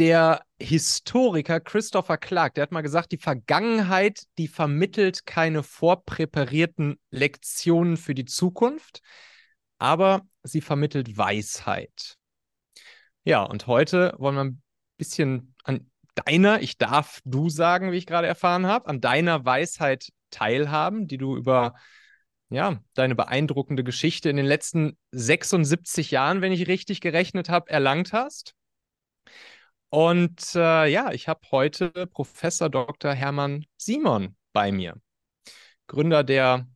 der 0.00 0.46
Historiker 0.58 1.60
Christopher 1.60 2.16
Clark, 2.16 2.54
der 2.54 2.62
hat 2.62 2.72
mal 2.72 2.80
gesagt, 2.80 3.12
die 3.12 3.18
Vergangenheit, 3.18 4.22
die 4.38 4.48
vermittelt 4.48 5.26
keine 5.26 5.62
vorpräparierten 5.62 6.98
Lektionen 7.10 7.98
für 7.98 8.14
die 8.14 8.24
Zukunft, 8.24 9.02
aber 9.78 10.22
sie 10.42 10.62
vermittelt 10.62 11.18
Weisheit. 11.18 12.16
Ja, 13.24 13.42
und 13.42 13.66
heute 13.66 14.14
wollen 14.16 14.36
wir 14.36 14.44
ein 14.44 14.62
bisschen 14.96 15.54
an 15.64 15.90
deiner, 16.14 16.62
ich 16.62 16.78
darf 16.78 17.20
du 17.26 17.50
sagen, 17.50 17.92
wie 17.92 17.98
ich 17.98 18.06
gerade 18.06 18.26
erfahren 18.26 18.66
habe, 18.66 18.88
an 18.88 19.02
deiner 19.02 19.44
Weisheit 19.44 20.08
teilhaben, 20.30 21.08
die 21.08 21.18
du 21.18 21.36
über 21.36 21.74
ja, 22.48 22.80
deine 22.94 23.14
beeindruckende 23.14 23.84
Geschichte 23.84 24.30
in 24.30 24.38
den 24.38 24.46
letzten 24.46 24.96
76 25.12 26.10
Jahren, 26.10 26.40
wenn 26.40 26.52
ich 26.52 26.68
richtig 26.68 27.02
gerechnet 27.02 27.50
habe, 27.50 27.68
erlangt 27.68 28.14
hast. 28.14 28.54
Und 29.90 30.54
äh, 30.54 30.86
ja, 30.86 31.10
ich 31.10 31.26
habe 31.26 31.40
heute 31.50 31.90
Professor 32.12 32.70
Dr. 32.70 33.12
Hermann 33.12 33.66
Simon 33.76 34.36
bei 34.52 34.70
mir, 34.70 34.94
Gründer 35.88 36.22
der 36.22 36.68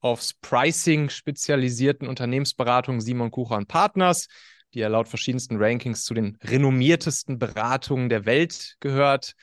aufs 0.00 0.34
Pricing 0.34 1.08
spezialisierten 1.08 2.08
Unternehmensberatung 2.08 3.00
Simon 3.00 3.30
Kucher 3.30 3.56
und 3.56 3.68
Partners, 3.68 4.26
die 4.74 4.80
ja 4.80 4.88
laut 4.88 5.08
verschiedensten 5.08 5.56
Rankings 5.56 6.04
zu 6.04 6.14
den 6.14 6.36
renommiertesten 6.42 7.38
Beratungen 7.38 8.08
der 8.08 8.26
Welt 8.26 8.76
gehört. 8.80 9.34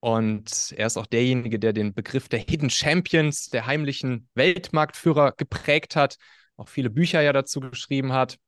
Und 0.00 0.74
er 0.76 0.88
ist 0.88 0.96
auch 0.96 1.06
derjenige, 1.06 1.60
der 1.60 1.72
den 1.72 1.94
Begriff 1.94 2.28
der 2.28 2.40
Hidden 2.40 2.70
Champions, 2.70 3.50
der 3.50 3.66
heimlichen 3.66 4.28
Weltmarktführer 4.34 5.32
geprägt 5.36 5.94
hat, 5.94 6.16
auch 6.56 6.68
viele 6.68 6.90
Bücher 6.90 7.22
ja 7.22 7.32
dazu 7.32 7.60
geschrieben 7.60 8.12
hat. 8.12 8.38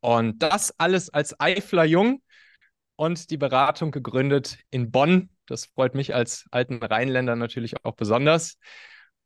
Und 0.00 0.38
das 0.42 0.78
alles 0.78 1.10
als 1.10 1.38
Eifler 1.40 1.84
Jung 1.84 2.22
und 2.96 3.30
die 3.30 3.36
Beratung 3.36 3.90
gegründet 3.90 4.58
in 4.70 4.90
Bonn. 4.90 5.30
Das 5.46 5.66
freut 5.66 5.94
mich 5.94 6.14
als 6.14 6.46
alten 6.50 6.82
Rheinländer 6.82 7.36
natürlich 7.36 7.84
auch 7.84 7.94
besonders. 7.94 8.58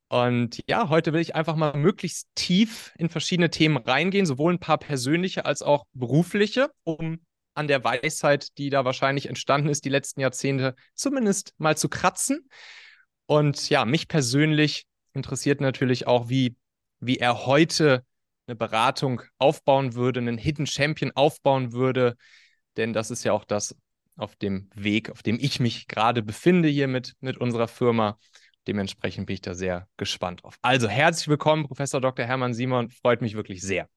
Und 0.08 0.60
ja, 0.68 0.88
heute 0.88 1.12
will 1.12 1.20
ich 1.20 1.36
einfach 1.36 1.54
mal 1.54 1.76
möglichst 1.76 2.28
tief 2.34 2.92
in 2.98 3.08
verschiedene 3.08 3.48
Themen 3.48 3.76
reingehen, 3.76 4.26
sowohl 4.26 4.52
ein 4.52 4.58
paar 4.58 4.78
persönliche 4.78 5.44
als 5.44 5.62
auch 5.62 5.84
berufliche, 5.92 6.70
um 6.82 7.20
an 7.54 7.68
der 7.68 7.84
Weisheit, 7.84 8.58
die 8.58 8.70
da 8.70 8.84
wahrscheinlich 8.84 9.28
entstanden 9.28 9.68
ist, 9.68 9.84
die 9.84 9.88
letzten 9.88 10.20
Jahrzehnte 10.20 10.74
zumindest 10.94 11.54
mal 11.58 11.76
zu 11.76 11.88
kratzen. 11.88 12.48
Und 13.26 13.70
ja, 13.70 13.84
mich 13.84 14.08
persönlich 14.08 14.86
interessiert 15.12 15.60
natürlich 15.60 16.08
auch, 16.08 16.28
wie, 16.28 16.56
wie 16.98 17.18
er 17.18 17.46
heute 17.46 18.04
eine 18.48 18.56
Beratung 18.56 19.22
aufbauen 19.38 19.94
würde, 19.94 20.18
einen 20.18 20.38
Hidden 20.38 20.66
Champion 20.66 21.12
aufbauen 21.14 21.72
würde, 21.72 22.16
denn 22.76 22.92
das 22.92 23.10
ist 23.10 23.24
ja 23.24 23.32
auch 23.32 23.44
das 23.44 23.76
auf 24.16 24.36
dem 24.36 24.68
Weg, 24.74 25.10
auf 25.10 25.22
dem 25.22 25.38
ich 25.40 25.60
mich 25.60 25.88
gerade 25.88 26.22
befinde 26.22 26.68
hier 26.68 26.88
mit, 26.88 27.14
mit 27.20 27.38
unserer 27.38 27.68
Firma. 27.68 28.18
Dementsprechend 28.66 29.26
bin 29.26 29.34
ich 29.34 29.40
da 29.40 29.54
sehr 29.54 29.88
gespannt 29.96 30.42
drauf. 30.42 30.56
Also 30.62 30.88
herzlich 30.88 31.28
willkommen, 31.28 31.66
Professor 31.66 32.00
Dr. 32.00 32.26
Hermann 32.26 32.54
Simon. 32.54 32.90
Freut 32.90 33.22
mich 33.22 33.34
wirklich 33.34 33.62
sehr. 33.62 33.88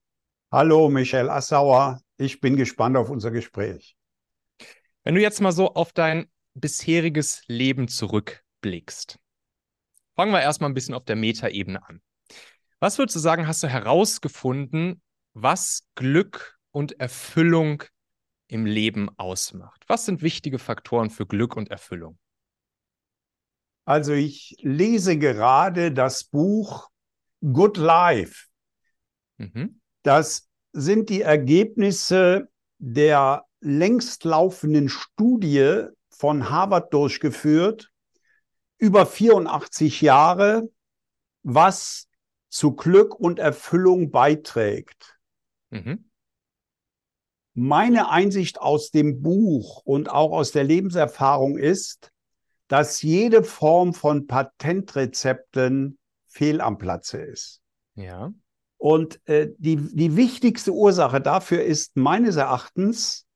Hallo, 0.50 0.88
Michel 0.88 1.28
Assauer. 1.28 2.00
Ich 2.16 2.40
bin 2.40 2.56
gespannt 2.56 2.96
auf 2.96 3.10
unser 3.10 3.30
Gespräch. 3.30 3.96
Wenn 5.02 5.14
du 5.14 5.20
jetzt 5.20 5.40
mal 5.40 5.52
so 5.52 5.74
auf 5.74 5.92
dein 5.92 6.30
bisheriges 6.54 7.42
Leben 7.46 7.88
zurückblickst, 7.88 9.18
fangen 10.14 10.32
wir 10.32 10.40
erstmal 10.40 10.70
ein 10.70 10.74
bisschen 10.74 10.94
auf 10.94 11.04
der 11.04 11.16
Metaebene 11.16 11.86
an. 11.86 12.00
Was 12.80 12.98
würdest 12.98 13.16
du 13.16 13.20
sagen, 13.20 13.46
hast 13.46 13.62
du 13.62 13.68
herausgefunden, 13.68 15.02
was 15.34 15.88
Glück 15.94 16.58
und 16.70 16.98
Erfüllung 17.00 17.82
im 18.54 18.66
Leben 18.66 19.10
ausmacht? 19.18 19.82
Was 19.88 20.06
sind 20.06 20.22
wichtige 20.22 20.60
Faktoren 20.60 21.10
für 21.10 21.26
Glück 21.26 21.56
und 21.56 21.70
Erfüllung? 21.70 22.18
Also 23.84 24.12
ich 24.12 24.56
lese 24.60 25.18
gerade 25.18 25.92
das 25.92 26.22
Buch 26.22 26.88
Good 27.40 27.76
Life. 27.76 28.46
Mhm. 29.38 29.80
Das 30.04 30.48
sind 30.72 31.10
die 31.10 31.22
Ergebnisse 31.22 32.48
der 32.78 33.44
längst 33.60 34.22
laufenden 34.22 34.88
Studie 34.88 35.86
von 36.10 36.48
Harvard 36.48 36.94
durchgeführt, 36.94 37.90
über 38.78 39.04
84 39.04 40.00
Jahre, 40.00 40.70
was 41.42 42.08
zu 42.50 42.76
Glück 42.76 43.18
und 43.18 43.40
Erfüllung 43.40 44.12
beiträgt. 44.12 45.18
Mhm. 45.70 46.08
Meine 47.54 48.10
Einsicht 48.10 48.60
aus 48.60 48.90
dem 48.90 49.22
Buch 49.22 49.82
und 49.84 50.10
auch 50.10 50.32
aus 50.32 50.50
der 50.50 50.64
Lebenserfahrung 50.64 51.56
ist, 51.56 52.10
dass 52.68 53.02
jede 53.02 53.44
Form 53.44 53.94
von 53.94 54.26
Patentrezepten 54.26 55.98
fehl 56.26 56.60
am 56.60 56.78
Platze 56.78 57.18
ist. 57.18 57.60
Ja. 57.94 58.32
Und 58.76 59.20
äh, 59.28 59.48
die, 59.58 59.76
die 59.76 60.16
wichtigste 60.16 60.72
Ursache 60.72 61.20
dafür 61.20 61.62
ist 61.62 61.96
meines 61.96 62.36
Erachtens, 62.36 63.26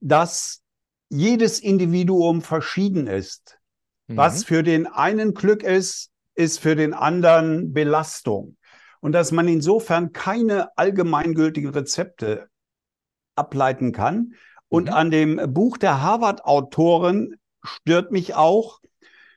dass 0.00 0.62
jedes 1.08 1.60
Individuum 1.60 2.42
verschieden 2.42 3.06
ist. 3.06 3.58
Mhm. 4.06 4.16
Was 4.16 4.44
für 4.44 4.62
den 4.62 4.86
einen 4.86 5.34
Glück 5.34 5.62
ist, 5.62 6.10
ist 6.34 6.60
für 6.60 6.76
den 6.76 6.94
anderen 6.94 7.72
Belastung. 7.72 8.56
Und 9.00 9.12
dass 9.12 9.32
man 9.32 9.48
insofern 9.48 10.12
keine 10.12 10.76
allgemeingültigen 10.76 11.70
Rezepte 11.70 12.48
ableiten 13.38 13.92
kann. 13.92 14.34
Und 14.68 14.88
mhm. 14.88 14.94
an 14.94 15.10
dem 15.10 15.54
Buch 15.54 15.78
der 15.78 16.02
Harvard-Autoren 16.02 17.36
stört 17.64 18.12
mich 18.12 18.34
auch, 18.34 18.80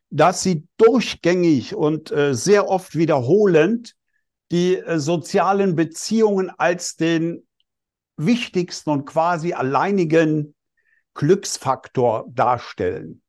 dass 0.09 0.43
sie 0.43 0.67
durchgängig 0.77 1.73
und 1.73 2.11
äh, 2.11 2.35
sehr 2.35 2.67
oft 2.67 2.95
wiederholend 2.95 3.95
die 4.51 4.75
äh, 4.75 4.99
sozialen 4.99 5.75
Beziehungen 5.75 6.49
als 6.49 6.97
den 6.97 7.47
wichtigsten 8.17 8.89
und 8.89 9.05
quasi 9.05 9.53
alleinigen 9.53 10.53
Glücksfaktor 11.13 12.25
darstellen. 12.29 13.21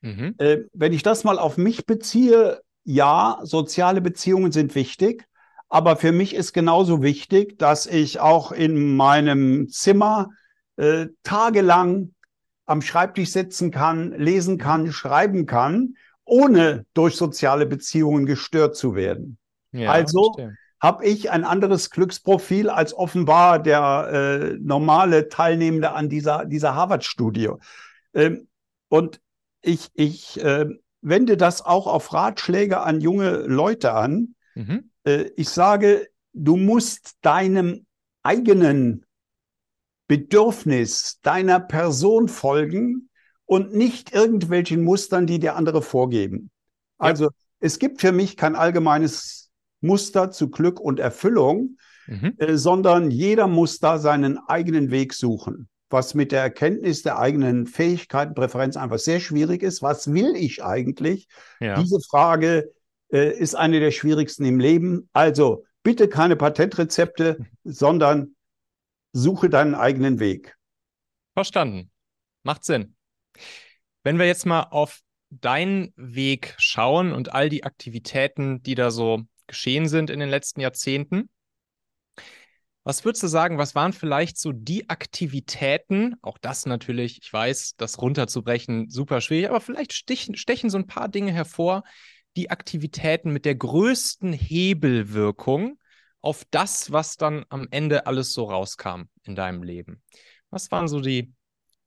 Mhm. 0.00 0.34
Äh, 0.38 0.58
wenn 0.72 0.92
ich 0.92 1.02
das 1.02 1.22
mal 1.24 1.38
auf 1.38 1.58
mich 1.58 1.86
beziehe, 1.86 2.60
ja, 2.84 3.38
soziale 3.42 4.00
Beziehungen 4.00 4.52
sind 4.52 4.74
wichtig, 4.74 5.26
aber 5.72 5.96
für 5.96 6.12
mich 6.12 6.34
ist 6.34 6.52
genauso 6.52 7.00
wichtig, 7.00 7.58
dass 7.58 7.86
ich 7.86 8.20
auch 8.20 8.52
in 8.52 8.94
meinem 8.94 9.70
Zimmer 9.70 10.28
äh, 10.76 11.06
tagelang 11.22 12.12
am 12.66 12.82
Schreibtisch 12.82 13.30
sitzen 13.30 13.70
kann, 13.70 14.12
lesen 14.12 14.58
kann, 14.58 14.92
schreiben 14.92 15.46
kann, 15.46 15.94
ohne 16.24 16.84
durch 16.92 17.16
soziale 17.16 17.64
Beziehungen 17.64 18.26
gestört 18.26 18.76
zu 18.76 18.94
werden. 18.94 19.38
Ja, 19.70 19.90
also 19.90 20.36
habe 20.78 21.06
ich 21.06 21.30
ein 21.30 21.42
anderes 21.42 21.88
Glücksprofil 21.88 22.68
als 22.68 22.92
offenbar 22.92 23.58
der 23.58 24.10
äh, 24.12 24.58
normale 24.60 25.30
Teilnehmende 25.30 25.92
an 25.92 26.10
dieser, 26.10 26.44
dieser 26.44 26.74
Harvard-Studie. 26.74 27.48
Ähm, 28.12 28.46
und 28.88 29.22
ich, 29.62 29.88
ich 29.94 30.38
äh, 30.44 30.66
wende 31.00 31.38
das 31.38 31.64
auch 31.64 31.86
auf 31.86 32.12
Ratschläge 32.12 32.80
an 32.80 33.00
junge 33.00 33.38
Leute 33.46 33.94
an. 33.94 34.34
Mhm. 34.54 34.90
Äh, 35.04 35.30
ich 35.36 35.48
sage, 35.48 36.08
du 36.32 36.56
musst 36.56 37.16
deinem 37.22 37.86
eigenen 38.22 39.04
Bedürfnis, 40.08 41.20
deiner 41.22 41.60
Person 41.60 42.28
folgen 42.28 43.08
und 43.46 43.74
nicht 43.74 44.12
irgendwelchen 44.12 44.82
Mustern, 44.82 45.26
die 45.26 45.38
dir 45.38 45.56
andere 45.56 45.82
vorgeben. 45.82 46.50
Ja. 47.00 47.06
Also 47.06 47.30
es 47.60 47.78
gibt 47.78 48.00
für 48.00 48.12
mich 48.12 48.36
kein 48.36 48.56
allgemeines 48.56 49.50
Muster 49.80 50.30
zu 50.30 50.50
Glück 50.50 50.80
und 50.80 51.00
Erfüllung, 51.00 51.76
mhm. 52.06 52.34
äh, 52.38 52.56
sondern 52.56 53.10
jeder 53.10 53.46
muss 53.46 53.78
da 53.78 53.98
seinen 53.98 54.38
eigenen 54.48 54.90
Weg 54.90 55.12
suchen, 55.14 55.68
was 55.90 56.14
mit 56.14 56.32
der 56.32 56.42
Erkenntnis 56.42 57.02
der 57.02 57.18
eigenen 57.18 57.66
Fähigkeiten, 57.66 58.34
Präferenz 58.34 58.76
einfach 58.76 58.98
sehr 58.98 59.20
schwierig 59.20 59.62
ist. 59.62 59.82
Was 59.82 60.12
will 60.12 60.34
ich 60.36 60.62
eigentlich? 60.64 61.26
Ja. 61.60 61.80
Diese 61.80 62.00
Frage 62.00 62.70
äh, 63.12 63.30
ist 63.30 63.54
eine 63.54 63.80
der 63.80 63.90
schwierigsten 63.90 64.44
im 64.44 64.58
Leben. 64.58 65.08
Also 65.12 65.64
bitte 65.82 66.08
keine 66.08 66.36
Patentrezepte, 66.36 67.38
sondern 67.64 68.34
suche 69.12 69.50
deinen 69.50 69.74
eigenen 69.74 70.18
Weg. 70.18 70.56
Verstanden. 71.34 71.90
Macht 72.42 72.64
Sinn. 72.64 72.96
Wenn 74.02 74.18
wir 74.18 74.26
jetzt 74.26 74.46
mal 74.46 74.62
auf 74.64 75.00
deinen 75.30 75.92
Weg 75.96 76.54
schauen 76.58 77.12
und 77.12 77.32
all 77.32 77.48
die 77.48 77.64
Aktivitäten, 77.64 78.62
die 78.62 78.74
da 78.74 78.90
so 78.90 79.22
geschehen 79.46 79.88
sind 79.88 80.10
in 80.10 80.20
den 80.20 80.28
letzten 80.28 80.60
Jahrzehnten, 80.60 81.30
was 82.84 83.04
würdest 83.04 83.22
du 83.22 83.28
sagen, 83.28 83.58
was 83.58 83.76
waren 83.76 83.92
vielleicht 83.92 84.38
so 84.38 84.50
die 84.50 84.90
Aktivitäten, 84.90 86.16
auch 86.20 86.36
das 86.38 86.66
natürlich, 86.66 87.20
ich 87.22 87.32
weiß, 87.32 87.74
das 87.76 88.00
runterzubrechen, 88.02 88.90
super 88.90 89.20
schwierig, 89.20 89.50
aber 89.50 89.60
vielleicht 89.60 89.92
stechen, 89.92 90.34
stechen 90.34 90.68
so 90.68 90.78
ein 90.78 90.88
paar 90.88 91.08
Dinge 91.08 91.32
hervor, 91.32 91.84
die 92.36 92.50
Aktivitäten 92.50 93.32
mit 93.32 93.44
der 93.44 93.54
größten 93.54 94.32
Hebelwirkung 94.32 95.78
auf 96.20 96.44
das, 96.50 96.92
was 96.92 97.16
dann 97.16 97.44
am 97.48 97.66
Ende 97.70 98.06
alles 98.06 98.32
so 98.32 98.44
rauskam 98.44 99.02
in 99.24 99.34
deinem 99.34 99.62
Leben? 99.62 100.02
Was 100.50 100.70
waren 100.70 100.88
so 100.88 101.00
die 101.00 101.32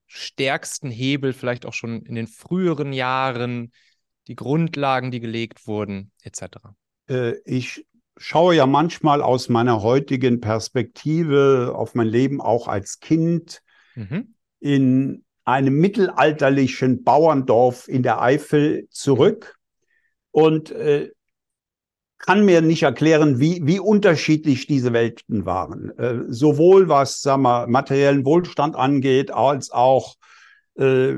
stärksten 0.08 0.92
Hebel, 0.92 1.34
vielleicht 1.34 1.66
auch 1.66 1.74
schon 1.74 2.04
in 2.04 2.16
den 2.16 2.28
früheren 2.28 2.94
Jahren, 2.94 3.72
die 4.28 4.36
Grundlagen, 4.36 5.12
die 5.12 5.20
gelegt 5.20 5.68
wurden, 5.68 6.12
etc.? 6.22 6.46
Äh, 7.10 7.36
ich 7.46 7.86
schaue 8.18 8.56
ja 8.56 8.66
manchmal 8.66 9.22
aus 9.22 9.50
meiner 9.50 9.82
heutigen 9.82 10.42
Perspektive 10.42 11.74
auf 11.76 11.96
mein 11.96 12.08
Leben 12.08 12.42
auch 12.42 12.68
als 12.68 13.00
Kind 13.00 13.62
mhm. 13.96 14.36
in 14.60 15.26
einem 15.44 15.76
mittelalterlichen 15.76 17.04
Bauerndorf 17.04 17.88
in 17.88 18.04
der 18.04 18.22
Eifel 18.22 18.88
zurück 18.90 19.55
und 20.36 20.70
äh, 20.72 21.12
kann 22.18 22.44
mir 22.44 22.60
nicht 22.60 22.84
erklären, 22.84 23.40
wie, 23.40 23.62
wie 23.64 23.80
unterschiedlich 23.80 24.68
diese 24.68 24.92
Welten 24.92 25.46
waren. 25.46 25.98
Äh, 25.98 26.24
sowohl 26.28 26.90
was 26.90 27.22
sagen 27.22 27.44
wir, 27.44 27.68
materiellen 27.68 28.26
Wohlstand 28.26 28.76
angeht, 28.76 29.32
als 29.32 29.72
auch 29.72 30.16
äh, 30.78 31.14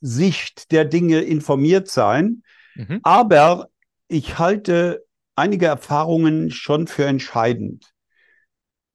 Sicht 0.00 0.70
der 0.70 0.84
Dinge 0.84 1.22
informiert 1.22 1.88
sein. 1.88 2.44
Mhm. 2.76 3.00
Aber 3.02 3.70
ich 4.06 4.38
halte 4.38 5.04
einige 5.34 5.66
Erfahrungen 5.66 6.52
schon 6.52 6.86
für 6.86 7.06
entscheidend. 7.06 7.92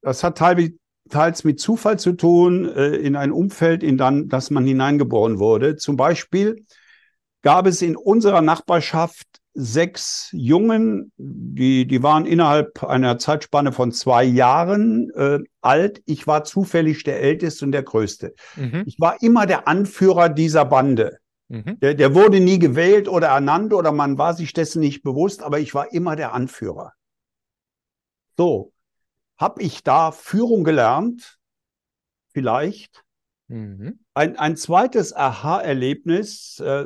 Das 0.02 0.24
hat 0.24 0.38
teils 0.38 1.44
mit 1.44 1.60
Zufall 1.60 2.00
zu 2.00 2.14
tun, 2.14 2.64
äh, 2.64 2.96
in 2.96 3.18
ein 3.18 3.34
Umfeld, 3.34 3.84
in 3.84 3.98
dann, 3.98 4.30
das 4.30 4.52
man 4.52 4.66
hineingeboren 4.66 5.38
wurde. 5.38 5.76
Zum 5.76 5.98
Beispiel 5.98 6.64
gab 7.42 7.68
es 7.68 7.82
in 7.82 7.98
unserer 7.98 8.42
Nachbarschaft 8.42 9.29
sechs 9.54 10.30
Jungen, 10.32 11.12
die, 11.18 11.86
die 11.88 12.04
waren 12.04 12.26
innerhalb 12.26 12.84
einer 12.84 13.18
Zeitspanne 13.18 13.72
von 13.72 13.92
zwei 13.92 14.24
Jahren 14.24 15.10
äh, 15.16 15.40
alt. 15.62 16.02
Ich 16.06 16.28
war 16.28 16.44
zufällig 16.44 17.04
der 17.04 17.22
Älteste 17.22 17.66
und 17.66 17.72
der 17.72 17.84
Größte. 17.84 18.34
Mhm. 18.56 18.84
Ich 18.86 19.00
war 19.00 19.22
immer 19.22 19.46
der 19.46 19.68
Anführer 19.68 20.30
dieser 20.30 20.66
Bande. 20.66 21.18
Mhm. 21.48 21.80
Der, 21.80 21.96
der 21.96 22.14
wurde 22.14 22.40
nie 22.40 22.60
gewählt 22.60 23.08
oder 23.08 23.28
ernannt 23.28 23.74
oder 23.74 23.92
man 23.92 24.18
war 24.18 24.34
sich 24.34 24.54
dessen 24.54 24.82
nicht 24.82 25.02
bewusst, 25.04 25.42
aber 25.42 25.60
ich 25.60 25.74
war 25.74 25.92
immer 25.92 26.16
der 26.16 26.34
Anführer. 26.34 26.94
So, 28.38 28.72
habe 29.38 29.62
ich 29.62 29.84
da 29.84 30.12
Führung 30.12 30.64
gelernt? 30.64 31.38
Vielleicht. 32.32 33.04
Mhm. 33.48 34.00
Ein, 34.14 34.38
ein 34.38 34.56
zweites 34.56 35.14
Aha-Erlebnis, 35.14 36.60
äh, 36.60 36.86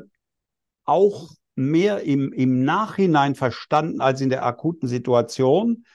auch 0.86 1.32
mehr 1.56 2.02
im, 2.02 2.34
im 2.34 2.64
Nachhinein 2.64 3.36
verstanden 3.36 4.02
als 4.02 4.22
in 4.22 4.30
der 4.30 4.46
akuten 4.46 4.88
Situation. 4.88 5.86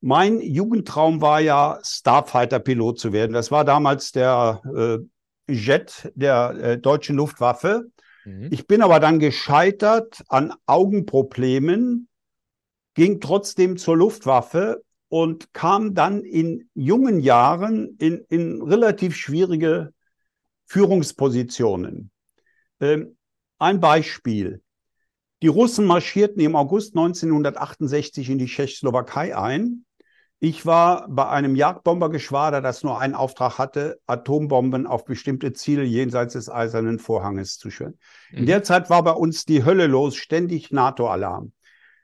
Mein 0.00 0.40
Jugendtraum 0.40 1.20
war 1.20 1.40
ja, 1.40 1.78
Starfighter-Pilot 1.82 2.98
zu 2.98 3.12
werden. 3.12 3.32
Das 3.32 3.50
war 3.50 3.64
damals 3.64 4.12
der 4.12 4.60
äh, 4.74 4.98
Jet 5.52 6.12
der 6.14 6.50
äh, 6.50 6.78
deutschen 6.78 7.16
Luftwaffe. 7.16 7.90
Mhm. 8.24 8.48
Ich 8.50 8.66
bin 8.66 8.82
aber 8.82 9.00
dann 9.00 9.18
gescheitert 9.18 10.22
an 10.28 10.52
Augenproblemen, 10.66 12.08
ging 12.94 13.20
trotzdem 13.20 13.76
zur 13.76 13.96
Luftwaffe 13.96 14.82
und 15.08 15.52
kam 15.52 15.94
dann 15.94 16.24
in 16.24 16.68
jungen 16.74 17.20
Jahren 17.20 17.96
in, 17.98 18.24
in 18.28 18.62
relativ 18.62 19.16
schwierige 19.16 19.92
Führungspositionen. 20.66 22.10
Ähm, 22.80 23.16
ein 23.58 23.80
Beispiel. 23.80 24.62
Die 25.42 25.48
Russen 25.48 25.84
marschierten 25.84 26.40
im 26.40 26.56
August 26.56 26.96
1968 26.96 28.30
in 28.30 28.38
die 28.38 28.46
Tschechoslowakei 28.46 29.36
ein. 29.36 29.84
Ich 30.38 30.66
war 30.66 31.06
bei 31.08 31.28
einem 31.28 31.56
Jagdbombergeschwader, 31.56 32.60
das 32.60 32.82
nur 32.82 33.00
einen 33.00 33.14
Auftrag 33.14 33.58
hatte, 33.58 33.98
Atombomben 34.06 34.86
auf 34.86 35.04
bestimmte 35.04 35.52
Ziele 35.52 35.82
jenseits 35.82 36.34
des 36.34 36.50
Eisernen 36.50 36.98
Vorhanges 36.98 37.58
zu 37.58 37.70
schüren. 37.70 37.98
Mhm. 38.30 38.38
In 38.38 38.46
der 38.46 38.62
Zeit 38.62 38.90
war 38.90 39.02
bei 39.02 39.12
uns 39.12 39.44
die 39.44 39.64
Hölle 39.64 39.86
los, 39.86 40.16
ständig 40.16 40.72
NATO-Alarm. 40.72 41.52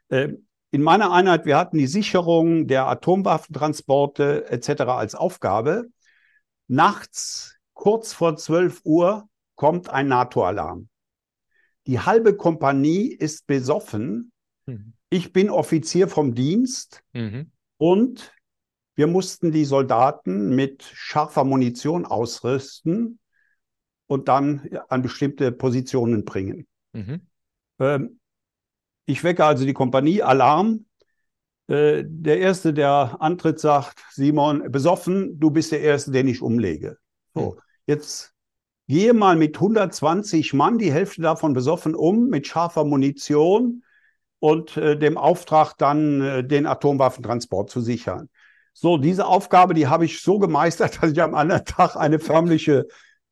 Äh, 0.08 0.28
in 0.70 0.82
meiner 0.82 1.12
Einheit, 1.12 1.44
wir 1.44 1.58
hatten 1.58 1.76
die 1.76 1.86
Sicherung 1.86 2.66
der 2.66 2.86
Atomwaffentransporte 2.86 4.50
etc. 4.50 4.82
als 4.82 5.14
Aufgabe. 5.14 5.88
Nachts, 6.68 7.56
kurz 7.74 8.14
vor 8.14 8.36
12 8.36 8.80
Uhr, 8.84 9.28
kommt 9.56 9.90
ein 9.90 10.08
NATO-Alarm. 10.08 10.88
Die 11.86 12.00
halbe 12.00 12.36
Kompanie 12.36 13.06
ist 13.06 13.46
besoffen. 13.46 14.32
Mhm. 14.66 14.92
Ich 15.10 15.32
bin 15.32 15.50
Offizier 15.50 16.08
vom 16.08 16.34
Dienst. 16.34 17.02
Mhm. 17.12 17.50
Und 17.76 18.32
wir 18.94 19.06
mussten 19.06 19.52
die 19.52 19.64
Soldaten 19.64 20.54
mit 20.54 20.82
scharfer 20.82 21.44
Munition 21.44 22.04
ausrüsten 22.04 23.18
und 24.06 24.28
dann 24.28 24.68
an 24.88 25.02
bestimmte 25.02 25.50
Positionen 25.50 26.24
bringen. 26.24 26.66
Mhm. 26.92 27.22
Ähm, 27.78 28.20
ich 29.06 29.24
wecke 29.24 29.44
also 29.44 29.64
die 29.64 29.72
Kompanie, 29.72 30.22
Alarm. 30.22 30.86
Äh, 31.68 32.04
der 32.06 32.38
Erste, 32.38 32.74
der 32.74 33.16
antritt, 33.20 33.58
sagt, 33.58 34.04
Simon, 34.10 34.70
besoffen, 34.70 35.40
du 35.40 35.50
bist 35.50 35.72
der 35.72 35.80
Erste, 35.80 36.10
den 36.10 36.28
ich 36.28 36.42
umlege. 36.42 36.98
So, 37.34 37.54
mhm. 37.54 37.60
jetzt 37.86 38.31
gehe 38.92 39.14
mal 39.14 39.36
mit 39.36 39.56
120 39.56 40.52
Mann, 40.52 40.76
die 40.76 40.92
Hälfte 40.92 41.22
davon 41.22 41.54
besoffen 41.54 41.94
um, 41.94 42.28
mit 42.28 42.46
scharfer 42.46 42.84
Munition 42.84 43.84
und 44.38 44.76
äh, 44.76 44.98
dem 44.98 45.16
Auftrag 45.16 45.78
dann 45.78 46.20
äh, 46.20 46.44
den 46.44 46.66
Atomwaffentransport 46.66 47.70
zu 47.70 47.80
sichern. 47.80 48.28
So, 48.74 48.98
diese 48.98 49.24
Aufgabe, 49.24 49.72
die 49.72 49.86
habe 49.86 50.04
ich 50.04 50.20
so 50.20 50.38
gemeistert, 50.38 50.98
dass 51.02 51.12
ich 51.12 51.22
am 51.22 51.34
anderen 51.34 51.64
Tag 51.64 51.96
eine 51.96 52.18
förmliche 52.18 52.86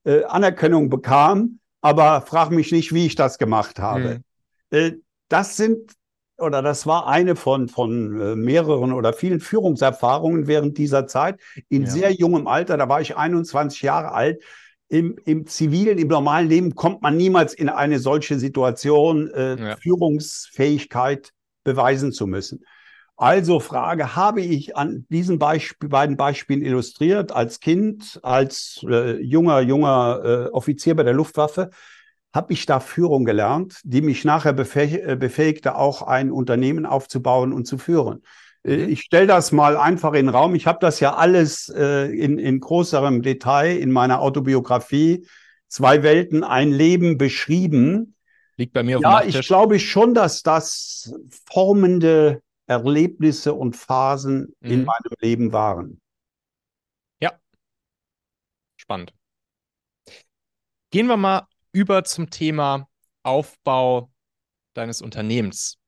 äh, 0.05 0.25
Anerkennung 0.25 0.89
bekam, 0.89 1.59
aber 1.83 2.23
frag 2.23 2.51
mich 2.51 2.73
nicht, 2.73 2.95
wie 2.95 3.05
ich 3.05 3.15
das 3.15 3.37
gemacht 3.37 3.79
habe. 3.79 4.23
Mhm. 4.71 4.79
Äh, 4.79 4.93
das 5.29 5.59
sind 5.59 5.93
oder 6.39 6.63
das 6.63 6.87
war 6.87 7.07
eine 7.07 7.37
von, 7.37 7.69
von 7.69 8.19
äh, 8.19 8.35
mehreren 8.35 8.95
oder 8.95 9.13
vielen 9.13 9.41
Führungserfahrungen 9.41 10.47
während 10.47 10.79
dieser 10.79 11.07
Zeit 11.07 11.39
in 11.69 11.83
ja. 11.83 11.91
sehr 11.91 12.13
jungem 12.13 12.47
Alter. 12.47 12.79
Da 12.79 12.89
war 12.89 13.03
ich 13.03 13.15
21 13.15 13.83
Jahre 13.83 14.13
alt 14.13 14.43
im, 14.91 15.17
im 15.25 15.47
zivilen, 15.47 15.99
im 15.99 16.09
normalen 16.09 16.49
Leben 16.49 16.75
kommt 16.75 17.01
man 17.01 17.17
niemals 17.17 17.55
in 17.55 17.69
eine 17.69 18.01
solche 18.01 18.39
Situation, 18.39 19.31
äh, 19.31 19.57
ja. 19.57 19.77
Führungsfähigkeit 19.77 21.31
beweisen 21.63 22.13
zu 22.13 22.27
müssen. 22.27 22.65
Also 23.17 23.61
Frage, 23.61 24.17
habe 24.17 24.41
ich 24.41 24.77
an 24.77 25.07
diesen 25.09 25.39
Beispiel, 25.39 25.89
beiden 25.89 26.17
Beispielen 26.17 26.63
illustriert, 26.63 27.31
als 27.33 27.61
Kind, 27.61 28.19
als 28.23 28.85
äh, 28.89 29.23
junger, 29.23 29.61
junger 29.61 30.23
äh, 30.25 30.51
Offizier 30.51 30.97
bei 30.97 31.05
der 31.05 31.15
Luftwaffe, 31.15 31.71
habe 32.33 32.53
ich 32.53 32.67
da 32.67 32.81
Führung 32.81 33.25
gelernt, 33.25 33.81
die 33.85 34.03
mich 34.03 34.25
nachher 34.25 34.53
befäh 34.53 34.97
äh, 34.97 35.17
befähigte, 35.17 35.77
auch 35.77 36.03
ein 36.03 36.33
Unternehmen 36.33 36.85
aufzubauen 36.85 37.53
und 37.53 37.67
zu 37.67 37.79
führen. 37.79 38.23
Äh, 38.65 38.77
mhm. 38.77 38.89
Ich 38.91 39.03
stelle 39.03 39.27
das 39.27 39.53
mal 39.53 39.77
einfach 39.77 40.13
in 40.13 40.27
den 40.27 40.35
Raum. 40.35 40.55
Ich 40.55 40.67
habe 40.67 40.79
das 40.81 41.01
ja 41.01 41.15
alles 41.15 41.69
äh, 41.69 42.07
in, 42.07 42.39
in 42.39 42.61
größerem 42.61 43.23
Detail 43.23 43.77
in 43.77 43.91
meiner 43.91 44.21
Autobiografie 44.21 45.27
Zwei 45.71 46.03
Welten, 46.03 46.43
ein 46.43 46.73
Leben 46.73 47.17
beschrieben. 47.17 48.17
Liegt 48.57 48.73
bei 48.73 48.83
mir 48.83 48.99
auf 48.99 49.05
ja, 49.05 49.21
dem 49.21 49.31
Ja, 49.31 49.39
ich 49.41 49.47
glaube 49.47 49.79
schon, 49.79 50.15
dass 50.15 50.43
das 50.43 51.15
formende 51.49 52.43
Erlebnisse 52.67 53.55
und 53.55 53.77
Phasen 53.77 54.53
mhm. 54.59 54.71
in 54.71 54.85
meinem 54.85 55.15
Leben 55.21 55.53
waren. 55.53 56.01
Ja, 57.21 57.39
spannend. 58.77 59.15
Gehen 60.91 61.07
wir 61.07 61.17
mal 61.17 61.47
über 61.71 62.03
zum 62.03 62.31
Thema 62.31 62.89
Aufbau 63.23 64.11
deines 64.75 65.03
Unternehmens 65.03 65.80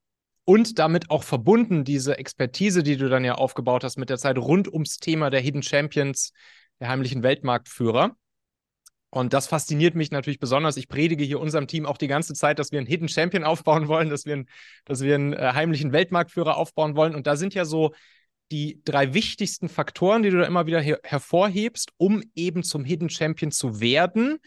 und 0.45 0.79
damit 0.79 1.11
auch 1.11 1.23
verbunden 1.23 1.85
diese 1.85 2.19
Expertise, 2.19 2.83
die 2.83 2.97
du 2.97 3.09
dann 3.09 3.25
ja 3.25 3.35
aufgebaut 3.35 3.85
hast 3.85 3.97
mit 3.97 4.11
der 4.11 4.19
Zeit 4.19 4.39
rund 4.39 4.73
ums 4.73 4.99
Thema 4.99 5.31
der 5.31 5.41
Hidden 5.41 5.63
Champions, 5.63 6.33
der 6.81 6.89
heimlichen 6.89 7.23
Weltmarktführer. 7.23 8.17
Und 9.11 9.35
das 9.35 9.47
fasziniert 9.47 9.95
mich 9.95 10.11
natürlich 10.11 10.39
besonders. 10.39 10.79
Ich 10.79 10.89
predige 10.89 11.23
hier 11.23 11.39
unserem 11.39 11.67
Team 11.67 11.85
auch 11.85 11.99
die 11.99 12.09
ganze 12.09 12.33
Zeit, 12.33 12.59
dass 12.59 12.73
wir 12.73 12.79
einen 12.79 12.89
Hidden 12.89 13.09
Champion 13.09 13.45
aufbauen 13.45 13.87
wollen, 13.87 14.09
dass 14.09 14.25
wir, 14.25 14.33
einen, 14.33 14.49
dass 14.87 15.03
wir 15.03 15.15
einen 15.15 15.35
äh, 15.35 15.53
heimlichen 15.53 15.93
Weltmarktführer 15.93 16.57
aufbauen 16.57 16.97
wollen. 16.97 17.15
Und 17.15 17.27
da 17.27 17.37
sind 17.37 17.53
ja 17.53 17.67
so 17.67 17.93
die 18.51 18.81
drei 18.85 19.13
wichtigsten 19.13 19.69
Faktoren, 19.69 20.23
die 20.23 20.31
du 20.31 20.39
da 20.39 20.47
immer 20.47 20.67
wieder 20.67 20.81
her 20.81 20.99
hervorhebst, 21.05 21.93
um 21.99 22.23
eben 22.35 22.63
zum 22.63 22.85
Hidden 22.85 23.11
Champion 23.11 23.51
zu 23.51 23.81
werden. 23.81 24.39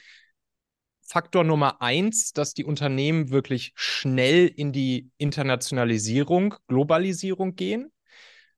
Faktor 1.08 1.44
Nummer 1.44 1.82
eins, 1.82 2.34
dass 2.34 2.54
die 2.54 2.66
Unternehmen 2.66 3.30
wirklich 3.30 3.74
schnell 3.76 4.48
in 4.48 4.72
die 4.72 5.12
Internationalisierung, 5.18 6.56
Globalisierung 6.68 7.56
gehen. 7.56 7.92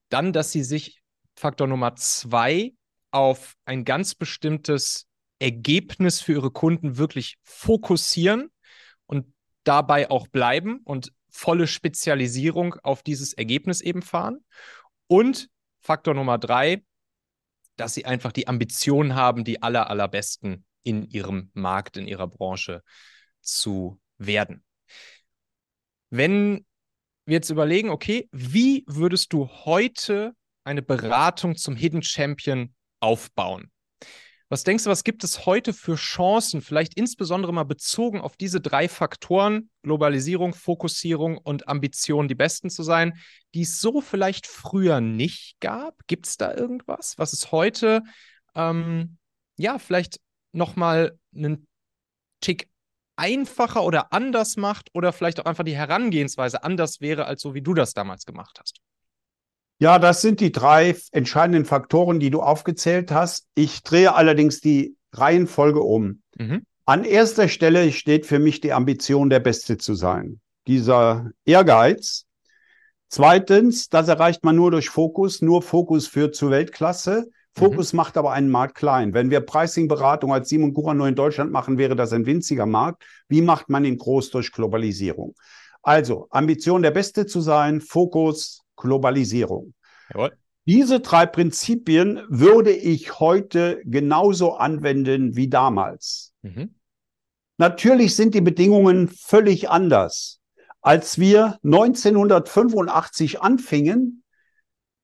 Dann, 0.09 0.31
dass 0.31 0.53
sie 0.53 0.63
sich 0.63 1.01
Faktor 1.35 1.67
Nummer 1.67 1.95
zwei 1.95 2.73
auf 3.11 3.55
ein 3.65 3.83
ganz 3.83 4.15
bestimmtes 4.15 5.07
Ergebnis 5.39 6.21
für 6.21 6.33
ihre 6.33 6.51
Kunden 6.51 6.97
wirklich 6.97 7.37
fokussieren 7.43 8.49
und 9.05 9.33
dabei 9.65 10.09
auch 10.09 10.27
bleiben 10.27 10.79
und 10.85 11.11
volle 11.29 11.67
Spezialisierung 11.67 12.75
auf 12.81 13.03
dieses 13.03 13.33
Ergebnis 13.33 13.81
eben 13.81 14.01
fahren. 14.01 14.39
Und 15.07 15.49
Faktor 15.81 16.13
Nummer 16.13 16.37
drei, 16.37 16.83
dass 17.75 17.93
sie 17.93 18.05
einfach 18.05 18.31
die 18.31 18.47
Ambition 18.47 19.15
haben, 19.15 19.43
die 19.43 19.61
aller, 19.61 19.89
allerbesten 19.89 20.65
in 20.87 21.09
ihrem 21.09 21.51
Markt, 21.53 21.97
in 21.97 22.07
ihrer 22.07 22.27
Branche 22.27 22.81
zu 23.41 23.99
werden. 24.17 24.63
Wenn 26.09 26.65
wir 27.25 27.35
jetzt 27.35 27.49
überlegen, 27.49 27.89
okay, 27.89 28.29
wie 28.31 28.85
würdest 28.87 29.33
du 29.33 29.49
heute 29.49 30.33
eine 30.63 30.81
Beratung 30.81 31.57
zum 31.57 31.75
Hidden 31.75 32.03
Champion 32.03 32.73
aufbauen? 33.01 33.69
Was 34.47 34.63
denkst 34.63 34.85
du, 34.85 34.89
was 34.89 35.03
gibt 35.03 35.25
es 35.25 35.45
heute 35.45 35.73
für 35.73 35.95
Chancen, 35.95 36.61
vielleicht 36.61 36.93
insbesondere 36.93 37.51
mal 37.53 37.65
bezogen 37.65 38.21
auf 38.21 38.37
diese 38.37 38.61
drei 38.61 38.87
Faktoren, 38.87 39.69
Globalisierung, 39.81 40.53
Fokussierung 40.53 41.37
und 41.37 41.67
Ambition, 41.67 42.29
die 42.29 42.35
Besten 42.35 42.69
zu 42.69 42.81
sein, 42.81 43.19
die 43.53 43.63
es 43.63 43.81
so 43.81 43.99
vielleicht 43.99 44.47
früher 44.47 45.01
nicht 45.01 45.59
gab? 45.59 45.95
Gibt 46.07 46.27
es 46.27 46.37
da 46.37 46.53
irgendwas, 46.53 47.15
was 47.17 47.33
es 47.33 47.51
heute, 47.51 48.03
ähm, 48.55 49.17
ja, 49.57 49.79
vielleicht 49.79 50.21
nochmal 50.57 51.17
einen 51.33 51.67
Tick 52.41 52.69
einfacher 53.15 53.83
oder 53.83 54.13
anders 54.13 54.57
macht 54.57 54.89
oder 54.93 55.11
vielleicht 55.13 55.39
auch 55.39 55.45
einfach 55.45 55.63
die 55.63 55.75
Herangehensweise 55.75 56.63
anders 56.63 57.01
wäre, 57.01 57.25
als 57.25 57.41
so 57.41 57.53
wie 57.53 57.61
du 57.61 57.73
das 57.73 57.93
damals 57.93 58.25
gemacht 58.25 58.57
hast? 58.59 58.79
Ja, 59.79 59.99
das 59.99 60.21
sind 60.21 60.39
die 60.39 60.51
drei 60.51 60.95
entscheidenden 61.11 61.65
Faktoren, 61.65 62.19
die 62.19 62.31
du 62.31 62.41
aufgezählt 62.41 63.11
hast. 63.11 63.45
Ich 63.53 63.83
drehe 63.83 64.15
allerdings 64.15 64.59
die 64.59 64.95
Reihenfolge 65.13 65.81
um. 65.81 66.21
Mhm. 66.35 66.63
An 66.85 67.03
erster 67.03 67.47
Stelle 67.47 67.91
steht 67.91 68.25
für 68.25 68.39
mich 68.39 68.59
die 68.61 68.73
Ambition, 68.73 69.29
der 69.29 69.39
Beste 69.39 69.77
zu 69.77 69.93
sein. 69.93 70.39
Dieser 70.65 71.31
Ehrgeiz. 71.45 72.25
Zweitens, 73.09 73.89
das 73.89 74.07
erreicht 74.07 74.43
man 74.43 74.55
nur 74.55 74.71
durch 74.71 74.89
Fokus. 74.89 75.41
Nur 75.41 75.61
Fokus 75.61 76.07
führt 76.07 76.35
zu 76.35 76.49
Weltklasse. 76.49 77.29
Fokus 77.57 77.93
mhm. 77.93 77.97
macht 77.97 78.17
aber 78.17 78.31
einen 78.31 78.49
Markt 78.49 78.75
klein. 78.75 79.13
Wenn 79.13 79.31
wir 79.31 79.41
Pricing-Beratung 79.41 80.31
als 80.31 80.49
Simon 80.49 80.73
Gura 80.73 80.93
nur 80.93 81.07
in 81.07 81.15
Deutschland 81.15 81.51
machen, 81.51 81.77
wäre 81.77 81.95
das 81.95 82.13
ein 82.13 82.25
winziger 82.25 82.65
Markt. 82.65 83.03
Wie 83.27 83.41
macht 83.41 83.69
man 83.69 83.83
ihn 83.83 83.97
groß 83.97 84.29
durch 84.29 84.51
Globalisierung? 84.51 85.35
Also, 85.81 86.27
Ambition, 86.29 86.81
der 86.81 86.91
Beste 86.91 87.25
zu 87.25 87.41
sein, 87.41 87.81
Fokus, 87.81 88.61
Globalisierung. 88.75 89.73
Jawohl. 90.13 90.33
Diese 90.65 90.99
drei 90.99 91.25
Prinzipien 91.25 92.21
würde 92.27 92.71
ich 92.71 93.21
heute 93.21 93.81
genauso 93.85 94.55
anwenden 94.55 95.37
wie 95.37 95.47
damals. 95.47 96.33
Mhm. 96.41 96.75
Natürlich 97.57 98.15
sind 98.15 98.35
die 98.35 98.41
Bedingungen 98.41 99.07
völlig 99.07 99.69
anders. 99.69 100.41
Als 100.81 101.19
wir 101.19 101.57
1985 101.63 103.41
anfingen, 103.41 104.23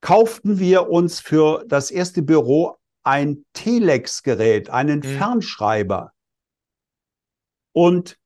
kauften 0.03 0.59
wir 0.59 0.89
uns 0.89 1.21
für 1.21 1.63
das 1.65 1.89
erste 1.89 2.21
Büro 2.23 2.75
ein 3.03 3.45
Telex-Gerät, 3.53 4.69
einen 4.69 4.99
mhm. 4.99 5.03
Fernschreiber. 5.03 6.11
Und 7.71 8.17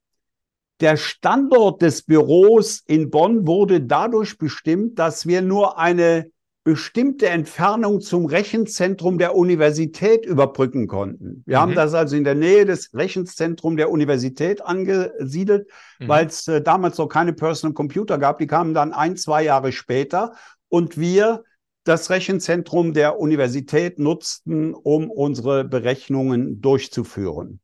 der 0.80 0.98
Standort 0.98 1.84
des 1.84 2.02
Büros 2.02 2.82
in 2.88 3.12
Bonn 3.12 3.46
wurde 3.46 3.80
dadurch 3.82 4.40
bestimmt, 4.40 4.98
dass 4.98 5.28
wir 5.28 5.44
nur 5.44 5.78
eine 5.78 6.32
bestimmte 6.64 7.30
Entfernung 7.30 8.02
zum 8.02 8.26
Rechenzentrum 8.26 9.20
der 9.20 9.36
Universität 9.36 10.26
überbrücken 10.26 10.88
konnten. 10.88 11.44
Wir 11.46 11.58
mhm. 11.58 11.62
haben 11.62 11.76
das 11.76 11.94
also 11.94 12.16
in 12.16 12.24
der 12.24 12.36
Nähe 12.36 12.66
des 12.66 12.92
Rechenzentrums 12.96 13.78
der 13.78 13.92
Universität 13.92 14.64
angesiedelt, 14.64 15.70
mhm. 16.00 16.08
weil 16.08 16.26
es 16.26 16.48
äh, 16.48 16.60
damals 16.60 16.98
noch 16.98 17.08
keine 17.08 17.34
Personal 17.34 17.76
Computer 17.76 18.18
gab. 18.18 18.40
Die 18.40 18.48
kamen 18.48 18.74
dann 18.74 18.94
ein, 18.94 19.16
zwei 19.16 19.44
Jahre 19.44 19.72
später 19.72 20.34
und 20.70 20.98
wir 20.98 21.44
das 21.88 22.10
Rechenzentrum 22.10 22.94
der 22.94 23.20
Universität 23.20 24.00
nutzten, 24.00 24.74
um 24.74 25.10
unsere 25.10 25.64
Berechnungen 25.64 26.62
durchzuführen. 26.62 27.60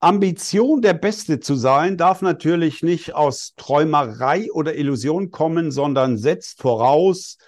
Ambition, 0.00 0.82
der 0.82 0.94
Beste 0.94 1.40
zu 1.40 1.54
sein, 1.54 1.96
darf 1.96 2.22
natürlich 2.22 2.82
nicht 2.82 3.14
aus 3.14 3.54
Träumerei 3.56 4.52
oder 4.52 4.74
Illusion 4.76 5.30
kommen, 5.30 5.70
sondern 5.70 6.18
setzt 6.18 6.60
voraus, 6.60 7.38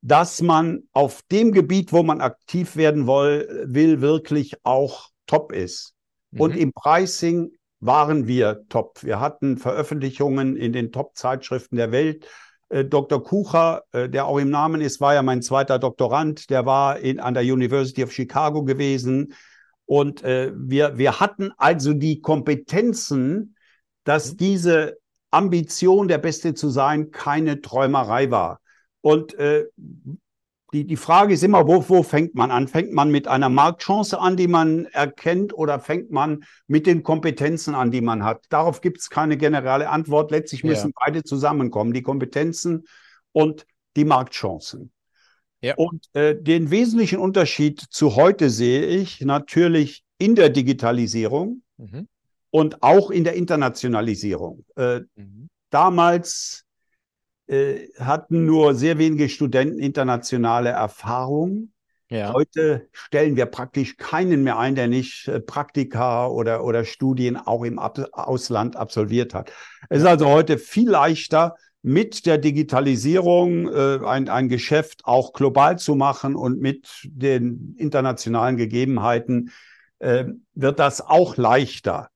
dass 0.00 0.40
man 0.40 0.84
auf 0.92 1.22
dem 1.30 1.52
Gebiet, 1.52 1.92
wo 1.92 2.02
man 2.02 2.20
aktiv 2.20 2.76
werden 2.76 3.06
will, 3.06 3.66
will 3.66 4.00
wirklich 4.00 4.54
auch 4.64 5.08
top 5.26 5.52
ist. 5.52 5.94
Mhm. 6.30 6.40
Und 6.40 6.56
im 6.56 6.72
Pricing 6.72 7.50
waren 7.80 8.26
wir 8.26 8.64
top. 8.68 9.02
Wir 9.02 9.20
hatten 9.20 9.56
Veröffentlichungen 9.56 10.56
in 10.56 10.72
den 10.72 10.92
Top-Zeitschriften 10.92 11.76
der 11.76 11.92
Welt 11.92 12.26
Dr. 12.70 13.22
Kucher, 13.22 13.82
äh, 13.92 14.08
der 14.08 14.26
auch 14.26 14.38
im 14.38 14.50
Namen 14.50 14.80
ist, 14.80 15.00
war 15.00 15.14
ja 15.14 15.22
mein 15.22 15.42
zweiter 15.42 15.78
Doktorand, 15.78 16.50
der 16.50 16.66
war 16.66 16.98
in, 16.98 17.20
an 17.20 17.34
der 17.34 17.42
University 17.42 18.04
of 18.04 18.12
Chicago 18.12 18.62
gewesen. 18.64 19.34
Und 19.86 20.22
äh, 20.22 20.52
wir, 20.54 20.98
wir 20.98 21.18
hatten 21.18 21.52
also 21.56 21.94
die 21.94 22.20
Kompetenzen, 22.20 23.56
dass 24.04 24.32
mhm. 24.32 24.36
diese 24.36 24.98
Ambition, 25.30 26.08
der 26.08 26.18
Beste 26.18 26.54
zu 26.54 26.68
sein, 26.68 27.10
keine 27.10 27.60
Träumerei 27.60 28.30
war. 28.30 28.60
Und 29.00 29.34
äh, 29.38 29.66
die, 30.72 30.84
die 30.84 30.96
Frage 30.96 31.34
ist 31.34 31.42
immer, 31.42 31.66
wo, 31.66 31.88
wo 31.88 32.02
fängt 32.02 32.34
man 32.34 32.50
an? 32.50 32.68
Fängt 32.68 32.92
man 32.92 33.10
mit 33.10 33.26
einer 33.26 33.48
Marktchance 33.48 34.18
an, 34.18 34.36
die 34.36 34.48
man 34.48 34.84
erkennt, 34.86 35.54
oder 35.54 35.80
fängt 35.80 36.10
man 36.10 36.44
mit 36.66 36.86
den 36.86 37.02
Kompetenzen 37.02 37.74
an, 37.74 37.90
die 37.90 38.02
man 38.02 38.22
hat? 38.22 38.44
Darauf 38.50 38.80
gibt 38.80 38.98
es 38.98 39.08
keine 39.08 39.38
generelle 39.38 39.88
Antwort. 39.88 40.30
Letztlich 40.30 40.64
müssen 40.64 40.88
ja. 40.88 41.04
beide 41.04 41.24
zusammenkommen, 41.24 41.92
die 41.92 42.02
Kompetenzen 42.02 42.84
und 43.32 43.66
die 43.96 44.04
Marktchancen. 44.04 44.92
Ja. 45.60 45.74
Und 45.76 46.06
äh, 46.12 46.40
den 46.40 46.70
wesentlichen 46.70 47.18
Unterschied 47.18 47.80
zu 47.80 48.14
heute 48.14 48.50
sehe 48.50 48.86
ich 48.86 49.22
natürlich 49.22 50.04
in 50.18 50.34
der 50.34 50.50
Digitalisierung 50.50 51.62
mhm. 51.78 52.06
und 52.50 52.82
auch 52.82 53.10
in 53.10 53.24
der 53.24 53.34
Internationalisierung. 53.34 54.64
Äh, 54.76 55.00
mhm. 55.16 55.48
Damals 55.70 56.64
äh, 57.48 57.88
hatten 57.98 58.44
nur 58.44 58.74
sehr 58.74 58.98
wenige 58.98 59.28
Studenten 59.28 59.78
internationale 59.78 60.70
Erfahrung. 60.70 61.72
Ja. 62.10 62.32
Heute 62.32 62.88
stellen 62.92 63.36
wir 63.36 63.46
praktisch 63.46 63.96
keinen 63.98 64.42
mehr 64.42 64.58
ein, 64.58 64.74
der 64.74 64.88
nicht 64.88 65.28
äh, 65.28 65.40
Praktika 65.40 66.26
oder, 66.28 66.64
oder 66.64 66.84
Studien 66.84 67.36
auch 67.36 67.64
im 67.64 67.78
Ab 67.78 67.98
Ausland 68.12 68.76
absolviert 68.76 69.34
hat. 69.34 69.52
Es 69.90 70.00
ist 70.00 70.06
also 70.06 70.26
heute 70.26 70.56
viel 70.56 70.88
leichter, 70.88 71.56
mit 71.82 72.26
der 72.26 72.38
Digitalisierung 72.38 73.68
äh, 73.68 74.00
ein, 74.04 74.28
ein 74.28 74.48
Geschäft 74.48 75.02
auch 75.04 75.32
global 75.32 75.78
zu 75.78 75.94
machen 75.94 76.34
und 76.34 76.60
mit 76.60 76.88
den 77.04 77.74
internationalen 77.78 78.56
Gegebenheiten 78.56 79.52
äh, 79.98 80.24
wird 80.54 80.78
das 80.78 81.00
auch 81.00 81.36
leichter. 81.36 82.10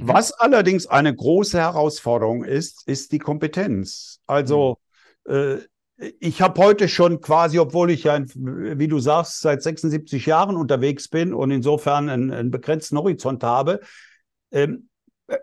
Mhm. 0.00 0.08
Was 0.08 0.32
allerdings 0.32 0.86
eine 0.86 1.14
große 1.14 1.58
Herausforderung 1.58 2.44
ist, 2.44 2.86
ist 2.86 3.12
die 3.12 3.18
Kompetenz. 3.18 4.20
Also 4.26 4.78
mhm. 5.26 5.34
äh, 5.34 5.58
ich 6.18 6.42
habe 6.42 6.60
heute 6.60 6.88
schon 6.88 7.20
quasi, 7.20 7.58
obwohl 7.58 7.90
ich 7.90 8.04
ja, 8.04 8.20
wie 8.34 8.88
du 8.88 8.98
sagst, 8.98 9.40
seit 9.40 9.62
76 9.62 10.26
Jahren 10.26 10.56
unterwegs 10.56 11.08
bin 11.08 11.32
und 11.32 11.52
insofern 11.52 12.08
einen, 12.08 12.32
einen 12.32 12.50
begrenzten 12.50 12.98
Horizont 12.98 13.44
habe, 13.44 13.80
ähm, 14.50 14.88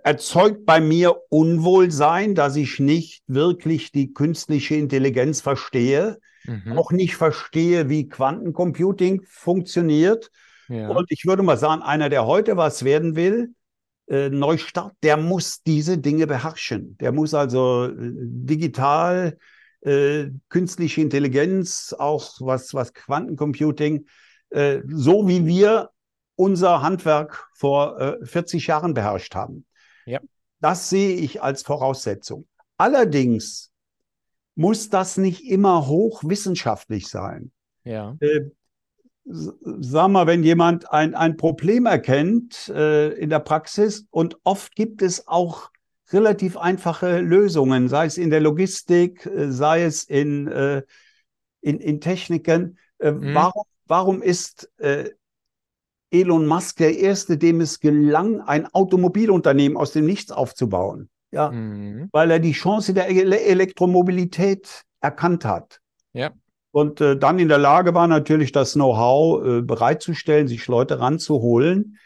erzeugt 0.04 0.66
bei 0.66 0.82
mir 0.82 1.16
Unwohlsein, 1.30 2.36
dass 2.36 2.58
ich 2.58 2.80
nicht 2.80 3.24
wirklich 3.28 3.92
die 3.92 4.14
künstliche 4.14 4.76
Intelligenz 4.76 5.40
verstehe, 5.40 6.20
mhm. 6.44 6.78
auch 6.78 6.92
nicht 6.92 7.16
verstehe, 7.16 7.88
wie 7.88 8.10
Quantencomputing 8.10 9.24
funktioniert. 9.26 10.30
Ja. 10.68 10.90
Und 10.90 11.10
ich 11.10 11.26
würde 11.26 11.44
mal 11.44 11.58
sagen, 11.58 11.82
einer, 11.82 12.10
der 12.10 12.26
heute 12.26 12.58
was 12.58 12.84
werden 12.84 13.16
will, 13.16 13.54
äh, 14.12 14.30
Neustart, 14.30 14.94
der 15.04 15.16
muss 15.16 15.64
diese 15.64 15.98
Dinge 15.98 16.28
beherrschen. 16.28 16.98
Der 16.98 17.14
muss 17.14 17.34
also 17.34 17.86
äh, 17.86 17.92
digital, 17.96 19.38
äh, 19.82 20.26
künstliche 20.50 21.00
Intelligenz, 21.00 21.96
auch 21.98 22.30
was, 22.42 22.74
was 22.74 22.94
Quantencomputing, 22.94 24.06
äh, 24.50 24.82
so 24.90 25.30
wie 25.30 25.46
wir 25.46 25.92
unser 26.36 26.82
Handwerk 26.82 27.48
vor 27.56 28.00
äh, 28.02 28.26
40 28.26 28.68
Jahren 28.68 28.94
beherrscht 28.94 29.34
haben. 29.34 29.66
Ja. 30.06 30.20
Das 30.60 30.90
sehe 30.90 31.16
ich 31.16 31.42
als 31.42 31.64
Voraussetzung. 31.64 32.48
Allerdings 32.78 33.72
muss 34.56 34.90
das 34.90 35.16
nicht 35.16 35.50
immer 35.50 35.88
hochwissenschaftlich 35.88 37.08
sein. 37.08 37.54
Ja. 37.86 38.18
Sag 39.26 40.10
mal, 40.10 40.26
wenn 40.26 40.44
jemand 40.44 40.92
ein, 40.92 41.14
ein 41.14 41.38
Problem 41.38 41.86
erkennt 41.86 42.70
äh, 42.70 43.10
in 43.14 43.30
der 43.30 43.40
Praxis 43.40 44.08
und 44.10 44.38
oft 44.44 44.76
gibt 44.76 45.02
es 45.02 45.28
auch 45.28 45.70
relativ 46.12 46.58
einfache 46.58 47.20
Lösungen, 47.20 47.88
sei 47.88 48.06
es 48.06 48.18
in 48.18 48.32
der 48.32 48.42
Logistik, 48.42 49.26
äh, 49.28 49.52
sei 49.52 49.84
es 49.84 50.04
in, 50.04 50.48
äh, 50.48 50.82
in, 51.62 51.80
in 51.80 52.02
Techniken. 52.02 52.80
Äh, 52.98 53.12
mhm. 53.12 53.36
warum, 53.36 53.64
warum 53.86 54.22
ist 54.24 54.72
äh, 54.78 55.12
Elon 56.10 56.48
Musk 56.48 56.78
der 56.78 56.98
Erste, 56.98 57.38
dem 57.38 57.62
es 57.62 57.80
gelang, 57.80 58.42
ein 58.42 58.66
Automobilunternehmen 58.74 59.78
aus 59.78 59.94
dem 59.94 60.06
Nichts 60.06 60.32
aufzubauen? 60.32 61.10
Ja, 61.30 61.52
mhm. 61.52 62.10
weil 62.12 62.32
er 62.32 62.40
die 62.40 62.52
Chance 62.54 62.94
der 62.94 63.08
Elektromobilität 63.08 64.84
erkannt 65.00 65.46
hat. 65.46 65.80
Ja 66.12 66.32
und 66.72 67.02
äh, 67.02 67.18
dann 67.18 67.40
in 67.40 67.50
der 67.50 67.58
Lage 67.58 67.94
war, 67.94 68.08
natürlich 68.08 68.52
das 68.52 68.74
Know-how 68.74 69.46
äh, 69.46 69.62
bereitzustellen, 69.62 70.48
sich 70.48 70.68
Leute 70.68 71.00
ranzuholen. 71.00 71.98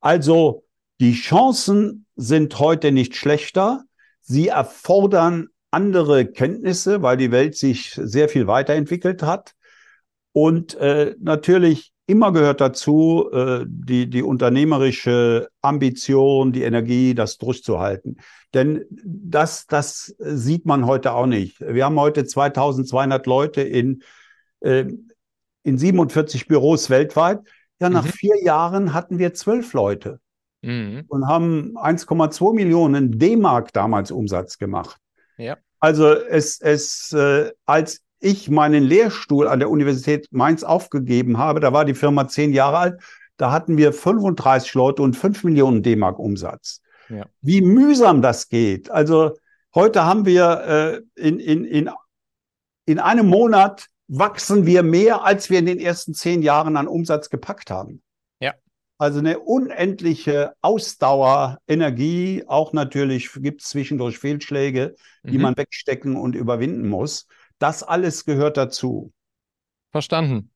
Also 0.00 0.64
die 1.00 1.14
Chancen 1.14 2.06
sind 2.16 2.58
heute 2.58 2.92
nicht 2.92 3.16
schlechter. 3.16 3.84
Sie 4.20 4.48
erfordern 4.48 5.48
andere 5.70 6.26
Kenntnisse, 6.26 7.02
weil 7.02 7.16
die 7.16 7.30
Welt 7.30 7.56
sich 7.56 7.92
sehr 7.94 8.28
viel 8.28 8.46
weiterentwickelt 8.46 9.22
hat. 9.22 9.54
Und 10.32 10.74
äh, 10.74 11.14
natürlich 11.18 11.92
immer 12.10 12.32
gehört 12.32 12.60
dazu 12.60 13.30
äh, 13.32 13.64
die, 13.66 14.10
die 14.10 14.22
unternehmerische 14.22 15.48
Ambition, 15.62 16.52
die 16.52 16.64
Energie, 16.64 17.14
das 17.14 17.38
durchzuhalten. 17.38 18.18
Denn 18.52 18.84
das, 18.90 19.66
das 19.66 20.14
sieht 20.18 20.66
man 20.66 20.86
heute 20.86 21.12
auch 21.12 21.26
nicht. 21.26 21.60
Wir 21.60 21.84
haben 21.84 21.98
heute 22.00 22.24
2200 22.24 23.24
Leute 23.26 23.62
in, 23.62 24.02
äh, 24.60 24.86
in 25.62 25.78
47 25.78 26.48
Büros 26.48 26.90
weltweit. 26.90 27.40
Ja, 27.80 27.88
nach 27.88 28.04
mhm. 28.04 28.10
vier 28.10 28.42
Jahren 28.42 28.92
hatten 28.92 29.18
wir 29.18 29.32
zwölf 29.32 29.72
Leute 29.72 30.18
mhm. 30.62 31.04
und 31.08 31.26
haben 31.28 31.78
1,2 31.78 32.54
Millionen 32.54 33.18
D-Mark 33.18 33.72
damals 33.72 34.10
Umsatz 34.10 34.58
gemacht. 34.58 35.00
Ja. 35.38 35.56
Also 35.78 36.12
es, 36.12 36.60
es 36.60 37.12
äh, 37.12 37.52
als 37.64 38.02
ich 38.20 38.50
meinen 38.50 38.84
Lehrstuhl 38.84 39.48
an 39.48 39.58
der 39.58 39.70
Universität 39.70 40.28
Mainz 40.30 40.62
aufgegeben 40.62 41.38
habe, 41.38 41.60
da 41.60 41.72
war 41.72 41.84
die 41.84 41.94
Firma 41.94 42.28
zehn 42.28 42.52
Jahre 42.52 42.78
alt, 42.78 43.02
da 43.36 43.50
hatten 43.50 43.76
wir 43.76 43.92
35 43.92 44.74
Leute 44.74 45.02
und 45.02 45.16
5 45.16 45.44
Millionen 45.44 45.82
D-Mark 45.82 46.18
Umsatz. 46.18 46.82
Ja. 47.08 47.26
Wie 47.40 47.62
mühsam 47.62 48.22
das 48.22 48.48
geht. 48.48 48.90
Also 48.90 49.36
heute 49.74 50.04
haben 50.04 50.26
wir 50.26 51.02
äh, 51.16 51.26
in, 51.28 51.40
in, 51.40 51.64
in, 51.64 51.90
in 52.84 52.98
einem 52.98 53.26
Monat 53.26 53.86
wachsen 54.08 54.66
wir 54.66 54.82
mehr, 54.82 55.24
als 55.24 55.50
wir 55.50 55.58
in 55.58 55.66
den 55.66 55.78
ersten 55.78 56.14
zehn 56.14 56.42
Jahren 56.42 56.76
an 56.76 56.88
Umsatz 56.88 57.30
gepackt 57.30 57.70
haben. 57.70 58.02
Ja. 58.40 58.54
Also 58.98 59.20
eine 59.20 59.38
unendliche 59.38 60.52
Ausdauer, 60.60 61.58
Energie, 61.66 62.44
auch 62.46 62.72
natürlich 62.72 63.32
gibt 63.34 63.62
es 63.62 63.68
zwischendurch 63.68 64.18
Fehlschläge, 64.18 64.96
die 65.22 65.38
mhm. 65.38 65.42
man 65.42 65.56
wegstecken 65.56 66.16
und 66.16 66.34
überwinden 66.34 66.88
muss. 66.88 67.26
Das 67.60 67.84
alles 67.84 68.24
gehört 68.24 68.56
dazu. 68.56 69.12
Verstanden. 69.92 70.50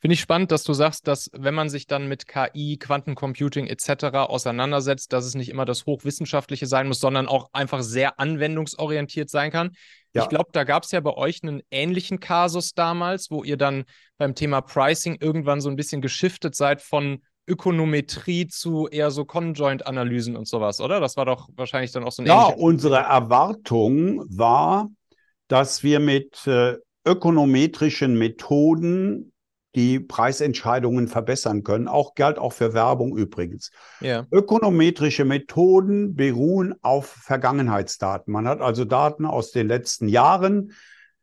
Finde 0.00 0.14
ich 0.14 0.20
spannend, 0.20 0.52
dass 0.52 0.62
du 0.62 0.72
sagst, 0.72 1.08
dass 1.08 1.30
wenn 1.32 1.54
man 1.54 1.68
sich 1.68 1.86
dann 1.88 2.06
mit 2.06 2.28
KI, 2.28 2.78
Quantencomputing 2.78 3.66
etc. 3.66 4.04
auseinandersetzt, 4.28 5.12
dass 5.12 5.24
es 5.24 5.34
nicht 5.34 5.48
immer 5.48 5.64
das 5.64 5.84
Hochwissenschaftliche 5.84 6.66
sein 6.66 6.86
muss, 6.86 7.00
sondern 7.00 7.26
auch 7.26 7.48
einfach 7.52 7.82
sehr 7.82 8.20
anwendungsorientiert 8.20 9.30
sein 9.30 9.50
kann. 9.50 9.72
Ja. 10.12 10.22
Ich 10.22 10.28
glaube, 10.28 10.50
da 10.52 10.62
gab 10.62 10.84
es 10.84 10.92
ja 10.92 11.00
bei 11.00 11.14
euch 11.14 11.42
einen 11.42 11.60
ähnlichen 11.72 12.20
Kasus 12.20 12.74
damals, 12.74 13.32
wo 13.32 13.42
ihr 13.42 13.56
dann 13.56 13.84
beim 14.16 14.36
Thema 14.36 14.60
Pricing 14.60 15.16
irgendwann 15.20 15.60
so 15.60 15.70
ein 15.70 15.76
bisschen 15.76 16.02
geschiftet 16.02 16.54
seid 16.54 16.80
von 16.80 17.22
Ökonometrie 17.46 18.46
zu 18.46 18.88
eher 18.88 19.10
so 19.10 19.24
Conjoint-Analysen 19.24 20.36
und 20.36 20.46
sowas, 20.46 20.80
oder? 20.80 21.00
Das 21.00 21.16
war 21.16 21.24
doch 21.26 21.48
wahrscheinlich 21.56 21.92
dann 21.92 22.04
auch 22.04 22.12
so 22.12 22.22
ein 22.22 22.26
Ja, 22.26 22.44
unsere 22.44 22.98
Erwartung 22.98 24.24
war, 24.28 24.88
dass 25.54 25.84
wir 25.84 26.00
mit 26.00 26.48
äh, 26.48 26.78
ökonometrischen 27.06 28.18
Methoden 28.18 29.32
die 29.76 30.00
Preisentscheidungen 30.00 31.06
verbessern 31.06 31.62
können. 31.62 31.86
Auch 31.86 32.16
galt 32.16 32.40
auch 32.40 32.52
für 32.52 32.74
Werbung 32.74 33.16
übrigens. 33.16 33.70
Ja. 34.00 34.26
Ökonometrische 34.32 35.24
Methoden 35.24 36.16
beruhen 36.16 36.74
auf 36.82 37.06
Vergangenheitsdaten. 37.06 38.32
Man 38.32 38.48
hat 38.48 38.62
also 38.62 38.84
Daten 38.84 39.26
aus 39.26 39.52
den 39.52 39.68
letzten 39.68 40.08
Jahren, 40.08 40.72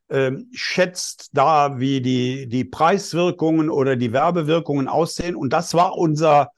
äh, 0.07 0.31
schätzt 0.53 1.31
da, 1.33 1.81
wie 1.81 1.99
die, 1.99 2.47
die 2.47 2.63
Preiswirkungen 2.63 3.69
oder 3.69 3.97
die 3.97 4.13
Werbewirkungen 4.13 4.87
aussehen. 4.87 5.35
Und 5.35 5.51
das 5.51 5.73
war 5.73 5.97
unser 5.97 6.53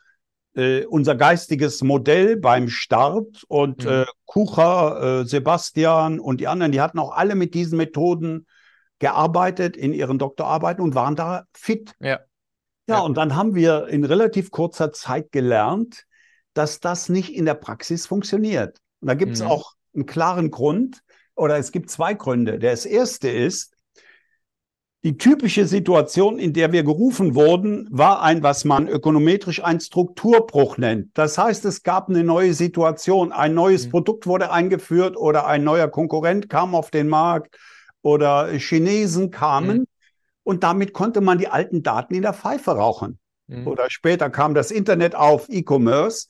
äh, 0.55 0.85
unser 0.85 1.15
geistiges 1.15 1.81
Modell 1.81 2.37
beim 2.37 2.69
Start 2.69 3.43
und 3.47 3.85
mhm. 3.85 3.91
äh, 3.91 4.05
Kucher, 4.25 5.21
äh, 5.21 5.25
Sebastian 5.25 6.19
und 6.19 6.39
die 6.39 6.47
anderen, 6.47 6.71
die 6.71 6.81
hatten 6.81 6.99
auch 6.99 7.11
alle 7.11 7.35
mit 7.35 7.53
diesen 7.53 7.77
Methoden 7.77 8.47
gearbeitet 8.99 9.75
in 9.75 9.93
ihren 9.93 10.19
Doktorarbeiten 10.19 10.83
und 10.83 10.95
waren 10.95 11.15
da 11.15 11.45
fit. 11.53 11.93
Ja. 11.99 12.19
Ja, 12.87 12.95
ja. 12.95 12.99
und 12.99 13.15
dann 13.15 13.35
haben 13.35 13.55
wir 13.55 13.87
in 13.87 14.03
relativ 14.03 14.51
kurzer 14.51 14.91
Zeit 14.91 15.31
gelernt, 15.31 16.05
dass 16.53 16.79
das 16.79 17.09
nicht 17.09 17.33
in 17.33 17.45
der 17.45 17.53
Praxis 17.53 18.05
funktioniert. 18.05 18.79
Und 18.99 19.07
da 19.07 19.13
gibt 19.13 19.33
es 19.33 19.41
mhm. 19.41 19.47
auch 19.47 19.73
einen 19.93 20.05
klaren 20.05 20.51
Grund, 20.51 21.01
oder 21.35 21.57
es 21.57 21.71
gibt 21.71 21.89
zwei 21.89 22.13
Gründe. 22.13 22.59
Das 22.59 22.85
erste 22.85 23.29
ist, 23.29 23.72
die 25.03 25.17
typische 25.17 25.67
Situation, 25.67 26.39
in 26.39 26.53
der 26.53 26.71
wir 26.71 26.83
gerufen 26.83 27.35
wurden, 27.35 27.87
war 27.91 28.21
ein, 28.21 28.41
was 28.41 28.63
man 28.63 28.87
ökonometrisch 28.87 29.61
ein 29.61 29.81
Strukturbruch 29.81 30.77
nennt. 30.77 31.09
Das 31.17 31.37
heißt, 31.37 31.65
es 31.65 31.83
gab 31.83 32.09
eine 32.09 32.23
neue 32.23 32.53
Situation, 32.53 33.33
ein 33.33 33.53
neues 33.53 33.87
mhm. 33.87 33.91
Produkt 33.91 34.27
wurde 34.27 34.51
eingeführt 34.51 35.17
oder 35.17 35.45
ein 35.45 35.65
neuer 35.65 35.89
Konkurrent 35.89 36.49
kam 36.49 36.73
auf 36.73 36.89
den 36.89 37.09
Markt 37.09 37.57
oder 38.01 38.47
Chinesen 38.53 39.29
kamen 39.29 39.79
mhm. 39.79 39.87
und 40.43 40.63
damit 40.63 40.93
konnte 40.93 41.19
man 41.19 41.37
die 41.37 41.49
alten 41.49 41.83
Daten 41.83 42.15
in 42.15 42.21
der 42.21 42.33
Pfeife 42.33 42.71
rauchen. 42.71 43.19
Mhm. 43.47 43.67
Oder 43.67 43.89
später 43.89 44.29
kam 44.29 44.53
das 44.53 44.71
Internet 44.71 45.15
auf, 45.15 45.49
E-Commerce. 45.49 46.27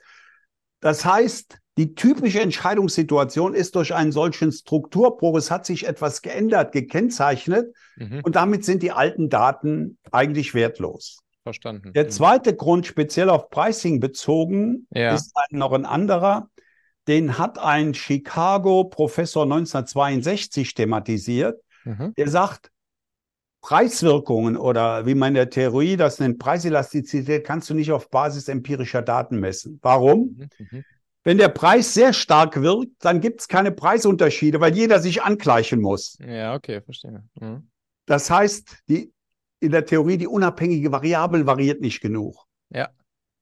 Das 0.80 1.06
heißt, 1.06 1.60
die 1.78 1.96
typische 1.96 2.40
Entscheidungssituation 2.40 3.56
ist 3.56 3.76
durch 3.76 3.94
einen 3.94 4.12
solchen 4.12 4.52
Strukturbruch, 4.52 5.38
es 5.38 5.50
hat 5.50 5.66
sich 5.66 5.88
etwas 5.88 6.22
geändert, 6.22 6.72
gekennzeichnet 6.72 7.76
mhm. 7.96 8.22
und 8.24 8.36
damit 8.36 8.64
sind 8.64 8.84
die 8.84 8.92
alten 8.92 9.30
Daten 9.30 9.98
eigentlich 10.12 10.54
wertlos. 10.54 11.20
Verstanden. 11.42 11.92
Der 11.94 12.06
mhm. 12.06 12.10
zweite 12.10 12.54
mhm. 12.54 12.58
Grund, 12.58 12.86
speziell 12.86 13.30
auf 13.30 13.50
Pricing 13.50 14.00
bezogen, 14.00 14.88
ja. 14.92 15.14
ist 15.14 15.34
noch 15.50 15.74
ein 15.74 15.86
anderer. 15.86 16.50
Den 17.08 17.38
hat 17.38 17.60
ein 17.60 17.94
Chicago-Professor 17.94 19.44
1962 19.44 20.74
thematisiert. 20.74 21.60
Mhm. 21.84 22.14
Der 22.16 22.30
sagt, 22.30 22.72
Preiswirkungen 23.62 24.58
oder 24.58 25.06
wie 25.06 25.16
man 25.16 25.30
in 25.30 25.36
der 25.36 25.50
Theorie 25.50 25.98
das 25.98 26.20
nennt, 26.20 26.38
Preiselastizität, 26.38 27.46
kannst 27.46 27.70
du 27.70 27.74
nicht 27.74 27.92
auf 27.92 28.10
Basis 28.10 28.48
empirischer 28.48 29.02
Daten 29.02 29.40
messen. 29.40 29.80
Warum? 29.82 30.50
Mhm. 30.58 30.84
Wenn 31.24 31.38
der 31.38 31.50
Preis 31.50 31.94
sehr 31.94 32.12
stark 32.12 32.62
wirkt, 32.62 32.92
dann 33.00 33.22
gibt 33.22 33.42
es 33.42 33.48
keine 33.48 33.72
Preisunterschiede, 33.72 34.60
weil 34.60 34.76
jeder 34.76 35.00
sich 35.00 35.24
angleichen 35.24 35.82
muss. 35.82 36.18
Ja, 36.20 36.54
okay, 36.54 36.82
verstehe. 36.82 37.24
Mhm. 37.40 37.70
Das 38.06 38.30
heißt, 38.30 38.78
die, 38.90 39.14
in 39.62 39.72
der 39.72 39.86
Theorie, 39.86 40.18
die 40.18 40.28
unabhängige 40.28 40.92
Variable 40.92 41.46
variiert 41.46 41.80
nicht 41.80 42.02
genug. 42.02 42.46
Ja. 42.70 42.90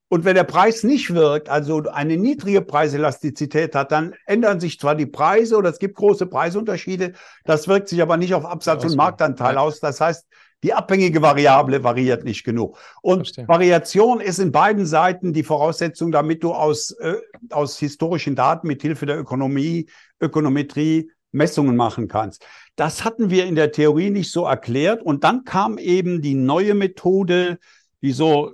Und 0.10 0.26
wenn 0.26 0.36
der 0.36 0.44
Preis 0.44 0.84
nicht 0.84 1.14
wirkt, 1.14 1.48
also 1.50 1.84
eine 1.90 2.18
niedrige 2.18 2.62
Preiselastizität 2.62 3.74
hat, 3.76 3.94
dann 3.94 4.14
ändern 4.26 4.60
sich 4.60 4.78
zwar 4.78 4.94
die 4.94 5.06
Preise 5.06 5.56
oder 5.56 5.70
es 5.70 5.80
gibt 5.80 5.96
große 5.96 6.26
Preisunterschiede, 6.28 7.14
das 7.46 7.68
wirkt 7.70 7.88
sich 7.88 8.02
aber 8.02 8.18
nicht 8.18 8.34
auf 8.34 8.46
Absatz 8.46 8.84
und 8.84 8.98
Marktanteil 8.98 9.58
aus. 9.58 9.80
Das 9.80 10.02
heißt, 10.02 10.28
die 10.64 10.74
abhängige 10.74 11.22
Variable 11.22 11.84
variiert 11.84 12.24
nicht 12.24 12.44
genug. 12.44 12.78
Und 13.02 13.20
Verstehe. 13.20 13.48
Variation 13.48 14.22
ist 14.22 14.40
in 14.40 14.52
beiden 14.52 14.86
Seiten 14.86 15.34
die 15.34 15.44
Voraussetzung, 15.44 16.12
damit 16.12 16.44
du 16.44 16.54
aus, 16.54 16.92
äh, 16.92 17.16
aus 17.50 17.80
historischen 17.80 18.36
Daten 18.36 18.68
mit 18.68 18.82
Hilfe 18.82 19.06
der 19.06 19.20
Ökonomie, 19.20 19.88
Ökonometrie 20.20 21.10
Messungen 21.32 21.76
machen 21.76 22.08
kannst. 22.08 22.46
Das 22.76 23.04
hatten 23.04 23.30
wir 23.30 23.46
in 23.46 23.56
der 23.56 23.72
Theorie 23.72 24.10
nicht 24.10 24.32
so 24.32 24.46
erklärt. 24.46 25.02
Und 25.02 25.24
dann 25.24 25.46
kam 25.46 25.78
eben 25.78 26.22
die 26.22 26.36
neue 26.36 26.74
Methode, 26.74 27.58
die 28.02 28.12
so 28.12 28.54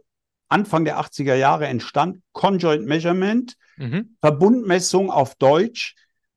Anfang 0.50 0.86
der 0.86 1.00
80er 1.00 1.36
Jahre 1.36 1.68
entstand, 1.68 2.22
Conjoint 2.32 2.86
Measurement, 2.86 3.58
mhm. 3.78 4.16
Verbundmessung 4.22 5.12
auf 5.12 5.36
Deutsch, 5.36 5.96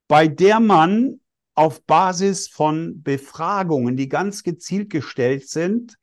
bei 0.08 0.26
der 0.26 0.58
man 0.58 1.19
auf 1.60 1.84
Basis 1.84 2.48
von 2.48 3.02
Befragungen, 3.02 3.94
die 3.94 4.08
ganz 4.08 4.44
gezielt 4.44 4.88
gestellt 4.88 5.46
sind, 5.46 5.98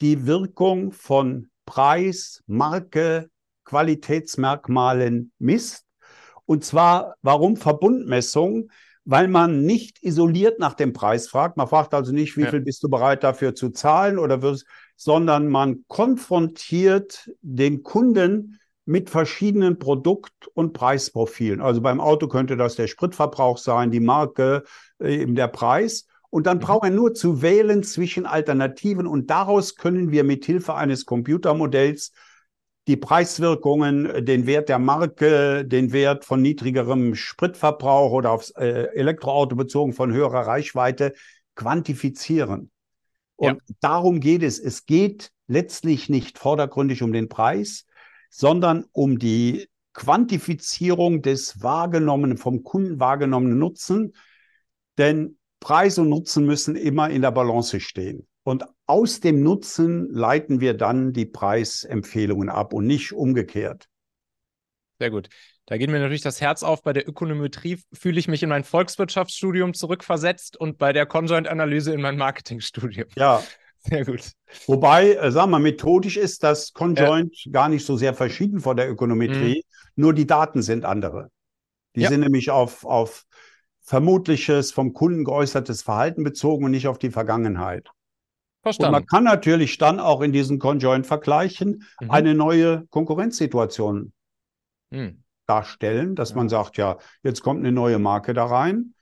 die 0.00 0.26
Wirkung 0.26 0.90
von 0.90 1.48
Preis, 1.64 2.42
Marke, 2.48 3.30
Qualitätsmerkmalen 3.64 5.30
misst. 5.38 5.86
Und 6.44 6.64
zwar, 6.64 7.14
warum 7.22 7.56
Verbundmessung? 7.56 8.72
Weil 9.04 9.28
man 9.28 9.62
nicht 9.62 10.02
isoliert 10.02 10.58
nach 10.58 10.74
dem 10.74 10.92
Preis 10.92 11.28
fragt. 11.28 11.56
Man 11.56 11.68
fragt 11.68 11.94
also 11.94 12.10
nicht, 12.10 12.36
wie 12.36 12.42
ja. 12.42 12.50
viel 12.50 12.60
bist 12.60 12.82
du 12.82 12.88
bereit 12.88 13.22
dafür 13.22 13.54
zu 13.54 13.70
zahlen 13.70 14.18
oder 14.18 14.42
wirst, 14.42 14.66
sondern 14.96 15.46
man 15.46 15.84
konfrontiert 15.86 17.30
den 17.42 17.84
Kunden 17.84 18.58
mit 18.90 19.08
verschiedenen 19.08 19.78
Produkt- 19.78 20.48
und 20.48 20.72
Preisprofilen. 20.72 21.60
Also 21.60 21.80
beim 21.80 22.00
Auto 22.00 22.26
könnte 22.26 22.56
das 22.56 22.74
der 22.74 22.88
Spritverbrauch 22.88 23.56
sein, 23.56 23.92
die 23.92 24.00
Marke, 24.00 24.64
äh, 25.00 25.22
eben 25.22 25.36
der 25.36 25.46
Preis. 25.46 26.08
Und 26.28 26.46
dann 26.46 26.56
mhm. 26.56 26.62
braucht 26.62 26.84
er 26.84 26.90
nur 26.90 27.14
zu 27.14 27.40
wählen 27.40 27.84
zwischen 27.84 28.26
Alternativen 28.26 29.06
und 29.06 29.30
daraus 29.30 29.76
können 29.76 30.10
wir 30.10 30.24
mit 30.24 30.44
Hilfe 30.44 30.74
eines 30.74 31.06
Computermodells 31.06 32.10
die 32.88 32.96
Preiswirkungen, 32.96 34.24
den 34.24 34.46
Wert 34.46 34.68
der 34.68 34.80
Marke, 34.80 35.64
den 35.64 35.92
Wert 35.92 36.24
von 36.24 36.42
niedrigerem 36.42 37.14
Spritverbrauch 37.14 38.10
oder 38.10 38.32
aufs 38.32 38.50
äh, 38.50 38.88
Elektroauto 38.94 39.54
bezogen 39.54 39.92
von 39.92 40.12
höherer 40.12 40.48
Reichweite 40.48 41.14
quantifizieren. 41.54 42.72
Und 43.36 43.62
ja. 43.68 43.74
darum 43.80 44.18
geht 44.18 44.42
es. 44.42 44.58
Es 44.58 44.84
geht 44.84 45.30
letztlich 45.46 46.08
nicht 46.08 46.40
vordergründig 46.40 47.04
um 47.04 47.12
den 47.12 47.28
Preis, 47.28 47.86
sondern 48.30 48.86
um 48.92 49.18
die 49.18 49.68
Quantifizierung 49.92 51.20
des 51.20 51.62
wahrgenommenen, 51.62 52.38
vom 52.38 52.62
Kunden 52.62 53.00
wahrgenommenen 53.00 53.58
Nutzen. 53.58 54.14
Denn 54.96 55.38
Preis 55.58 55.98
und 55.98 56.08
Nutzen 56.08 56.46
müssen 56.46 56.76
immer 56.76 57.10
in 57.10 57.22
der 57.22 57.32
Balance 57.32 57.80
stehen. 57.80 58.26
Und 58.42 58.64
aus 58.86 59.20
dem 59.20 59.42
Nutzen 59.42 60.10
leiten 60.10 60.60
wir 60.60 60.74
dann 60.74 61.12
die 61.12 61.26
Preisempfehlungen 61.26 62.48
ab 62.48 62.72
und 62.72 62.86
nicht 62.86 63.12
umgekehrt. 63.12 63.88
Sehr 64.98 65.10
gut. 65.10 65.28
Da 65.66 65.76
geht 65.76 65.90
mir 65.90 66.00
natürlich 66.00 66.22
das 66.22 66.40
Herz 66.40 66.62
auf. 66.62 66.82
Bei 66.82 66.92
der 66.92 67.08
Ökonometrie 67.08 67.80
fühle 67.92 68.18
ich 68.18 68.26
mich 68.26 68.42
in 68.42 68.48
mein 68.48 68.64
Volkswirtschaftsstudium 68.64 69.74
zurückversetzt 69.74 70.56
und 70.56 70.78
bei 70.78 70.92
der 70.92 71.06
Conjoint-Analyse 71.06 71.92
in 71.92 72.00
mein 72.00 72.16
Marketingstudium. 72.16 73.08
Ja. 73.16 73.42
Sehr 73.82 74.04
gut. 74.04 74.32
Wobei, 74.66 75.14
äh, 75.14 75.30
sagen 75.30 75.50
wir, 75.50 75.58
methodisch 75.58 76.16
ist 76.16 76.42
das 76.42 76.72
Conjoint 76.72 77.44
ja. 77.44 77.52
gar 77.52 77.68
nicht 77.68 77.84
so 77.84 77.96
sehr 77.96 78.14
verschieden 78.14 78.60
von 78.60 78.76
der 78.76 78.90
Ökonometrie, 78.90 79.64
mhm. 79.64 80.02
nur 80.02 80.14
die 80.14 80.26
Daten 80.26 80.62
sind 80.62 80.84
andere. 80.84 81.30
Die 81.96 82.02
ja. 82.02 82.08
sind 82.08 82.20
nämlich 82.20 82.50
auf, 82.50 82.84
auf 82.84 83.24
vermutliches, 83.80 84.70
vom 84.70 84.92
Kunden 84.92 85.24
geäußertes 85.24 85.82
Verhalten 85.82 86.22
bezogen 86.22 86.64
und 86.64 86.70
nicht 86.70 86.88
auf 86.88 86.98
die 86.98 87.10
Vergangenheit. 87.10 87.88
Verstanden. 88.62 88.94
Und 88.94 89.00
man 89.00 89.06
kann 89.06 89.24
natürlich 89.24 89.78
dann 89.78 89.98
auch 89.98 90.20
in 90.20 90.32
diesen 90.32 90.58
Conjoint-Vergleichen 90.58 91.84
mhm. 92.00 92.10
eine 92.10 92.34
neue 92.34 92.86
Konkurrenzsituation 92.90 94.12
mhm. 94.90 95.24
darstellen, 95.46 96.14
dass 96.14 96.30
ja. 96.30 96.36
man 96.36 96.48
sagt, 96.48 96.76
ja, 96.76 96.98
jetzt 97.22 97.42
kommt 97.42 97.60
eine 97.60 97.72
neue 97.72 97.98
Marke 97.98 98.34
da 98.34 98.44
rein, 98.44 98.94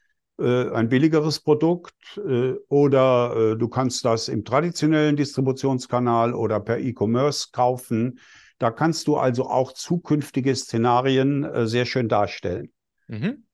ein 0.44 0.88
billigeres 0.88 1.40
Produkt 1.40 1.94
äh, 2.16 2.55
oder 2.68 3.35
äh, 3.37 3.57
du 3.57 3.68
kannst 3.68 4.05
das 4.05 4.29
im 4.29 4.44
traditionellen 4.44 5.16
Distributionskanal 5.16 6.35
oder 6.35 6.61
per 6.61 6.79
E-Commerce 6.79 7.48
kaufen. 7.53 8.20
Da 8.59 8.70
kannst 8.70 9.07
du 9.07 9.16
also 9.16 9.48
auch 9.48 9.72
zukünftige 9.72 10.55
Szenarien 10.55 11.44
äh, 11.44 11.66
sehr 11.66 11.87
schön 11.87 12.09
darstellen. 12.09 12.72
Mhm. 13.09 13.46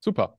Super. 0.00 0.38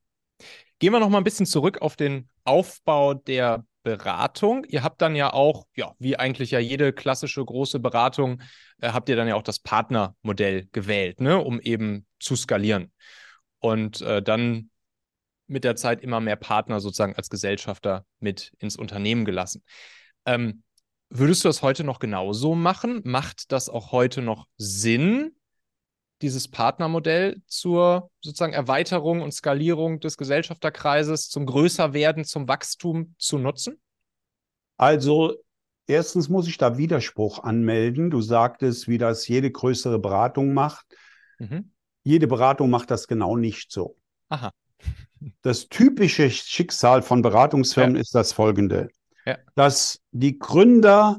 Gehen 0.80 0.94
wir 0.94 1.00
noch 1.00 1.10
mal 1.10 1.18
ein 1.18 1.24
bisschen 1.24 1.46
zurück 1.46 1.82
auf 1.82 1.96
den 1.96 2.30
Aufbau 2.46 3.14
der 3.14 3.66
Beratung. 3.84 4.66
Ihr 4.66 4.84
habt 4.84 5.02
dann 5.02 5.16
ja 5.16 5.34
auch, 5.34 5.66
ja, 5.76 5.94
wie 6.00 6.18
eigentlich 6.18 6.52
ja 6.52 6.60
jede 6.60 6.94
klassische 6.94 7.44
große 7.44 7.80
Beratung, 7.80 8.42
äh, 8.82 8.92
habt 8.92 9.10
ihr 9.10 9.16
dann 9.16 9.28
ja 9.28 9.36
auch 9.36 9.44
das 9.44 9.60
Partnermodell 9.60 10.68
gewählt, 10.72 11.22
ne, 11.22 11.38
um 11.38 11.60
eben 11.60 12.06
zu 12.20 12.36
skalieren. 12.36 12.92
Und 13.60 14.02
äh, 14.02 14.22
dann 14.22 14.70
mit 15.50 15.64
der 15.64 15.76
Zeit 15.76 16.02
immer 16.02 16.20
mehr 16.20 16.36
Partner 16.36 16.80
sozusagen 16.80 17.16
als 17.16 17.30
Gesellschafter 17.30 18.06
mit 18.20 18.54
ins 18.60 18.76
Unternehmen 18.76 19.26
gelassen. 19.26 19.64
Ähm, 20.26 20.64
würdest 21.10 21.44
du 21.44 21.50
das 21.50 21.62
heute 21.62 21.84
noch 21.84 22.00
genauso 22.00 22.56
machen? 22.56 23.02
Macht 23.04 23.52
das 23.52 23.70
auch 23.70 23.92
heute 23.92 24.22
noch 24.22 24.48
Sinn, 24.58 25.36
dieses 26.22 26.48
Partnermodell 26.50 27.42
zur 27.48 28.12
sozusagen 28.22 28.54
Erweiterung 28.54 29.22
und 29.22 29.34
Skalierung 29.34 30.00
des 30.00 30.18
Gesellschafterkreises, 30.18 31.30
zum 31.30 31.46
Größerwerden, 31.46 32.26
zum 32.26 32.48
Wachstum 32.48 33.16
zu 33.18 33.38
nutzen? 33.38 33.80
Also 34.78 35.36
erstens 35.88 36.30
muss 36.30 36.48
ich 36.48 36.58
da 36.58 36.78
Widerspruch 36.78 37.40
anmelden. 37.40 38.12
Du 38.12 38.22
sagtest, 38.22 38.88
wie 38.88 38.98
das 38.98 39.28
jede 39.28 39.52
größere 39.52 40.00
Beratung 40.00 40.54
macht. 40.54 40.86
Mhm. 41.40 41.72
Jede 42.04 42.28
Beratung 42.28 42.70
macht 42.70 42.92
das 42.92 43.08
genau 43.08 43.36
nicht 43.36 43.72
so. 43.72 43.98
Aha. 44.30 44.52
Das 45.42 45.68
typische 45.68 46.30
Schicksal 46.30 47.02
von 47.02 47.22
Beratungsfirmen 47.22 47.96
ja. 47.96 48.02
ist 48.02 48.16
das 48.16 48.32
folgende, 48.32 48.90
ja. 49.26 49.38
dass 49.56 50.02
die 50.12 50.40
Gründer 50.40 51.18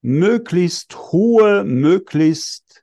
möglichst 0.00 0.96
hohe, 1.12 1.64
möglichst 1.64 2.82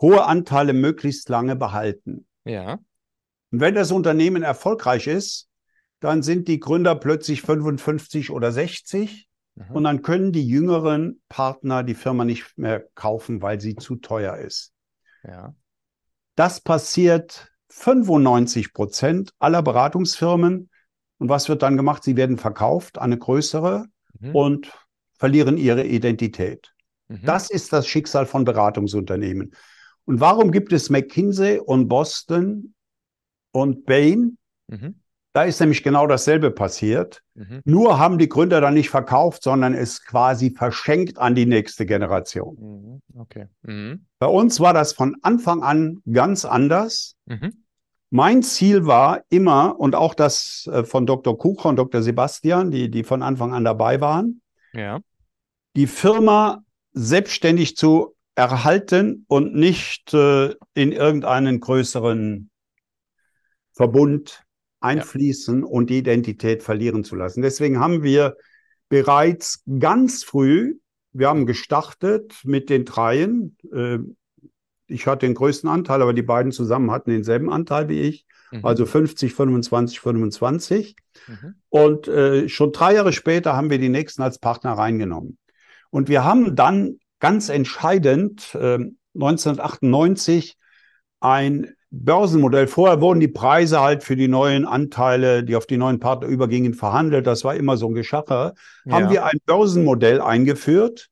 hohe 0.00 0.24
Anteile 0.24 0.72
möglichst 0.72 1.28
lange 1.28 1.56
behalten. 1.56 2.26
Ja. 2.44 2.78
Und 3.50 3.60
wenn 3.60 3.74
das 3.74 3.90
Unternehmen 3.90 4.42
erfolgreich 4.42 5.06
ist, 5.06 5.48
dann 6.00 6.22
sind 6.22 6.48
die 6.48 6.60
Gründer 6.60 6.94
plötzlich 6.94 7.42
55 7.42 8.30
oder 8.30 8.52
60 8.52 9.28
mhm. 9.56 9.70
und 9.70 9.84
dann 9.84 10.02
können 10.02 10.32
die 10.32 10.46
jüngeren 10.46 11.20
Partner 11.28 11.82
die 11.82 11.94
Firma 11.94 12.24
nicht 12.24 12.56
mehr 12.56 12.84
kaufen, 12.94 13.42
weil 13.42 13.60
sie 13.60 13.76
zu 13.76 13.96
teuer 13.96 14.36
ist. 14.36 14.72
Ja. 15.24 15.54
Das 16.36 16.60
passiert 16.60 17.50
95 17.70 18.72
Prozent 18.72 19.32
aller 19.38 19.62
Beratungsfirmen. 19.62 20.70
Und 21.18 21.28
was 21.28 21.48
wird 21.48 21.62
dann 21.62 21.76
gemacht? 21.76 22.04
Sie 22.04 22.16
werden 22.16 22.38
verkauft 22.38 22.98
an 22.98 23.12
eine 23.12 23.18
größere 23.18 23.86
mhm. 24.20 24.34
und 24.34 24.72
verlieren 25.18 25.56
ihre 25.56 25.84
Identität. 25.84 26.72
Mhm. 27.08 27.22
Das 27.24 27.50
ist 27.50 27.72
das 27.72 27.86
Schicksal 27.86 28.26
von 28.26 28.44
Beratungsunternehmen. 28.44 29.54
Und 30.04 30.20
warum 30.20 30.52
gibt 30.52 30.72
es 30.72 30.90
McKinsey 30.90 31.58
und 31.58 31.88
Boston 31.88 32.74
und 33.52 33.84
Bain? 33.84 34.38
Mhm. 34.68 35.00
Da 35.32 35.42
ist 35.42 35.60
nämlich 35.60 35.82
genau 35.82 36.06
dasselbe 36.06 36.50
passiert. 36.50 37.22
Mhm. 37.34 37.60
Nur 37.64 37.98
haben 37.98 38.18
die 38.18 38.28
Gründer 38.28 38.60
dann 38.60 38.74
nicht 38.74 38.90
verkauft, 38.90 39.42
sondern 39.42 39.74
es 39.74 40.04
quasi 40.04 40.50
verschenkt 40.50 41.18
an 41.18 41.34
die 41.34 41.46
nächste 41.46 41.86
Generation. 41.86 43.02
Mhm. 43.12 43.20
Okay. 43.20 43.46
Mhm. 43.62 44.06
Bei 44.18 44.26
uns 44.26 44.58
war 44.60 44.72
das 44.72 44.92
von 44.92 45.16
Anfang 45.22 45.62
an 45.62 46.02
ganz 46.10 46.44
anders. 46.44 47.16
Mhm. 47.26 47.64
Mein 48.10 48.42
Ziel 48.42 48.86
war 48.86 49.22
immer, 49.28 49.78
und 49.78 49.94
auch 49.94 50.14
das 50.14 50.68
äh, 50.72 50.84
von 50.84 51.04
Dr. 51.04 51.36
Kucher 51.36 51.68
und 51.68 51.76
Dr. 51.76 52.02
Sebastian, 52.02 52.70
die, 52.70 52.90
die 52.90 53.04
von 53.04 53.22
Anfang 53.22 53.52
an 53.52 53.64
dabei 53.64 54.00
waren, 54.00 54.40
ja. 54.72 55.00
die 55.76 55.86
Firma 55.86 56.62
selbstständig 56.92 57.76
zu 57.76 58.16
erhalten 58.34 59.26
und 59.28 59.54
nicht 59.54 60.14
äh, 60.14 60.54
in 60.72 60.92
irgendeinen 60.92 61.60
größeren 61.60 62.50
Verbund 63.72 64.42
einfließen 64.80 65.60
ja. 65.60 65.66
und 65.66 65.90
die 65.90 65.98
Identität 65.98 66.62
verlieren 66.62 67.04
zu 67.04 67.16
lassen. 67.16 67.42
Deswegen 67.42 67.80
haben 67.80 68.02
wir 68.02 68.36
bereits 68.88 69.64
ganz 69.78 70.24
früh, 70.24 70.78
wir 71.12 71.28
haben 71.28 71.46
gestartet 71.46 72.34
mit 72.44 72.70
den 72.70 72.84
dreien. 72.84 73.56
Äh, 73.72 73.98
ich 74.86 75.06
hatte 75.06 75.26
den 75.26 75.34
größten 75.34 75.68
Anteil, 75.68 76.00
aber 76.00 76.14
die 76.14 76.22
beiden 76.22 76.52
zusammen 76.52 76.90
hatten 76.90 77.10
denselben 77.10 77.52
Anteil 77.52 77.88
wie 77.88 78.00
ich. 78.00 78.26
Mhm. 78.50 78.64
Also 78.64 78.86
50, 78.86 79.34
25, 79.34 80.00
25. 80.00 80.96
Mhm. 81.26 81.54
Und 81.68 82.08
äh, 82.08 82.48
schon 82.48 82.72
drei 82.72 82.94
Jahre 82.94 83.12
später 83.12 83.56
haben 83.56 83.70
wir 83.70 83.78
die 83.78 83.88
nächsten 83.88 84.22
als 84.22 84.38
Partner 84.38 84.72
reingenommen. 84.72 85.38
Und 85.90 86.08
wir 86.08 86.24
haben 86.24 86.54
dann 86.54 86.98
ganz 87.20 87.48
entscheidend 87.48 88.54
äh, 88.54 88.78
1998 89.14 90.56
ein 91.20 91.74
Börsenmodell. 91.90 92.66
Vorher 92.66 93.00
wurden 93.00 93.20
die 93.20 93.28
Preise 93.28 93.80
halt 93.80 94.04
für 94.04 94.16
die 94.16 94.28
neuen 94.28 94.66
Anteile, 94.66 95.42
die 95.42 95.56
auf 95.56 95.66
die 95.66 95.78
neuen 95.78 96.00
Partner 96.00 96.28
übergingen, 96.28 96.74
verhandelt. 96.74 97.26
Das 97.26 97.44
war 97.44 97.54
immer 97.54 97.76
so 97.76 97.88
ein 97.88 97.94
Geschacher. 97.94 98.54
Ja. 98.84 98.92
Haben 98.92 99.10
wir 99.10 99.24
ein 99.24 99.38
Börsenmodell 99.46 100.20
eingeführt, 100.20 101.08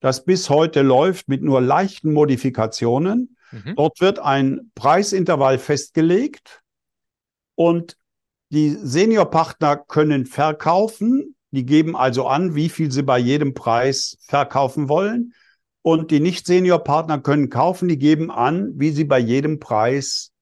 das 0.00 0.24
bis 0.24 0.50
heute 0.50 0.82
läuft 0.82 1.28
mit 1.28 1.42
nur 1.42 1.60
leichten 1.60 2.12
Modifikationen. 2.12 3.36
Mhm. 3.50 3.74
Dort 3.76 4.00
wird 4.00 4.18
ein 4.18 4.70
Preisintervall 4.74 5.58
festgelegt 5.58 6.62
und 7.54 7.96
die 8.50 8.70
Seniorpartner 8.70 9.76
können 9.76 10.26
verkaufen 10.26 11.36
die 11.56 11.64
geben 11.64 11.96
also 11.96 12.26
an, 12.26 12.54
wie 12.54 12.68
viel 12.68 12.90
sie 12.92 13.02
bei 13.02 13.18
jedem 13.18 13.54
Preis 13.54 14.18
verkaufen 14.20 14.88
wollen. 14.88 15.32
Und 15.86 16.10
die 16.10 16.18
Nicht-Senior-Partner 16.18 17.20
können 17.20 17.48
kaufen, 17.48 17.86
die 17.86 17.96
geben 17.96 18.32
an, 18.32 18.72
wie 18.74 18.90
sie 18.90 19.04
bei 19.04 19.20
jedem 19.20 19.60
Preis 19.60 20.32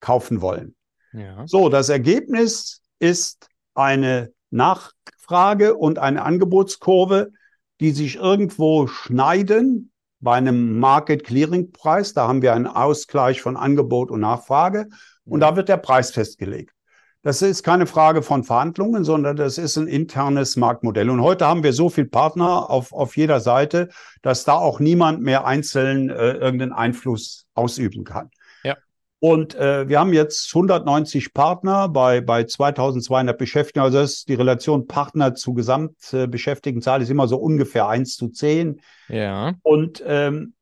kaufen 0.00 0.42
wollen. 0.42 0.74
Ja. 1.14 1.46
So, 1.46 1.70
das 1.70 1.88
Ergebnis 1.88 2.82
ist 2.98 3.48
eine 3.72 4.30
Nachfrage 4.50 5.74
und 5.74 5.98
eine 5.98 6.20
Angebotskurve, 6.20 7.32
die 7.80 7.92
sich 7.92 8.16
irgendwo 8.16 8.86
schneiden 8.86 9.90
bei 10.20 10.34
einem 10.34 10.78
Market 10.78 11.24
Clearing 11.24 11.72
Preis. 11.72 12.12
Da 12.12 12.28
haben 12.28 12.42
wir 12.42 12.52
einen 12.52 12.66
Ausgleich 12.66 13.40
von 13.40 13.56
Angebot 13.56 14.10
und 14.10 14.20
Nachfrage 14.20 14.90
und 15.24 15.40
da 15.40 15.56
wird 15.56 15.70
der 15.70 15.78
Preis 15.78 16.10
festgelegt. 16.10 16.74
Das 17.24 17.40
ist 17.40 17.62
keine 17.62 17.86
Frage 17.86 18.20
von 18.20 18.44
Verhandlungen, 18.44 19.02
sondern 19.02 19.36
das 19.36 19.56
ist 19.56 19.78
ein 19.78 19.86
internes 19.86 20.56
Marktmodell. 20.56 21.08
Und 21.08 21.22
heute 21.22 21.46
haben 21.46 21.62
wir 21.62 21.72
so 21.72 21.88
viele 21.88 22.06
Partner 22.06 22.68
auf, 22.68 22.92
auf 22.92 23.16
jeder 23.16 23.40
Seite, 23.40 23.88
dass 24.20 24.44
da 24.44 24.56
auch 24.56 24.78
niemand 24.78 25.22
mehr 25.22 25.46
einzeln 25.46 26.10
äh, 26.10 26.32
irgendeinen 26.32 26.74
Einfluss 26.74 27.46
ausüben 27.54 28.04
kann. 28.04 28.30
Ja. 28.62 28.76
Und 29.20 29.54
äh, 29.54 29.88
wir 29.88 30.00
haben 30.00 30.12
jetzt 30.12 30.54
190 30.54 31.32
Partner 31.32 31.88
bei, 31.88 32.20
bei 32.20 32.44
2200 32.44 33.38
Beschäftigten. 33.38 33.80
Also 33.80 34.00
das 34.00 34.12
ist 34.12 34.28
die 34.28 34.34
Relation 34.34 34.86
Partner 34.86 35.34
zu 35.34 35.54
Gesamtbeschäftigtenzahl 35.54 37.00
ist 37.00 37.08
immer 37.08 37.26
so 37.26 37.38
ungefähr 37.38 37.88
1 37.88 38.18
zu 38.18 38.28
10. 38.28 38.82
Ja. 39.08 39.54
Und 39.62 40.04
ähm, 40.06 40.52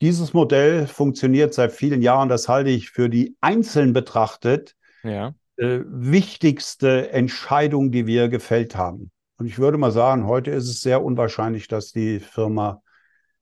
dieses 0.00 0.32
Modell 0.32 0.88
funktioniert 0.88 1.54
seit 1.54 1.70
vielen 1.70 2.02
Jahren. 2.02 2.28
Das 2.28 2.48
halte 2.48 2.70
ich 2.70 2.90
für 2.90 3.08
die 3.08 3.36
einzeln 3.40 3.92
betrachtet 3.92 4.74
ja 5.04 5.34
äh, 5.62 5.84
wichtigste 5.86 7.12
Entscheidung, 7.12 7.92
die 7.92 8.06
wir 8.06 8.28
gefällt 8.28 8.74
haben. 8.74 9.12
Und 9.38 9.46
ich 9.46 9.58
würde 9.58 9.78
mal 9.78 9.92
sagen, 9.92 10.26
heute 10.26 10.50
ist 10.50 10.68
es 10.68 10.80
sehr 10.80 11.04
unwahrscheinlich, 11.04 11.68
dass 11.68 11.92
die 11.92 12.18
Firma 12.18 12.82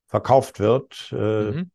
verkauft 0.06 0.60
wird. 0.60 1.08
Äh, 1.12 1.50
mhm. 1.50 1.70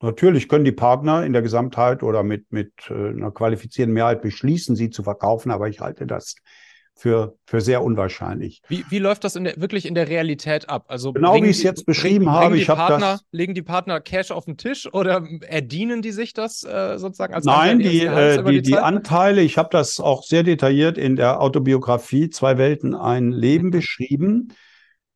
Natürlich 0.00 0.48
können 0.48 0.66
die 0.66 0.72
Partner 0.72 1.24
in 1.24 1.32
der 1.32 1.40
Gesamtheit 1.40 2.02
oder 2.02 2.22
mit, 2.22 2.52
mit 2.52 2.72
äh, 2.90 2.92
einer 2.92 3.30
qualifizierten 3.30 3.94
Mehrheit 3.94 4.20
beschließen, 4.20 4.76
sie 4.76 4.90
zu 4.90 5.02
verkaufen, 5.02 5.50
aber 5.50 5.68
ich 5.68 5.80
halte 5.80 6.06
das 6.06 6.36
für, 6.98 7.36
für 7.46 7.60
sehr 7.60 7.82
unwahrscheinlich. 7.82 8.60
Wie, 8.68 8.84
wie 8.88 8.98
läuft 8.98 9.22
das 9.22 9.36
in 9.36 9.44
der, 9.44 9.60
wirklich 9.60 9.86
in 9.86 9.94
der 9.94 10.08
Realität 10.08 10.68
ab? 10.68 10.86
Also 10.88 11.12
genau 11.12 11.36
wie 11.36 11.46
ich 11.46 11.58
es 11.58 11.62
jetzt 11.62 11.86
beschrieben 11.86 12.24
bring, 12.24 12.34
habe. 12.34 12.58
Ich 12.58 12.66
Partner, 12.66 13.12
das, 13.12 13.24
legen 13.30 13.54
die 13.54 13.62
Partner 13.62 14.00
Cash 14.00 14.32
auf 14.32 14.46
den 14.46 14.56
Tisch 14.56 14.92
oder 14.92 15.26
erdienen 15.42 16.02
die 16.02 16.10
sich 16.10 16.32
das 16.32 16.64
äh, 16.64 16.98
sozusagen 16.98 17.34
als 17.34 17.44
Nein, 17.44 17.78
die, 17.78 18.04
äh, 18.04 18.42
die, 18.42 18.50
die, 18.50 18.62
die 18.62 18.78
Anteile, 18.78 19.42
ich 19.42 19.58
habe 19.58 19.68
das 19.70 20.00
auch 20.00 20.24
sehr 20.24 20.42
detailliert 20.42 20.98
in 20.98 21.14
der 21.14 21.40
Autobiografie 21.40 22.30
Zwei 22.30 22.58
Welten, 22.58 22.94
ein 22.94 23.30
Leben 23.30 23.66
mhm. 23.66 23.72
beschrieben. 23.72 24.48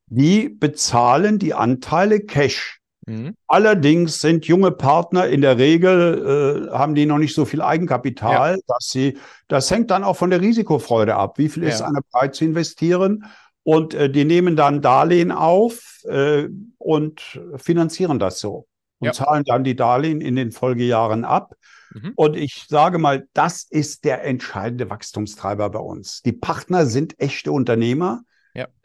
Die 0.06 0.48
bezahlen 0.50 1.38
die 1.38 1.54
Anteile 1.54 2.20
Cash. 2.20 2.81
Mhm. 3.06 3.34
Allerdings 3.46 4.20
sind 4.20 4.46
junge 4.46 4.70
Partner 4.70 5.26
in 5.26 5.40
der 5.40 5.58
Regel, 5.58 6.68
äh, 6.68 6.70
haben 6.72 6.94
die 6.94 7.06
noch 7.06 7.18
nicht 7.18 7.34
so 7.34 7.44
viel 7.44 7.60
Eigenkapital, 7.60 8.56
ja. 8.56 8.60
dass 8.66 8.88
sie, 8.88 9.18
das 9.48 9.70
hängt 9.70 9.90
dann 9.90 10.04
auch 10.04 10.16
von 10.16 10.30
der 10.30 10.40
Risikofreude 10.40 11.16
ab. 11.16 11.38
Wie 11.38 11.48
viel 11.48 11.64
ja. 11.64 11.70
ist 11.70 11.82
einer 11.82 12.00
bereit 12.12 12.34
zu 12.34 12.44
investieren? 12.44 13.24
Und 13.64 13.94
äh, 13.94 14.10
die 14.10 14.24
nehmen 14.24 14.56
dann 14.56 14.82
Darlehen 14.82 15.32
auf 15.32 16.00
äh, 16.04 16.48
und 16.78 17.40
finanzieren 17.56 18.18
das 18.18 18.40
so 18.40 18.66
und 18.98 19.06
ja. 19.06 19.12
zahlen 19.12 19.44
dann 19.44 19.64
die 19.64 19.76
Darlehen 19.76 20.20
in 20.20 20.36
den 20.36 20.50
Folgejahren 20.50 21.24
ab. 21.24 21.54
Mhm. 21.92 22.12
Und 22.16 22.36
ich 22.36 22.66
sage 22.68 22.98
mal, 22.98 23.28
das 23.34 23.64
ist 23.68 24.04
der 24.04 24.24
entscheidende 24.24 24.90
Wachstumstreiber 24.90 25.70
bei 25.70 25.78
uns. 25.78 26.22
Die 26.22 26.32
Partner 26.32 26.86
sind 26.86 27.20
echte 27.20 27.52
Unternehmer, 27.52 28.22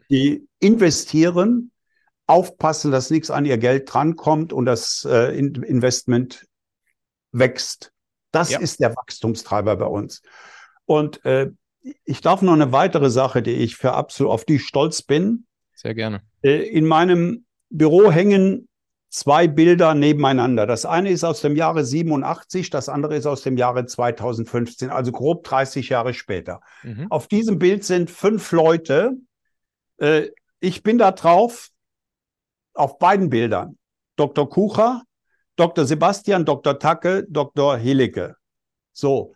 die 0.09 0.47
investieren 0.59 1.71
aufpassen, 2.27 2.91
dass 2.91 3.09
nichts 3.09 3.31
an 3.31 3.45
ihr 3.45 3.57
Geld 3.57 3.91
drankommt 3.91 4.53
und 4.53 4.65
das 4.65 5.07
äh, 5.09 5.37
Investment 5.37 6.45
wächst. 7.31 7.93
Das 8.31 8.51
ja. 8.51 8.59
ist 8.59 8.81
der 8.81 8.95
Wachstumstreiber 8.95 9.77
bei 9.77 9.85
uns. 9.85 10.21
Und 10.85 11.23
äh, 11.25 11.49
ich 12.03 12.21
darf 12.21 12.41
noch 12.41 12.53
eine 12.53 12.73
weitere 12.73 13.09
Sache, 13.09 13.41
die 13.41 13.53
ich 13.53 13.77
für 13.77 13.93
absolut 13.93 14.31
auf 14.33 14.45
die 14.45 14.55
ich 14.55 14.65
stolz 14.65 15.01
bin. 15.01 15.45
Sehr 15.73 15.95
gerne. 15.95 16.21
Äh, 16.41 16.63
in 16.67 16.85
meinem 16.85 17.45
Büro 17.69 18.11
hängen 18.11 18.67
zwei 19.09 19.47
Bilder 19.47 19.93
nebeneinander. 19.93 20.67
Das 20.67 20.85
eine 20.85 21.09
ist 21.09 21.23
aus 21.23 21.41
dem 21.41 21.55
Jahre 21.55 21.85
87, 21.85 22.69
das 22.69 22.89
andere 22.89 23.15
ist 23.15 23.25
aus 23.25 23.41
dem 23.41 23.57
Jahre 23.57 23.85
2015, 23.85 24.89
also 24.89 25.11
grob 25.11 25.45
30 25.45 25.89
Jahre 25.89 26.13
später. 26.13 26.61
Mhm. 26.83 27.07
Auf 27.09 27.27
diesem 27.27 27.57
Bild 27.57 27.85
sind 27.85 28.11
fünf 28.11 28.51
Leute. 28.51 29.13
Äh, 29.97 30.27
ich 30.59 30.83
bin 30.83 30.97
da 30.97 31.11
drauf 31.11 31.69
auf 32.77 32.99
beiden 32.99 33.29
Bildern. 33.29 33.77
Dr. 34.15 34.49
Kucher, 34.49 35.03
Dr. 35.55 35.85
Sebastian, 35.85 36.45
Dr. 36.45 36.79
Tacke, 36.79 37.25
Dr. 37.29 37.77
Helicke. 37.77 38.35
So. 38.93 39.33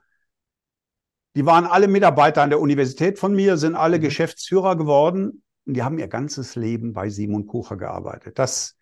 Die 1.36 1.46
waren 1.46 1.66
alle 1.66 1.88
Mitarbeiter 1.88 2.42
an 2.42 2.50
der 2.50 2.60
Universität 2.60 3.18
von 3.18 3.34
mir, 3.34 3.58
sind 3.58 3.76
alle 3.76 3.98
mhm. 3.98 4.02
Geschäftsführer 4.02 4.76
geworden 4.76 5.44
und 5.66 5.76
die 5.76 5.84
haben 5.84 5.98
ihr 5.98 6.08
ganzes 6.08 6.56
Leben 6.56 6.94
bei 6.94 7.10
Simon 7.10 7.48
Kucher 7.48 7.78
gearbeitet. 7.78 8.38
Das 8.38 8.76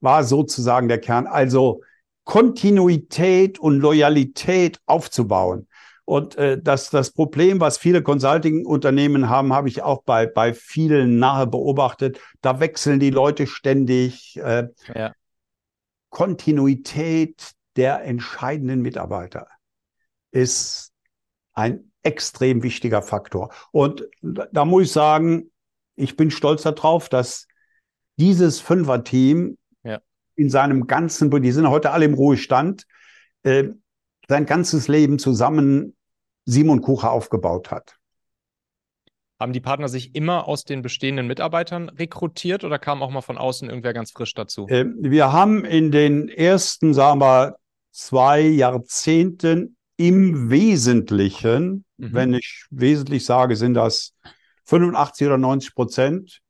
war 0.00 0.24
sozusagen 0.24 0.88
der 0.88 1.00
Kern. 1.00 1.26
Also 1.26 1.82
Kontinuität 2.24 3.58
und 3.58 3.78
Loyalität 3.78 4.80
aufzubauen. 4.86 5.66
Und 6.04 6.36
äh, 6.36 6.60
das, 6.60 6.90
das 6.90 7.12
Problem, 7.12 7.60
was 7.60 7.78
viele 7.78 8.02
Consulting-Unternehmen 8.02 9.28
haben, 9.30 9.52
habe 9.54 9.68
ich 9.68 9.82
auch 9.82 10.02
bei, 10.02 10.26
bei 10.26 10.52
vielen 10.52 11.18
nahe 11.18 11.46
beobachtet. 11.46 12.20
Da 12.42 12.60
wechseln 12.60 13.00
die 13.00 13.10
Leute 13.10 13.46
ständig. 13.46 14.36
Äh, 14.36 14.68
ja. 14.94 15.12
Kontinuität 16.10 17.52
der 17.76 18.04
entscheidenden 18.04 18.82
Mitarbeiter 18.82 19.48
ist 20.30 20.92
ein 21.54 21.90
extrem 22.02 22.62
wichtiger 22.62 23.02
Faktor. 23.02 23.52
Und 23.72 24.06
da 24.22 24.64
muss 24.64 24.84
ich 24.84 24.92
sagen, 24.92 25.50
ich 25.96 26.16
bin 26.16 26.30
stolz 26.30 26.62
darauf, 26.62 27.08
dass 27.08 27.46
dieses 28.16 28.60
Fünfer-Team 28.60 29.56
ja. 29.82 30.00
in 30.36 30.50
seinem 30.50 30.86
ganzen, 30.86 31.30
die 31.42 31.52
sind 31.52 31.68
heute 31.68 31.90
alle 31.90 32.04
im 32.04 32.14
Ruhestand, 32.14 32.86
äh, 33.42 33.70
sein 34.28 34.46
ganzes 34.46 34.88
Leben 34.88 35.18
zusammen 35.18 35.94
Simon 36.44 36.80
Kucher 36.80 37.10
aufgebaut 37.12 37.70
hat. 37.70 37.96
Haben 39.40 39.52
die 39.52 39.60
Partner 39.60 39.88
sich 39.88 40.14
immer 40.14 40.46
aus 40.46 40.64
den 40.64 40.82
bestehenden 40.82 41.26
Mitarbeitern 41.26 41.88
rekrutiert 41.88 42.64
oder 42.64 42.78
kam 42.78 43.02
auch 43.02 43.10
mal 43.10 43.20
von 43.20 43.36
außen 43.36 43.68
irgendwer 43.68 43.92
ganz 43.92 44.12
frisch 44.12 44.32
dazu? 44.34 44.66
Ähm, 44.70 44.96
wir 45.00 45.32
haben 45.32 45.64
in 45.64 45.90
den 45.90 46.28
ersten, 46.28 46.94
sagen 46.94 47.20
wir, 47.20 47.56
zwei 47.90 48.40
Jahrzehnten 48.40 49.76
im 49.96 50.50
Wesentlichen, 50.50 51.84
mhm. 51.96 52.12
wenn 52.12 52.34
ich 52.34 52.66
wesentlich 52.70 53.24
sage, 53.24 53.56
sind 53.56 53.74
das 53.74 54.14
85 54.64 55.26
oder 55.26 55.38
90 55.38 55.74
Prozent 55.74 56.40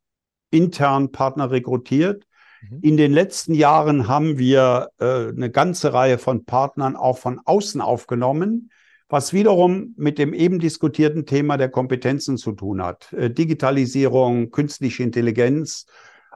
intern 0.51 1.11
Partner 1.11 1.51
rekrutiert. 1.51 2.25
Mhm. 2.70 2.79
In 2.83 2.96
den 2.96 3.12
letzten 3.12 3.55
Jahren 3.55 4.09
haben 4.09 4.38
wir 4.38 4.90
äh, 4.98 5.29
eine 5.29 5.50
ganze 5.50 5.92
Reihe 5.92 6.18
von 6.18 6.44
Partnern 6.44 6.96
auch 6.96 7.18
von 7.18 7.40
außen 7.44 7.81
aufgenommen, 7.81 8.70
was 9.09 9.33
wiederum 9.33 9.94
mit 9.96 10.18
dem 10.18 10.35
eben 10.35 10.59
diskutierten 10.59 11.27
Thema 11.27 11.57
der 11.57 11.68
Kompetenzen 11.68 12.37
zu 12.37 12.53
tun 12.53 12.83
hat. 12.83 13.12
Äh, 13.12 13.31
Digitalisierung, 13.31 14.50
künstliche 14.50 15.03
Intelligenz, 15.03 15.87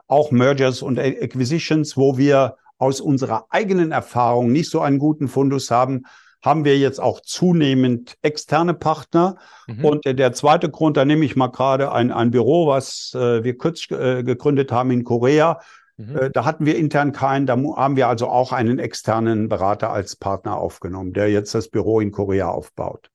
auch 0.07 0.31
Mergers 0.31 0.81
und 0.81 0.97
Acquisitions, 0.97 1.95
wo 1.95 2.17
wir 2.17 2.55
aus 2.77 3.01
unserer 3.01 3.45
eigenen 3.49 3.91
Erfahrung 3.91 4.51
nicht 4.51 4.69
so 4.69 4.79
einen 4.79 4.97
guten 4.97 5.27
Fundus 5.27 5.69
haben, 5.69 6.05
haben 6.41 6.63
wir 6.63 6.77
jetzt 6.77 6.99
auch 7.01 7.19
zunehmend 7.19 8.15
externe 8.21 8.73
Partner. 8.73 9.37
Mhm. 9.67 9.85
Und 9.85 10.05
der 10.05 10.33
zweite 10.33 10.69
Grund, 10.69 10.95
da 10.95 11.05
nehme 11.05 11.25
ich 11.25 11.35
mal 11.35 11.47
gerade 11.47 11.91
ein, 11.91 12.11
ein 12.11 12.31
Büro, 12.31 12.67
was 12.67 13.13
äh, 13.13 13.43
wir 13.43 13.57
kurz 13.57 13.91
äh, 13.91 14.23
gegründet 14.23 14.71
haben 14.71 14.91
in 14.91 15.03
Korea, 15.03 15.59
Mhm. 15.99 16.15
Äh, 16.15 16.31
da 16.31 16.45
hatten 16.45 16.65
wir 16.65 16.77
intern 16.77 17.11
keinen, 17.11 17.45
da 17.45 17.57
haben 17.57 17.97
wir 17.97 18.07
also 18.07 18.29
auch 18.29 18.53
einen 18.53 18.79
externen 18.79 19.49
Berater 19.49 19.91
als 19.91 20.15
Partner 20.15 20.55
aufgenommen, 20.55 21.11
der 21.11 21.29
jetzt 21.29 21.53
das 21.53 21.67
Büro 21.67 21.99
in 21.99 22.11
Korea 22.11 22.47
aufbaut. 22.49 23.11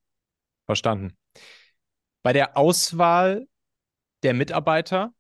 Verstanden. 0.66 1.16
Bei 2.22 2.34
der 2.34 2.58
Auswahl 2.58 3.46
der 4.22 4.34
Mitarbeiter, 4.34 5.14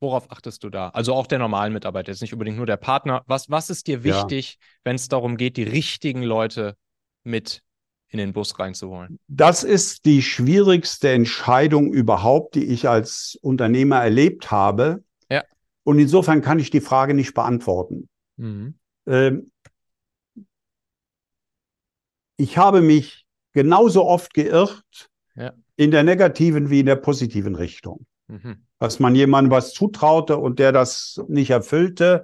worauf 0.00 0.32
achtest 0.32 0.64
du 0.64 0.70
da? 0.70 0.88
Also 0.88 1.14
auch 1.14 1.28
der 1.28 1.38
normalen 1.38 1.72
Mitarbeiter, 1.72 2.10
jetzt 2.10 2.22
nicht 2.22 2.32
unbedingt 2.32 2.56
nur 2.56 2.66
der 2.66 2.76
Partner. 2.76 3.22
Was, 3.26 3.48
was 3.50 3.70
ist 3.70 3.86
dir 3.86 4.02
wichtig, 4.02 4.58
ja. 4.58 4.66
wenn 4.82 4.96
es 4.96 5.06
darum 5.06 5.36
geht, 5.36 5.56
die 5.56 5.62
richtigen 5.62 6.22
Leute 6.24 6.76
mit 7.22 7.62
in 8.08 8.18
den 8.18 8.32
Bus 8.32 8.58
reinzuholen? 8.58 9.20
Das 9.28 9.62
ist 9.62 10.06
die 10.06 10.22
schwierigste 10.22 11.10
Entscheidung 11.10 11.92
überhaupt, 11.92 12.56
die 12.56 12.64
ich 12.64 12.88
als 12.88 13.38
Unternehmer 13.42 14.02
erlebt 14.02 14.50
habe. 14.50 15.04
Und 15.90 15.98
insofern 15.98 16.40
kann 16.40 16.60
ich 16.60 16.70
die 16.70 16.80
Frage 16.80 17.14
nicht 17.14 17.34
beantworten. 17.34 18.08
Mhm. 18.36 18.78
Ähm, 19.08 19.50
ich 22.36 22.56
habe 22.58 22.80
mich 22.80 23.26
genauso 23.52 24.04
oft 24.04 24.32
geirrt 24.32 25.10
ja. 25.34 25.52
in 25.74 25.90
der 25.90 26.04
negativen 26.04 26.70
wie 26.70 26.78
in 26.78 26.86
der 26.86 26.94
positiven 26.94 27.56
Richtung. 27.56 28.06
Mhm. 28.28 28.66
Dass 28.78 29.00
man 29.00 29.16
jemandem 29.16 29.50
was 29.50 29.72
zutraute 29.72 30.36
und 30.36 30.60
der 30.60 30.70
das 30.70 31.20
nicht 31.26 31.50
erfüllte. 31.50 32.22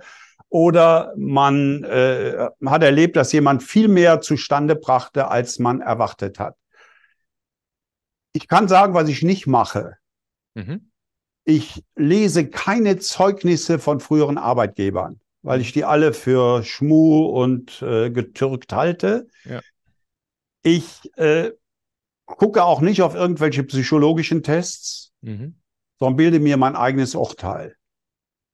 Oder 0.48 1.12
man 1.16 1.82
äh, 1.82 2.48
hat 2.66 2.84
erlebt, 2.84 3.16
dass 3.16 3.32
jemand 3.32 3.64
viel 3.64 3.88
mehr 3.88 4.20
zustande 4.20 4.76
brachte, 4.76 5.26
als 5.26 5.58
man 5.58 5.80
erwartet 5.80 6.38
hat. 6.38 6.54
Ich 8.32 8.46
kann 8.46 8.68
sagen, 8.68 8.94
was 8.94 9.08
ich 9.08 9.24
nicht 9.24 9.48
mache. 9.48 9.96
Mhm. 10.54 10.92
Ich 11.48 11.84
lese 11.94 12.48
keine 12.48 12.98
Zeugnisse 12.98 13.78
von 13.78 14.00
früheren 14.00 14.36
Arbeitgebern, 14.36 15.20
weil 15.42 15.60
ich 15.60 15.72
die 15.72 15.84
alle 15.84 16.12
für 16.12 16.64
Schmu 16.64 17.26
und 17.26 17.80
äh, 17.82 18.10
getürkt 18.10 18.72
halte. 18.72 19.28
Ja. 19.44 19.60
Ich 20.62 21.00
äh, 21.16 21.52
gucke 22.24 22.64
auch 22.64 22.80
nicht 22.80 23.00
auf 23.02 23.14
irgendwelche 23.14 23.62
psychologischen 23.62 24.42
Tests, 24.42 25.12
mhm. 25.20 25.54
sondern 26.00 26.16
bilde 26.16 26.40
mir 26.40 26.56
mein 26.56 26.74
eigenes 26.74 27.14
Urteil. 27.14 27.76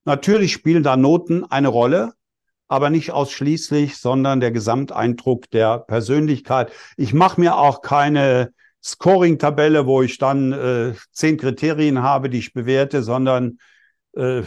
Natürlich 0.04 0.52
spielen 0.52 0.82
da 0.82 0.98
Noten 0.98 1.44
eine 1.46 1.68
Rolle, 1.68 2.12
aber 2.68 2.90
nicht 2.90 3.10
ausschließlich, 3.10 3.96
sondern 3.96 4.40
der 4.40 4.52
Gesamteindruck 4.52 5.50
der 5.50 5.78
Persönlichkeit. 5.78 6.70
Ich 6.98 7.14
mache 7.14 7.40
mir 7.40 7.56
auch 7.56 7.80
keine 7.80 8.52
Scoring-Tabelle, 8.82 9.86
wo 9.86 10.02
ich 10.02 10.18
dann 10.18 10.52
äh, 10.52 10.94
zehn 11.12 11.36
Kriterien 11.36 12.02
habe, 12.02 12.28
die 12.28 12.38
ich 12.38 12.52
bewerte, 12.52 13.02
sondern 13.02 13.58
äh, 14.14 14.42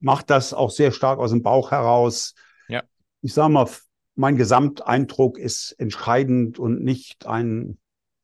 mache 0.00 0.24
das 0.26 0.52
auch 0.52 0.70
sehr 0.70 0.92
stark 0.92 1.18
aus 1.18 1.30
dem 1.30 1.42
Bauch 1.42 1.70
heraus. 1.70 2.34
Ja. 2.68 2.82
Ich 3.22 3.32
sage 3.32 3.52
mal, 3.52 3.68
mein 4.16 4.36
Gesamteindruck 4.36 5.38
ist 5.38 5.72
entscheidend 5.72 6.58
und 6.58 6.82
nicht 6.82 7.26
ein 7.26 7.78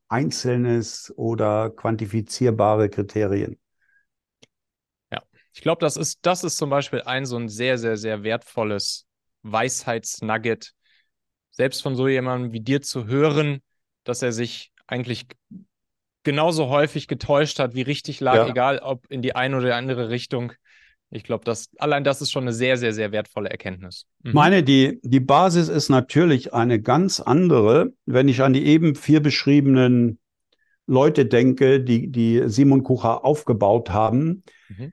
einzelnes 0.08 1.12
oder 1.16 1.70
quantifizierbare 1.70 2.88
Kriterien. 2.88 3.58
Ja, 5.10 5.22
ich 5.54 5.60
glaube, 5.60 5.80
das 5.80 5.96
ist, 5.96 6.18
das 6.22 6.44
ist 6.44 6.56
zum 6.56 6.70
Beispiel 6.70 7.02
ein 7.02 7.24
so 7.24 7.36
ein 7.36 7.48
sehr, 7.48 7.78
sehr, 7.78 7.96
sehr 7.96 8.22
wertvolles 8.22 9.06
Weisheitsnugget, 9.42 10.74
selbst 11.50 11.82
von 11.82 11.94
so 11.94 12.08
jemandem 12.08 12.52
wie 12.52 12.60
dir 12.60 12.82
zu 12.82 13.06
hören, 13.06 13.62
dass 14.04 14.22
er 14.22 14.32
sich 14.32 14.71
eigentlich 14.92 15.26
genauso 16.22 16.68
häufig 16.68 17.08
getäuscht 17.08 17.58
hat, 17.58 17.74
wie 17.74 17.82
richtig 17.82 18.20
lag, 18.20 18.36
ja. 18.36 18.48
egal 18.48 18.78
ob 18.78 19.10
in 19.10 19.22
die 19.22 19.34
eine 19.34 19.56
oder 19.56 19.66
die 19.66 19.72
andere 19.72 20.10
Richtung. 20.10 20.52
Ich 21.10 21.24
glaube, 21.24 21.44
das, 21.44 21.68
allein 21.78 22.04
das 22.04 22.22
ist 22.22 22.30
schon 22.30 22.44
eine 22.44 22.52
sehr, 22.52 22.76
sehr, 22.76 22.94
sehr 22.94 23.12
wertvolle 23.12 23.50
Erkenntnis. 23.50 24.06
Mhm. 24.22 24.32
Meine, 24.32 24.62
die, 24.62 25.00
die 25.02 25.20
Basis 25.20 25.68
ist 25.68 25.88
natürlich 25.88 26.54
eine 26.54 26.80
ganz 26.80 27.20
andere. 27.20 27.92
Wenn 28.06 28.28
ich 28.28 28.40
an 28.42 28.52
die 28.52 28.64
eben 28.64 28.94
vier 28.94 29.20
beschriebenen 29.20 30.18
Leute 30.86 31.26
denke, 31.26 31.80
die, 31.80 32.10
die 32.10 32.42
Simon 32.46 32.82
Kucher 32.82 33.24
aufgebaut 33.24 33.90
haben, 33.90 34.42
mhm. 34.68 34.92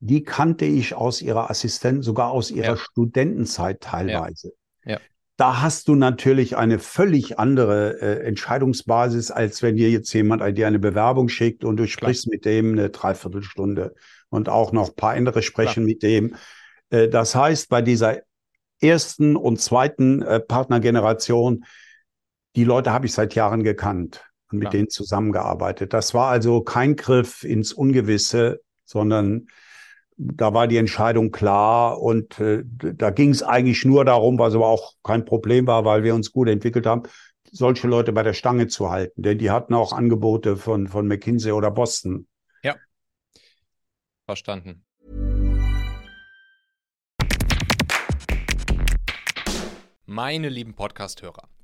die 0.00 0.22
kannte 0.22 0.64
ich 0.64 0.94
aus 0.94 1.22
ihrer 1.22 1.50
Assistenz, 1.50 2.04
sogar 2.04 2.30
aus 2.30 2.50
ihrer 2.50 2.66
ja. 2.66 2.76
Studentenzeit 2.76 3.80
teilweise. 3.80 4.52
Ja. 4.84 4.92
ja. 4.92 5.00
Da 5.38 5.62
hast 5.62 5.86
du 5.86 5.94
natürlich 5.94 6.56
eine 6.56 6.80
völlig 6.80 7.38
andere 7.38 8.02
äh, 8.02 8.26
Entscheidungsbasis, 8.26 9.30
als 9.30 9.62
wenn 9.62 9.76
dir 9.76 9.88
jetzt 9.88 10.12
jemand 10.12 10.42
dir 10.58 10.66
eine 10.66 10.80
Bewerbung 10.80 11.28
schickt 11.28 11.64
und 11.64 11.76
du 11.76 11.86
sprichst 11.86 12.24
Klar. 12.24 12.34
mit 12.34 12.44
dem 12.44 12.72
eine 12.72 12.90
Dreiviertelstunde 12.90 13.94
und 14.30 14.48
auch 14.48 14.72
noch 14.72 14.88
ein 14.88 14.96
paar 14.96 15.14
andere 15.14 15.42
sprechen 15.42 15.84
Klar. 15.84 15.86
mit 15.86 16.02
dem. 16.02 16.34
Äh, 16.90 17.08
das 17.08 17.36
heißt, 17.36 17.68
bei 17.68 17.82
dieser 17.82 18.18
ersten 18.80 19.36
und 19.36 19.60
zweiten 19.60 20.22
äh, 20.22 20.40
Partnergeneration, 20.40 21.64
die 22.56 22.64
Leute 22.64 22.92
habe 22.92 23.06
ich 23.06 23.12
seit 23.12 23.36
Jahren 23.36 23.62
gekannt 23.62 24.28
und 24.50 24.58
mit 24.58 24.70
Klar. 24.70 24.72
denen 24.72 24.90
zusammengearbeitet. 24.90 25.92
Das 25.92 26.14
war 26.14 26.30
also 26.30 26.62
kein 26.62 26.96
Griff 26.96 27.44
ins 27.44 27.72
Ungewisse, 27.72 28.60
sondern 28.84 29.46
da 30.18 30.52
war 30.52 30.66
die 30.66 30.76
Entscheidung 30.76 31.30
klar 31.30 32.00
und 32.00 32.40
äh, 32.40 32.64
da 32.64 33.10
ging 33.10 33.30
es 33.30 33.42
eigentlich 33.42 33.84
nur 33.84 34.04
darum, 34.04 34.38
was 34.38 34.54
aber 34.54 34.66
auch 34.66 34.94
kein 35.04 35.24
Problem 35.24 35.66
war, 35.68 35.84
weil 35.84 36.02
wir 36.02 36.14
uns 36.14 36.32
gut 36.32 36.48
entwickelt 36.48 36.86
haben, 36.86 37.04
solche 37.50 37.86
Leute 37.86 38.12
bei 38.12 38.24
der 38.24 38.32
Stange 38.34 38.66
zu 38.66 38.90
halten. 38.90 39.22
Denn 39.22 39.38
die 39.38 39.50
hatten 39.50 39.74
auch 39.74 39.92
Angebote 39.92 40.56
von, 40.56 40.88
von 40.88 41.06
McKinsey 41.06 41.52
oder 41.52 41.70
Boston. 41.70 42.26
Ja. 42.64 42.74
Verstanden. 44.26 44.84
Meine 50.04 50.48
lieben 50.48 50.74
Podcast-Hörer. 50.74 51.48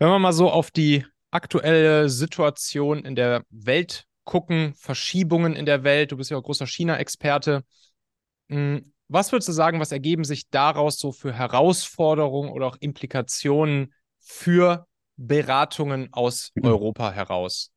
Wenn 0.00 0.08
wir 0.08 0.18
mal 0.18 0.32
so 0.32 0.50
auf 0.50 0.70
die 0.70 1.04
aktuelle 1.30 2.08
Situation 2.08 3.04
in 3.04 3.14
der 3.14 3.44
Welt 3.50 4.06
gucken, 4.24 4.72
Verschiebungen 4.74 5.54
in 5.54 5.66
der 5.66 5.84
Welt, 5.84 6.10
du 6.10 6.16
bist 6.16 6.30
ja 6.30 6.38
auch 6.38 6.42
großer 6.42 6.66
China-Experte. 6.66 7.64
Hm, 8.48 8.94
was 9.08 9.30
würdest 9.30 9.48
du 9.48 9.52
sagen, 9.52 9.78
was 9.78 9.92
ergeben 9.92 10.24
sich 10.24 10.48
daraus 10.48 10.98
so 10.98 11.12
für 11.12 11.34
Herausforderungen 11.34 12.48
oder 12.48 12.66
auch 12.66 12.76
Implikationen 12.80 13.92
für 14.18 14.86
Beratungen 15.18 16.08
aus 16.12 16.52
mhm. 16.54 16.64
Europa 16.64 17.12
heraus? 17.12 17.70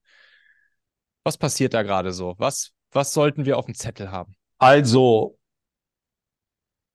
Was 1.25 1.37
passiert 1.37 1.73
da 1.73 1.83
gerade 1.83 2.13
so? 2.13 2.35
Was, 2.37 2.71
was 2.91 3.11
sollten 3.11 3.45
wir 3.45 3.57
auf 3.57 3.65
dem 3.65 3.75
Zettel 3.75 4.11
haben? 4.11 4.33
Also, 4.59 5.37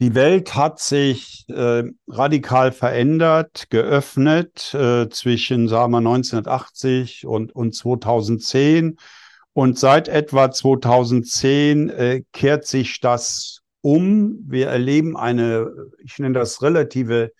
die 0.00 0.14
Welt 0.14 0.54
hat 0.54 0.78
sich 0.78 1.44
äh, 1.48 1.82
radikal 2.06 2.70
verändert, 2.70 3.68
geöffnet 3.70 4.72
äh, 4.74 5.08
zwischen, 5.08 5.68
sagen 5.68 5.92
wir, 5.92 5.98
1980 5.98 7.26
und, 7.26 7.54
und 7.54 7.74
2010. 7.74 8.96
Und 9.54 9.78
seit 9.78 10.06
etwa 10.06 10.52
2010 10.52 11.88
äh, 11.88 12.22
kehrt 12.32 12.64
sich 12.66 13.00
das 13.00 13.62
um. 13.80 14.38
Wir 14.46 14.68
erleben 14.68 15.16
eine, 15.16 15.68
ich 16.04 16.18
nenne 16.20 16.38
das 16.38 16.62
relative 16.62 17.32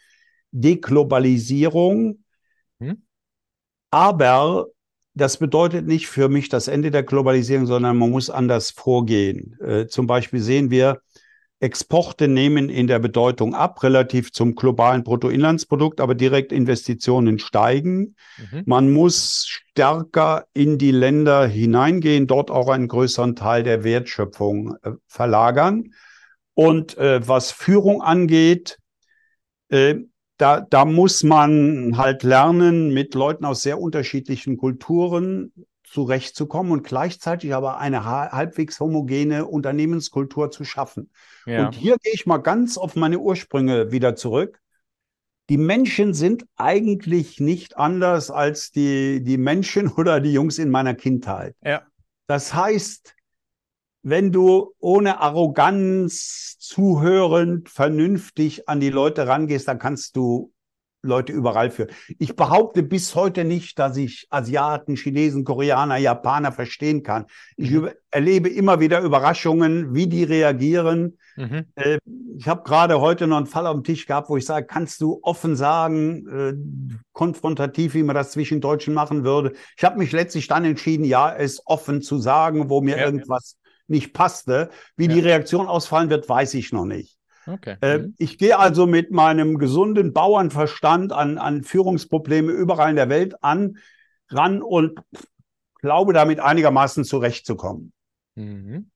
Deglobalisierung. 0.50 2.24
Hm? 2.80 3.02
Aber 3.92 4.66
das 5.14 5.36
bedeutet 5.36 5.86
nicht 5.86 6.08
für 6.08 6.28
mich 6.28 6.48
das 6.48 6.66
Ende 6.66 6.90
der 6.90 7.04
Globalisierung, 7.04 7.66
sondern 7.66 7.96
man 7.96 8.10
muss 8.10 8.30
anders 8.30 8.72
vorgehen. 8.72 9.56
Äh, 9.60 9.86
zum 9.86 10.08
Beispiel 10.08 10.40
sehen 10.40 10.70
wir, 10.70 11.00
Exporte 11.60 12.28
nehmen 12.28 12.68
in 12.68 12.86
der 12.86 13.00
Bedeutung 13.00 13.54
ab, 13.54 13.82
relativ 13.82 14.32
zum 14.32 14.54
globalen 14.54 15.02
Bruttoinlandsprodukt, 15.02 16.00
aber 16.00 16.14
Direktinvestitionen 16.14 17.40
steigen. 17.40 18.14
Mhm. 18.38 18.62
Man 18.64 18.92
muss 18.92 19.46
stärker 19.48 20.46
in 20.54 20.78
die 20.78 20.92
Länder 20.92 21.46
hineingehen, 21.46 22.28
dort 22.28 22.50
auch 22.50 22.68
einen 22.68 22.86
größeren 22.86 23.34
Teil 23.34 23.64
der 23.64 23.82
Wertschöpfung 23.82 24.76
äh, 24.82 24.92
verlagern. 25.08 25.94
Und 26.54 26.96
äh, 26.96 27.26
was 27.26 27.50
Führung 27.50 28.02
angeht, 28.02 28.78
äh, 29.68 29.96
da, 30.36 30.60
da 30.60 30.84
muss 30.84 31.24
man 31.24 31.98
halt 31.98 32.22
lernen, 32.22 32.94
mit 32.94 33.14
Leuten 33.14 33.44
aus 33.44 33.62
sehr 33.62 33.80
unterschiedlichen 33.80 34.56
Kulturen 34.56 35.52
zurechtzukommen 35.90 36.72
und 36.72 36.84
gleichzeitig 36.84 37.54
aber 37.54 37.78
eine 37.78 38.04
halbwegs 38.04 38.80
homogene 38.80 39.46
Unternehmenskultur 39.46 40.50
zu 40.50 40.64
schaffen. 40.64 41.10
Ja. 41.46 41.66
Und 41.66 41.74
hier 41.74 41.96
gehe 42.02 42.12
ich 42.14 42.26
mal 42.26 42.38
ganz 42.38 42.78
auf 42.78 42.96
meine 42.96 43.18
Ursprünge 43.18 43.90
wieder 43.92 44.16
zurück. 44.16 44.60
Die 45.48 45.56
Menschen 45.56 46.12
sind 46.12 46.44
eigentlich 46.56 47.40
nicht 47.40 47.78
anders 47.78 48.30
als 48.30 48.70
die, 48.70 49.22
die 49.22 49.38
Menschen 49.38 49.88
oder 49.96 50.20
die 50.20 50.32
Jungs 50.32 50.58
in 50.58 50.70
meiner 50.70 50.94
Kindheit. 50.94 51.56
Ja. 51.62 51.82
Das 52.26 52.52
heißt, 52.52 53.14
wenn 54.02 54.32
du 54.32 54.74
ohne 54.78 55.20
Arroganz 55.20 56.56
zuhörend, 56.58 57.68
vernünftig 57.68 58.68
an 58.68 58.80
die 58.80 58.90
Leute 58.90 59.26
rangehst, 59.26 59.68
dann 59.68 59.78
kannst 59.78 60.16
du 60.16 60.52
Leute 61.02 61.32
überall 61.32 61.70
für. 61.70 61.86
Ich 62.18 62.34
behaupte 62.34 62.82
bis 62.82 63.14
heute 63.14 63.44
nicht, 63.44 63.78
dass 63.78 63.96
ich 63.96 64.26
Asiaten, 64.30 64.96
Chinesen, 64.96 65.44
Koreaner, 65.44 65.96
Japaner 65.96 66.50
verstehen 66.50 67.02
kann. 67.02 67.26
Ich 67.56 67.70
mhm. 67.70 67.90
erlebe 68.10 68.48
immer 68.48 68.80
wieder 68.80 69.00
Überraschungen, 69.00 69.94
wie 69.94 70.08
die 70.08 70.24
reagieren. 70.24 71.18
Mhm. 71.36 71.66
Äh, 71.76 71.98
ich 72.36 72.48
habe 72.48 72.64
gerade 72.64 73.00
heute 73.00 73.28
noch 73.28 73.36
einen 73.36 73.46
Fall 73.46 73.66
auf 73.66 73.74
dem 73.74 73.84
Tisch 73.84 74.06
gehabt, 74.06 74.28
wo 74.28 74.36
ich 74.36 74.44
sage, 74.44 74.66
kannst 74.66 75.00
du 75.00 75.20
offen 75.22 75.54
sagen, 75.54 76.26
äh, 76.28 76.54
konfrontativ, 77.12 77.94
wie 77.94 78.02
man 78.02 78.16
das 78.16 78.32
zwischen 78.32 78.60
Deutschen 78.60 78.92
machen 78.92 79.24
würde. 79.24 79.52
Ich 79.76 79.84
habe 79.84 79.98
mich 79.98 80.10
letztlich 80.10 80.48
dann 80.48 80.64
entschieden, 80.64 81.04
ja, 81.04 81.32
es 81.32 81.62
offen 81.64 82.02
zu 82.02 82.18
sagen, 82.18 82.70
wo 82.70 82.80
mir 82.80 82.98
ja, 82.98 83.04
irgendwas 83.04 83.56
ja. 83.62 83.70
nicht 83.86 84.12
passte. 84.14 84.70
Wie 84.96 85.06
ja. 85.06 85.14
die 85.14 85.20
Reaktion 85.20 85.68
ausfallen 85.68 86.10
wird, 86.10 86.28
weiß 86.28 86.54
ich 86.54 86.72
noch 86.72 86.86
nicht. 86.86 87.17
Okay. 87.48 87.76
Äh, 87.80 87.98
mhm. 87.98 88.14
ich 88.18 88.38
gehe 88.38 88.58
also 88.58 88.86
mit 88.86 89.10
meinem 89.10 89.58
gesunden 89.58 90.12
Bauernverstand 90.12 91.12
an, 91.12 91.38
an 91.38 91.62
Führungsprobleme 91.62 92.52
überall 92.52 92.90
in 92.90 92.96
der 92.96 93.08
Welt 93.08 93.42
an, 93.42 93.78
ran 94.28 94.62
und 94.62 95.00
glaube 95.80 96.12
damit 96.12 96.40
einigermaßen 96.40 97.04
zurechtzukommen. 97.04 97.92
Mhm. 98.34 98.90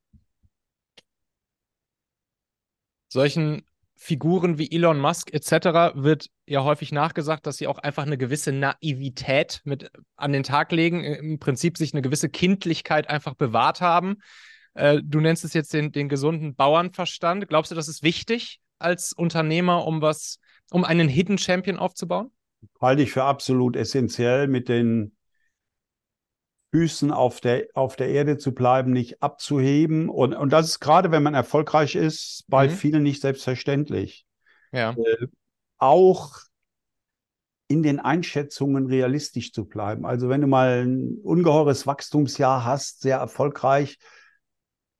Solchen 3.09 3.63
Figuren 3.95 4.59
wie 4.59 4.71
Elon 4.73 4.99
Musk 4.99 5.33
etc. 5.33 5.95
wird 5.95 6.29
ja 6.45 6.65
häufig 6.65 6.91
nachgesagt, 6.91 7.47
dass 7.47 7.57
sie 7.57 7.69
auch 7.69 7.79
einfach 7.79 8.05
eine 8.05 8.19
gewisse 8.19 8.51
Naivität 8.51 9.61
mit 9.65 9.93
an 10.17 10.33
den 10.33 10.43
Tag 10.43 10.73
legen, 10.73 11.05
im 11.05 11.39
Prinzip 11.39 11.79
sich 11.79 11.93
eine 11.95 12.03
gewisse 12.03 12.29
Kindlichkeit 12.29 13.09
einfach 13.09 13.35
bewahrt 13.35 13.81
haben. 13.81 14.17
Äh, 14.75 15.01
du 15.03 15.21
nennst 15.21 15.45
es 15.45 15.55
jetzt 15.55 15.73
den, 15.73 15.93
den 15.93 16.09
gesunden 16.09 16.55
Bauernverstand. 16.55 17.49
Glaubst 17.49 17.71
du, 17.71 17.75
das 17.75 17.89
ist 17.89 18.03
wichtig 18.03 18.61
als 18.79 19.13
Unternehmer, 19.13 19.87
um 19.87 20.01
was, 20.01 20.39
um 20.71 20.85
einen 20.85 21.09
Hidden 21.09 21.39
Champion 21.39 21.79
aufzubauen? 21.79 22.31
Halte 22.81 23.03
ich 23.03 23.13
für 23.13 23.25
absolut 23.25 23.77
essentiell 23.77 24.49
mit 24.49 24.69
den 24.69 25.17
Füßen 26.73 27.11
auf 27.11 27.41
der, 27.41 27.67
auf 27.75 27.97
der 27.97 28.09
Erde 28.09 28.39
zu 28.39 28.55
bleiben, 28.55 28.93
nicht 28.93 29.23
abzuheben. 29.23 30.09
Und, 30.09 30.35
und 30.35 30.53
das 30.53 30.67
ist 30.69 30.81
gerade, 30.81 31.11
wenn 31.11 31.23
man 31.23 31.35
erfolgreich 31.35 31.95
ist, 31.95 32.45
bei 32.49 32.69
mhm. 32.69 32.73
vielen 32.73 33.03
nicht 33.03 33.21
selbstverständlich. 33.21 34.27
Ja. 34.73 34.93
Äh, 34.93 35.27
auch 35.77 36.39
in 37.69 37.83
den 37.83 38.01
Einschätzungen 38.01 38.87
realistisch 38.87 39.53
zu 39.53 39.67
bleiben. 39.67 40.07
Also 40.07 40.29
wenn 40.29 40.41
du 40.41 40.47
mal 40.47 40.85
ein 40.85 41.19
ungeheures 41.23 41.87
Wachstumsjahr 41.87 42.65
hast, 42.65 43.01
sehr 43.03 43.19
erfolgreich, 43.19 43.99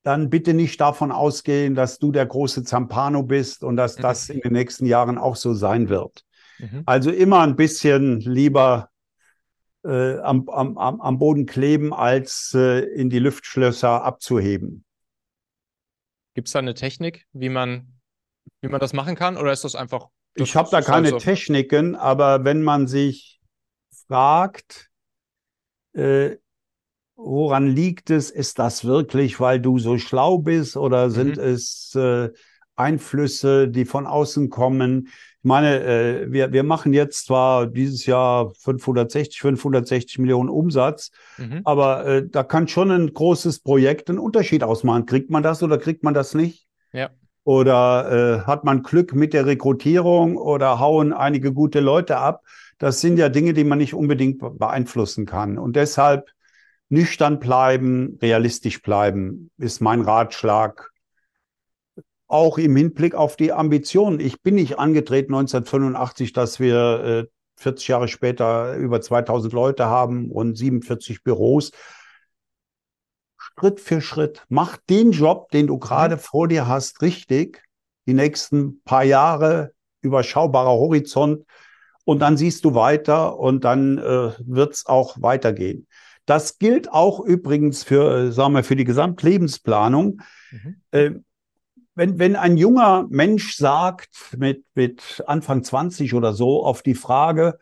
dann 0.03 0.31
bitte 0.31 0.55
nicht 0.55 0.81
davon 0.81 1.13
ausgehen, 1.13 1.75
dass 1.75 1.99
du 1.99 2.11
der 2.13 2.27
große 2.27 2.65
Zampano 2.65 3.23
bist 3.23 3.63
und 3.63 3.77
dass 3.77 3.97
das 3.97 4.29
in 4.29 4.41
den 4.41 4.53
nächsten 4.53 4.87
Jahren 4.87 5.19
auch 5.19 5.37
so 5.37 5.55
sein 5.55 5.89
wird. 5.89 6.25
Mhm. 6.59 6.83
Also 6.87 7.11
immer 7.11 7.41
ein 7.41 7.57
bisschen 7.57 8.21
lieber 8.21 8.91
äh, 9.85 10.19
am, 10.19 10.49
am, 10.49 10.77
am 10.79 11.19
Boden 11.19 11.47
kleben, 11.47 11.93
als 11.93 12.53
äh, 12.55 12.81
in 12.81 13.11
die 13.11 13.19
Luftschlösser 13.19 14.03
abzuheben. 14.03 14.85
Gibt 16.35 16.49
es 16.49 16.53
da 16.53 16.61
eine 16.61 16.75
Technik, 16.75 17.27
wie 17.33 17.49
man, 17.49 18.01
wie 18.61 18.69
man 18.69 18.81
das 18.81 18.93
machen 18.93 19.17
kann? 19.17 19.37
Oder 19.37 19.53
ist 19.53 19.65
das 19.65 19.75
einfach. 19.75 20.09
Das 20.35 20.49
ich 20.49 20.57
habe 20.57 20.69
da 20.71 20.81
keine 20.81 21.11
halt 21.11 21.21
so. 21.21 21.25
Techniken, 21.25 21.95
aber 21.95 22.45
wenn 22.45 22.63
man 22.63 22.87
sich 22.87 23.41
fragt, 24.07 24.89
äh, 25.95 26.37
woran 27.25 27.67
liegt 27.67 28.11
es? 28.11 28.31
Ist 28.31 28.59
das 28.59 28.85
wirklich, 28.85 29.41
weil 29.41 29.61
du 29.61 29.79
so 29.79 29.99
schlau 29.99 30.39
bist 30.39 30.77
oder 30.77 31.11
sind 31.11 31.37
mhm. 31.37 31.43
es 31.43 31.95
äh, 31.95 32.31
Einflüsse, 32.77 33.69
die 33.69 33.85
von 33.85 34.07
außen 34.07 34.51
kommen? 34.51 35.09
Ich 35.09 35.49
meine, 35.49 35.83
äh, 35.83 36.33
wir, 36.33 36.53
wir 36.53 36.63
machen 36.63 36.93
jetzt 36.93 37.27
zwar 37.27 37.67
dieses 37.67 38.07
Jahr 38.07 38.53
560, 38.55 39.41
560 39.41 40.19
Millionen 40.19 40.49
Umsatz, 40.49 41.11
mhm. 41.39 41.63
aber 41.65 42.07
äh, 42.07 42.29
da 42.29 42.45
kann 42.45 42.69
schon 42.69 42.91
ein 42.91 43.13
großes 43.13 43.61
Projekt 43.61 44.09
einen 44.09 44.19
Unterschied 44.19 44.63
ausmachen. 44.63 45.07
Kriegt 45.07 45.31
man 45.31 45.43
das 45.43 45.63
oder 45.63 45.79
kriegt 45.79 46.05
man 46.05 46.15
das 46.15 46.35
nicht? 46.35 46.67
Ja. 46.93 47.11
Oder 47.45 48.43
äh, 48.43 48.47
hat 48.47 48.63
man 48.65 48.85
Glück 48.85 49.15
mit 49.15 49.33
der 49.33 49.47
Rekrutierung 49.47 50.37
oder 50.37 50.79
hauen 50.79 51.13
einige 51.13 51.53
gute 51.53 51.81
Leute 51.81 52.19
ab? 52.19 52.45
Das 52.79 53.01
sind 53.01 53.17
ja 53.17 53.29
Dinge, 53.29 53.53
die 53.53 53.65
man 53.65 53.79
nicht 53.79 53.95
unbedingt 53.95 54.41
beeinflussen 54.59 55.27
kann. 55.27 55.59
Und 55.59 55.75
deshalb 55.75 56.31
nüchtern 56.93 57.41
bleiben, 57.41 58.19
realistisch 58.21 58.83
bleiben, 58.83 59.51
ist 59.57 59.81
mein 59.81 60.03
Ratschlag 60.03 60.91
auch 62.27 62.59
im 62.59 62.77
Hinblick 62.77 63.15
auf 63.15 63.37
die 63.37 63.51
Ambitionen. 63.53 64.21
Ich 64.21 64.43
bin 64.43 64.57
nicht 64.57 64.79
angetreten 64.79 65.35
1985, 65.35 66.35
dass 66.35 66.61
wir 66.61 67.05
äh, 67.05 67.27
40 67.57 67.89
Jahre 67.89 68.09
später 68.09 68.77
über 68.77 69.01
2000 69.01 69.55
Leute 69.55 69.87
haben 69.87 70.31
und 70.31 70.57
47 70.57 71.23
Büros. 71.23 71.71
Schritt 73.39 73.81
für 73.81 74.03
Schritt. 74.03 74.45
Mach 74.51 74.77
den 74.77 75.13
Job, 75.13 75.51
den 75.51 75.69
du 75.69 75.79
gerade 75.79 76.17
mhm. 76.17 76.21
vor 76.21 76.47
dir 76.47 76.69
hast, 76.69 77.01
richtig. 77.01 77.63
Die 78.07 78.15
nächsten 78.15 78.83
paar 78.83 79.05
Jahre, 79.05 79.73
überschaubarer 80.03 80.73
Horizont. 80.73 81.47
Und 82.05 82.19
dann 82.19 82.37
siehst 82.37 82.65
du 82.65 82.75
weiter 82.75 83.39
und 83.39 83.65
dann 83.65 83.97
äh, 83.97 84.33
wird 84.45 84.75
es 84.75 84.87
auch 84.87 85.17
weitergehen. 85.21 85.87
Das 86.27 86.59
gilt 86.59 86.93
auch 86.93 87.21
übrigens 87.21 87.83
für, 87.83 88.29
äh, 88.29 88.33
sagen 88.33 88.55
wir, 88.55 88.65
für 88.65 88.77
die 88.77 88.85
Gesamtlebensplanung. 88.85 90.21
Mhm. 90.51 90.77
Äh, 90.91 91.11
wenn, 91.95 92.19
wenn 92.19 92.37
ein 92.37 92.57
junger 92.57 93.07
Mensch 93.11 93.57
sagt, 93.57 94.37
mit, 94.39 94.65
mit 94.75 95.23
Anfang 95.27 95.63
20 95.63 96.15
oder 96.15 96.33
so, 96.33 96.65
auf 96.65 96.83
die 96.83 96.95
Frage, 96.95 97.59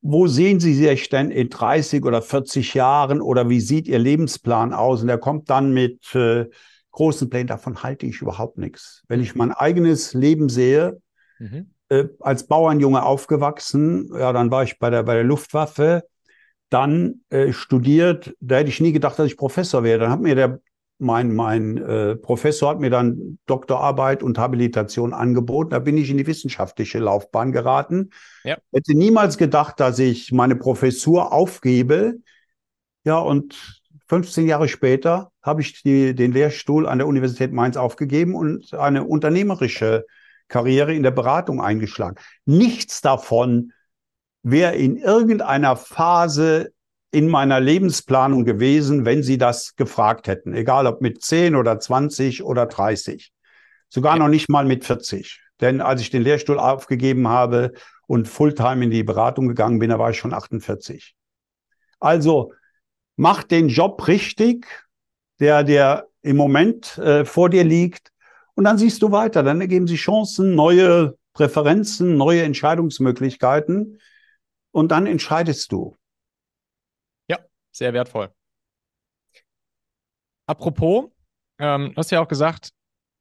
wo 0.00 0.26
sehen 0.26 0.60
Sie 0.60 0.74
sich 0.74 1.08
denn 1.08 1.30
in 1.30 1.48
30 1.48 2.04
oder 2.04 2.22
40 2.22 2.74
Jahren 2.74 3.20
oder 3.20 3.48
wie 3.48 3.60
sieht 3.60 3.88
Ihr 3.88 3.98
Lebensplan 3.98 4.72
aus? 4.72 5.02
Und 5.02 5.08
er 5.08 5.18
kommt 5.18 5.48
dann 5.48 5.72
mit 5.72 6.14
äh, 6.14 6.46
großen 6.90 7.30
Plänen, 7.30 7.46
davon 7.46 7.82
halte 7.82 8.06
ich 8.06 8.20
überhaupt 8.20 8.58
nichts. 8.58 9.02
Wenn 9.08 9.20
ich 9.20 9.34
mein 9.34 9.52
eigenes 9.52 10.12
Leben 10.12 10.48
sehe, 10.48 11.00
mhm. 11.38 11.70
äh, 11.88 12.04
als 12.20 12.46
Bauernjunge 12.46 13.02
aufgewachsen, 13.02 14.10
ja, 14.12 14.32
dann 14.32 14.50
war 14.50 14.62
ich 14.62 14.78
bei 14.78 14.90
der, 14.90 15.02
bei 15.02 15.14
der 15.14 15.24
Luftwaffe, 15.24 16.04
dann 16.72 17.20
äh, 17.30 17.52
studiert, 17.52 18.34
da 18.40 18.56
hätte 18.56 18.70
ich 18.70 18.80
nie 18.80 18.92
gedacht, 18.92 19.18
dass 19.18 19.26
ich 19.26 19.36
Professor 19.36 19.82
wäre. 19.82 20.00
Dann 20.00 20.10
hat 20.10 20.20
mir 20.20 20.34
der 20.34 20.60
mein, 21.02 21.34
mein 21.34 21.78
äh, 21.78 22.16
Professor 22.16 22.70
hat 22.70 22.80
mir 22.80 22.90
dann 22.90 23.38
Doktorarbeit 23.46 24.22
und 24.22 24.38
Habilitation 24.38 25.12
angeboten. 25.12 25.70
Da 25.70 25.80
bin 25.80 25.98
ich 25.98 26.08
in 26.08 26.16
die 26.16 26.26
wissenschaftliche 26.26 27.00
Laufbahn 27.00 27.50
geraten. 27.50 28.10
Ja. 28.44 28.56
Hätte 28.72 28.96
niemals 28.96 29.36
gedacht, 29.36 29.80
dass 29.80 29.98
ich 29.98 30.30
meine 30.30 30.54
Professur 30.54 31.32
aufgebe. 31.32 32.20
Ja, 33.04 33.18
und 33.18 33.82
15 34.06 34.46
Jahre 34.46 34.68
später 34.68 35.32
habe 35.42 35.60
ich 35.60 35.82
die, 35.82 36.14
den 36.14 36.32
Lehrstuhl 36.32 36.86
an 36.86 36.98
der 36.98 37.08
Universität 37.08 37.52
Mainz 37.52 37.76
aufgegeben 37.76 38.36
und 38.36 38.72
eine 38.72 39.04
unternehmerische 39.04 40.06
Karriere 40.46 40.94
in 40.94 41.02
der 41.02 41.10
Beratung 41.10 41.60
eingeschlagen. 41.60 42.16
Nichts 42.44 43.00
davon 43.00 43.72
wäre 44.42 44.74
in 44.74 44.96
irgendeiner 44.96 45.76
Phase 45.76 46.72
in 47.10 47.28
meiner 47.28 47.60
Lebensplanung 47.60 48.44
gewesen, 48.44 49.04
wenn 49.04 49.22
Sie 49.22 49.38
das 49.38 49.76
gefragt 49.76 50.28
hätten. 50.28 50.54
Egal 50.54 50.86
ob 50.86 51.00
mit 51.00 51.22
10 51.22 51.54
oder 51.56 51.78
20 51.78 52.42
oder 52.42 52.66
30. 52.66 53.32
Sogar 53.88 54.16
noch 54.16 54.28
nicht 54.28 54.48
mal 54.48 54.64
mit 54.64 54.84
40. 54.84 55.40
Denn 55.60 55.80
als 55.80 56.00
ich 56.00 56.10
den 56.10 56.22
Lehrstuhl 56.22 56.58
aufgegeben 56.58 57.28
habe 57.28 57.72
und 58.06 58.28
Fulltime 58.28 58.84
in 58.84 58.90
die 58.90 59.04
Beratung 59.04 59.46
gegangen 59.46 59.78
bin, 59.78 59.90
da 59.90 59.98
war 59.98 60.10
ich 60.10 60.18
schon 60.18 60.32
48. 60.32 61.14
Also 62.00 62.52
mach 63.16 63.42
den 63.42 63.68
Job 63.68 64.08
richtig, 64.08 64.66
der, 65.38 65.62
der 65.62 66.08
im 66.22 66.36
Moment 66.36 66.96
äh, 66.98 67.24
vor 67.24 67.50
dir 67.50 67.64
liegt. 67.64 68.10
Und 68.54 68.64
dann 68.64 68.78
siehst 68.78 69.02
du 69.02 69.12
weiter. 69.12 69.42
Dann 69.42 69.60
ergeben 69.60 69.86
sich 69.86 70.00
Chancen, 70.00 70.54
neue 70.54 71.16
Präferenzen, 71.34 72.16
neue 72.16 72.42
Entscheidungsmöglichkeiten. 72.42 73.98
Und 74.72 74.88
dann 74.88 75.06
entscheidest 75.06 75.70
du 75.72 75.96
sehr 77.72 77.92
wertvoll. 77.92 78.32
Apropos, 80.46 81.10
ähm, 81.58 81.92
du 81.94 81.96
hast 81.96 82.10
ja 82.10 82.20
auch 82.20 82.28
gesagt, 82.28 82.72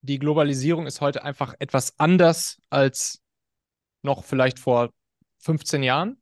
die 0.01 0.19
Globalisierung 0.19 0.87
ist 0.87 1.01
heute 1.01 1.23
einfach 1.23 1.55
etwas 1.59 1.97
anders 1.99 2.59
als 2.69 3.21
noch 4.01 4.23
vielleicht 4.23 4.59
vor 4.59 4.91
15 5.39 5.83
Jahren. 5.83 6.21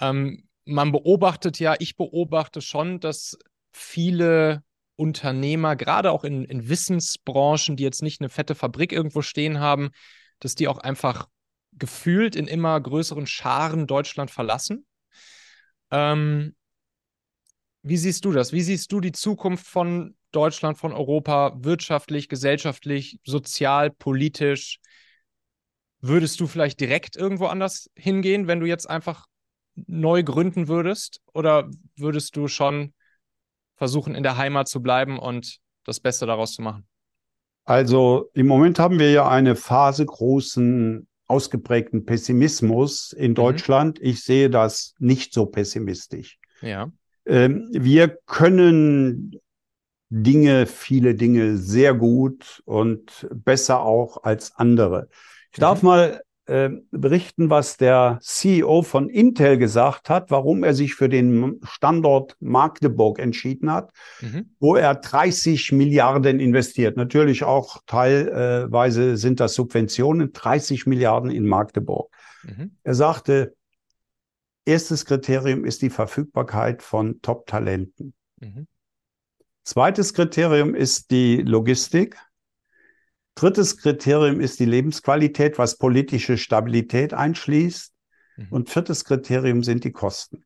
Ähm, 0.00 0.48
man 0.64 0.92
beobachtet 0.92 1.58
ja, 1.58 1.74
ich 1.78 1.96
beobachte 1.96 2.60
schon, 2.60 3.00
dass 3.00 3.36
viele 3.72 4.62
Unternehmer, 4.96 5.74
gerade 5.74 6.12
auch 6.12 6.22
in, 6.22 6.44
in 6.44 6.68
Wissensbranchen, 6.68 7.76
die 7.76 7.82
jetzt 7.82 8.02
nicht 8.02 8.20
eine 8.20 8.28
fette 8.28 8.54
Fabrik 8.54 8.92
irgendwo 8.92 9.22
stehen 9.22 9.58
haben, 9.58 9.90
dass 10.38 10.54
die 10.54 10.68
auch 10.68 10.78
einfach 10.78 11.28
gefühlt 11.82 12.36
in 12.36 12.46
immer 12.46 12.80
größeren 12.80 13.26
Scharen 13.26 13.88
Deutschland 13.88 14.30
verlassen. 14.30 14.86
Ähm, 15.90 16.54
wie 17.82 17.96
siehst 17.96 18.24
du 18.24 18.30
das? 18.30 18.52
Wie 18.52 18.60
siehst 18.60 18.92
du 18.92 19.00
die 19.00 19.10
Zukunft 19.10 19.66
von 19.66 20.14
Deutschland, 20.30 20.78
von 20.78 20.92
Europa, 20.92 21.56
wirtschaftlich, 21.56 22.28
gesellschaftlich, 22.28 23.18
sozial, 23.24 23.90
politisch? 23.90 24.78
Würdest 26.00 26.38
du 26.38 26.46
vielleicht 26.46 26.78
direkt 26.78 27.16
irgendwo 27.16 27.46
anders 27.46 27.90
hingehen, 27.96 28.46
wenn 28.46 28.60
du 28.60 28.66
jetzt 28.66 28.88
einfach 28.88 29.26
neu 29.74 30.22
gründen 30.22 30.68
würdest? 30.68 31.20
Oder 31.34 31.68
würdest 31.96 32.36
du 32.36 32.46
schon 32.46 32.94
versuchen, 33.74 34.14
in 34.14 34.22
der 34.22 34.36
Heimat 34.36 34.68
zu 34.68 34.80
bleiben 34.80 35.18
und 35.18 35.58
das 35.82 35.98
Beste 35.98 36.26
daraus 36.26 36.52
zu 36.52 36.62
machen? 36.62 36.86
Also 37.64 38.30
im 38.34 38.46
Moment 38.46 38.78
haben 38.78 39.00
wir 39.00 39.10
ja 39.10 39.28
eine 39.28 39.56
Phase 39.56 40.06
großen, 40.06 41.08
ausgeprägten 41.32 42.04
Pessimismus 42.04 43.12
in 43.12 43.30
mhm. 43.30 43.36
Deutschland. 43.36 43.98
Mhm. 43.98 44.06
Ich 44.06 44.22
sehe 44.22 44.50
das 44.50 44.94
nicht 44.98 45.32
so 45.32 45.46
pessimistisch. 45.46 46.38
Ja. 46.60 46.92
Ähm, 47.24 47.68
wir 47.72 48.18
können 48.26 49.40
Dinge, 50.10 50.66
viele 50.66 51.14
Dinge 51.14 51.56
sehr 51.56 51.94
gut 51.94 52.62
und 52.66 53.26
besser 53.32 53.80
auch 53.80 54.24
als 54.24 54.54
andere. 54.56 55.08
Ich 55.52 55.58
darf 55.58 55.82
mhm. 55.82 55.88
mal 55.88 56.22
äh, 56.52 56.70
berichten, 56.90 57.48
was 57.48 57.78
der 57.78 58.18
CEO 58.20 58.82
von 58.82 59.08
Intel 59.08 59.56
gesagt 59.56 60.10
hat, 60.10 60.30
warum 60.30 60.64
er 60.64 60.74
sich 60.74 60.94
für 60.94 61.08
den 61.08 61.60
Standort 61.64 62.36
Magdeburg 62.40 63.18
entschieden 63.18 63.72
hat, 63.72 63.90
mhm. 64.20 64.50
wo 64.60 64.76
er 64.76 64.94
30 64.94 65.72
Milliarden 65.72 66.40
investiert. 66.40 66.96
Natürlich 66.96 67.42
auch 67.42 67.80
teilweise 67.86 69.16
sind 69.16 69.40
das 69.40 69.54
Subventionen, 69.54 70.32
30 70.32 70.86
Milliarden 70.86 71.30
in 71.30 71.46
Magdeburg. 71.46 72.12
Mhm. 72.42 72.76
Er 72.82 72.94
sagte, 72.94 73.54
Erstes 74.64 75.06
Kriterium 75.06 75.64
ist 75.64 75.82
die 75.82 75.90
Verfügbarkeit 75.90 76.82
von 76.82 77.20
Top-Talenten. 77.20 78.14
Mhm. 78.40 78.68
Zweites 79.64 80.14
Kriterium 80.14 80.74
ist 80.74 81.10
die 81.10 81.38
Logistik. 81.38 82.16
Drittes 83.34 83.78
Kriterium 83.78 84.40
ist 84.40 84.60
die 84.60 84.66
Lebensqualität, 84.66 85.58
was 85.58 85.78
politische 85.78 86.36
Stabilität 86.36 87.14
einschließt. 87.14 87.92
Mhm. 88.36 88.46
Und 88.50 88.70
viertes 88.70 89.04
Kriterium 89.04 89.62
sind 89.62 89.84
die 89.84 89.92
Kosten. 89.92 90.44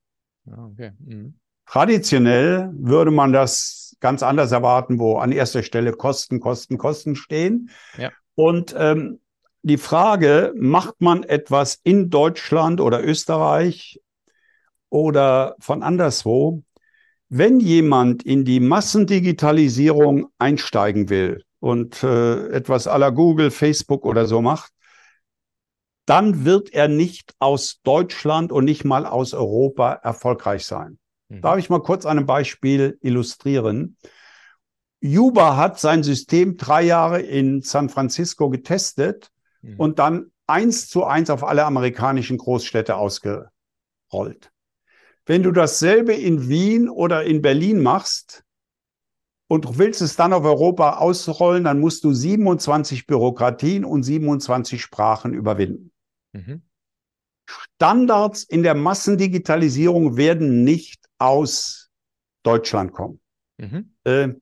Ah, 0.50 0.66
okay. 0.66 0.92
Mhm. 1.04 1.34
Traditionell 1.66 2.70
würde 2.74 3.10
man 3.10 3.32
das 3.32 3.96
ganz 3.98 4.22
anders 4.22 4.52
erwarten, 4.52 5.00
wo 5.00 5.18
an 5.18 5.32
erster 5.32 5.64
Stelle 5.64 5.92
Kosten, 5.92 6.38
Kosten, 6.38 6.78
Kosten 6.78 7.16
stehen. 7.16 7.70
Ja. 7.98 8.12
Und 8.36 8.74
ähm, 8.78 9.20
die 9.62 9.78
Frage, 9.78 10.54
macht 10.56 11.00
man 11.00 11.24
etwas 11.24 11.80
in 11.82 12.08
Deutschland 12.08 12.80
oder 12.80 13.02
Österreich 13.02 14.00
oder 14.90 15.56
von 15.58 15.82
anderswo, 15.82 16.62
wenn 17.28 17.58
jemand 17.58 18.22
in 18.22 18.44
die 18.44 18.60
Massendigitalisierung 18.60 20.28
einsteigen 20.38 21.08
will 21.08 21.45
und 21.60 22.02
äh, 22.02 22.48
etwas 22.48 22.86
aller 22.86 23.12
Google, 23.12 23.50
Facebook 23.50 24.04
oder 24.04 24.26
so 24.26 24.42
macht, 24.42 24.72
dann 26.06 26.44
wird 26.44 26.72
er 26.72 26.88
nicht 26.88 27.34
aus 27.38 27.80
Deutschland 27.82 28.52
und 28.52 28.64
nicht 28.64 28.84
mal 28.84 29.06
aus 29.06 29.34
Europa 29.34 29.92
erfolgreich 29.92 30.64
sein. 30.64 30.98
Mhm. 31.28 31.40
Darf 31.42 31.58
ich 31.58 31.68
mal 31.68 31.82
kurz 31.82 32.06
an 32.06 32.18
einem 32.18 32.26
Beispiel 32.26 32.98
illustrieren? 33.02 33.96
Juba 35.00 35.56
hat 35.56 35.78
sein 35.80 36.02
System 36.02 36.56
drei 36.56 36.82
Jahre 36.82 37.20
in 37.20 37.62
San 37.62 37.88
Francisco 37.88 38.48
getestet 38.48 39.30
mhm. 39.62 39.78
und 39.78 39.98
dann 39.98 40.30
eins 40.46 40.88
zu 40.88 41.04
eins 41.04 41.28
auf 41.28 41.44
alle 41.44 41.64
amerikanischen 41.64 42.38
Großstädte 42.38 42.96
ausgerollt. 42.96 43.50
Wenn 45.26 45.42
du 45.42 45.50
dasselbe 45.50 46.14
in 46.14 46.48
Wien 46.48 46.88
oder 46.88 47.24
in 47.24 47.42
Berlin 47.42 47.82
machst 47.82 48.44
und 49.48 49.78
willst 49.78 50.02
es 50.02 50.16
dann 50.16 50.32
auf 50.32 50.44
Europa 50.44 50.98
ausrollen, 50.98 51.64
dann 51.64 51.80
musst 51.80 52.04
du 52.04 52.12
27 52.12 53.06
Bürokratien 53.06 53.84
und 53.84 54.02
27 54.02 54.80
Sprachen 54.82 55.34
überwinden. 55.34 55.92
Mhm. 56.32 56.62
Standards 57.48 58.42
in 58.42 58.62
der 58.62 58.74
Massendigitalisierung 58.74 60.16
werden 60.16 60.64
nicht 60.64 61.04
aus 61.18 61.90
Deutschland 62.42 62.92
kommen. 62.92 63.20
Mhm. 63.58 63.94
Äh, 64.04 64.34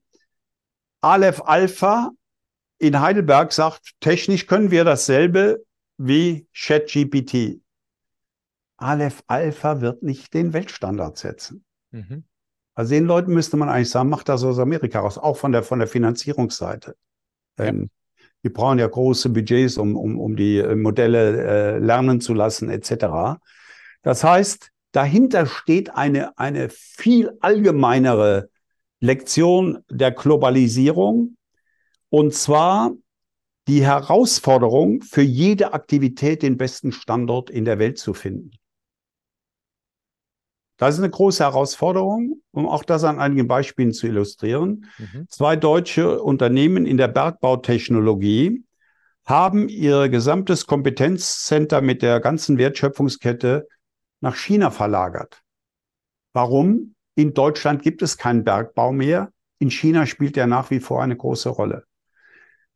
Aleph 1.01 1.41
Alpha 1.45 2.11
in 2.79 2.99
Heidelberg 2.99 3.53
sagt, 3.53 3.93
technisch 3.99 4.47
können 4.47 4.71
wir 4.71 4.83
dasselbe 4.83 5.63
wie 5.97 6.47
ChatGPT. 6.53 7.61
Aleph 8.77 9.23
Alpha 9.27 9.81
wird 9.81 10.03
nicht 10.03 10.33
den 10.33 10.51
Weltstandard 10.53 11.17
setzen. 11.17 11.63
Mhm. 11.91 12.25
Also 12.75 12.93
den 12.93 13.05
Leuten 13.05 13.33
müsste 13.33 13.57
man 13.57 13.69
eigentlich 13.69 13.89
sagen, 13.89 14.09
macht 14.09 14.29
das 14.29 14.43
aus 14.43 14.59
Amerika 14.59 14.99
raus, 14.99 15.17
auch 15.17 15.37
von 15.37 15.53
der, 15.53 15.63
von 15.63 15.79
der 15.79 15.87
Finanzierungsseite. 15.87 16.95
Ja. 17.57 17.71
die 18.43 18.49
brauchen 18.49 18.79
ja 18.79 18.87
große 18.87 19.29
Budgets, 19.29 19.77
um, 19.77 19.95
um, 19.95 20.19
um 20.19 20.35
die 20.35 20.57
äh, 20.57 20.75
Modelle 20.75 21.75
äh, 21.75 21.79
lernen 21.79 22.19
zu 22.19 22.33
lassen, 22.33 22.69
etc. 22.69 23.39
Das 24.01 24.25
heißt, 24.25 24.71
dahinter 24.91 25.45
steht 25.45 25.95
eine, 25.95 26.37
eine 26.37 26.67
viel 26.69 27.31
allgemeinere 27.39 28.49
Lektion 28.99 29.79
der 29.89 30.11
Globalisierung, 30.11 31.37
und 32.09 32.33
zwar 32.33 32.91
die 33.67 33.83
Herausforderung, 33.83 35.01
für 35.01 35.21
jede 35.21 35.73
Aktivität 35.73 36.43
den 36.43 36.57
besten 36.57 36.91
Standort 36.91 37.49
in 37.49 37.65
der 37.65 37.79
Welt 37.79 37.97
zu 37.97 38.13
finden. 38.13 38.51
Das 40.77 40.95
ist 40.95 40.99
eine 40.99 41.09
große 41.09 41.43
Herausforderung, 41.43 42.41
um 42.51 42.67
auch 42.67 42.83
das 42.83 43.03
an 43.03 43.19
einigen 43.19 43.47
Beispielen 43.47 43.93
zu 43.93 44.07
illustrieren. 44.07 44.85
Mhm. 44.97 45.27
Zwei 45.29 45.55
deutsche 45.55 46.21
Unternehmen 46.21 46.85
in 46.85 46.97
der 46.97 47.07
Bergbautechnologie 47.07 48.63
haben 49.25 49.69
ihr 49.69 50.09
gesamtes 50.09 50.67
Kompetenzcenter 50.67 51.81
mit 51.81 52.01
der 52.01 52.19
ganzen 52.19 52.57
Wertschöpfungskette 52.57 53.67
nach 54.21 54.35
China 54.35 54.69
verlagert. 54.69 55.41
Warum? 56.33 56.95
In 57.15 57.33
Deutschland 57.33 57.81
gibt 57.81 58.01
es 58.01 58.17
keinen 58.17 58.43
Bergbau 58.43 58.91
mehr. 58.91 59.31
In 59.59 59.71
China 59.71 60.05
spielt 60.05 60.35
er 60.35 60.47
nach 60.47 60.69
wie 60.69 60.81
vor 60.81 61.01
eine 61.01 61.15
große 61.15 61.49
Rolle. 61.49 61.85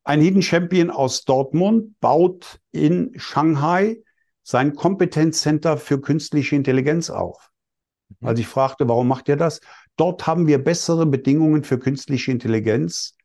Ein 0.06 0.22
Hidden 0.22 0.42
Champion 0.42 0.90
aus 0.90 1.26
Dortmund 1.26 2.00
baut 2.00 2.60
in 2.72 3.12
Shanghai 3.18 4.02
sein 4.44 4.74
Kompetenzcenter 4.74 5.78
für 5.78 6.00
künstliche 6.00 6.56
Intelligenz 6.56 7.10
auf. 7.10 7.50
Mhm. 8.20 8.28
Als 8.28 8.40
ich 8.40 8.48
fragte, 8.48 8.88
warum 8.88 9.08
macht 9.08 9.28
ihr 9.30 9.38
das? 9.38 9.62
Dort 9.96 10.28
haben 10.28 10.48
wir 10.48 10.64
bessere 10.64 11.06
Bedingungen 11.06 11.64
für 11.64 11.80
künstliche 11.80 12.32
Intelligenz, 12.32 13.16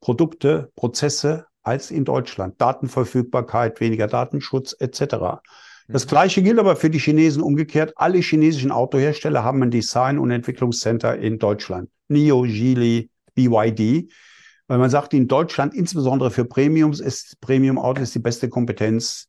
Produkte, 0.00 0.70
Prozesse 0.76 1.46
als 1.62 1.90
in 1.90 2.04
Deutschland. 2.04 2.60
Datenverfügbarkeit, 2.60 3.80
weniger 3.80 4.06
Datenschutz 4.06 4.74
etc. 4.78 5.40
Das 5.88 6.06
mhm. 6.06 6.08
Gleiche 6.08 6.42
gilt 6.42 6.58
aber 6.58 6.76
für 6.76 6.90
die 6.90 6.98
Chinesen 6.98 7.42
umgekehrt. 7.42 7.92
Alle 7.96 8.18
chinesischen 8.18 8.70
Autohersteller 8.70 9.44
haben 9.44 9.62
ein 9.62 9.70
Design- 9.70 10.18
und 10.18 10.30
Entwicklungscenter 10.30 11.18
in 11.18 11.38
Deutschland. 11.38 11.90
NIO, 12.08 12.42
Geely, 12.42 13.10
BYD. 13.34 14.10
Weil 14.66 14.78
man 14.78 14.90
sagt, 14.90 15.14
in 15.14 15.26
Deutschland, 15.26 15.74
insbesondere 15.74 16.30
für 16.30 16.44
Premiums, 16.44 17.00
ist 17.00 17.40
Premium 17.40 17.76
Auto 17.76 18.02
ist 18.02 18.14
die 18.14 18.20
beste 18.20 18.48
Kompetenz 18.48 19.28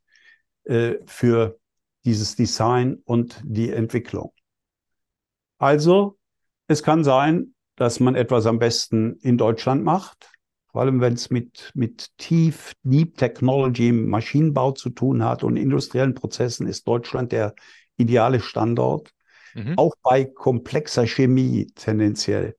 äh, 0.65 0.95
für 1.07 1.57
dieses 2.05 2.35
Design 2.35 2.99
und 3.05 3.41
die 3.43 3.71
Entwicklung. 3.71 4.31
Also, 5.61 6.17
es 6.65 6.81
kann 6.81 7.03
sein, 7.03 7.53
dass 7.75 7.99
man 7.99 8.15
etwas 8.15 8.47
am 8.47 8.57
besten 8.57 9.17
in 9.21 9.37
Deutschland 9.37 9.83
macht, 9.83 10.31
vor 10.71 10.81
allem 10.81 11.01
wenn 11.01 11.13
es 11.13 11.29
mit, 11.29 11.71
mit 11.75 12.09
tief, 12.17 12.73
Deep 12.81 13.15
Technology, 13.15 13.91
Maschinenbau 13.91 14.71
zu 14.71 14.89
tun 14.89 15.23
hat 15.23 15.43
und 15.43 15.57
industriellen 15.57 16.15
Prozessen, 16.15 16.65
ist 16.65 16.87
Deutschland 16.87 17.31
der 17.31 17.53
ideale 17.95 18.39
Standort. 18.39 19.11
Mhm. 19.53 19.75
Auch 19.77 19.93
bei 20.01 20.25
komplexer 20.25 21.05
Chemie 21.05 21.67
tendenziell. 21.75 22.55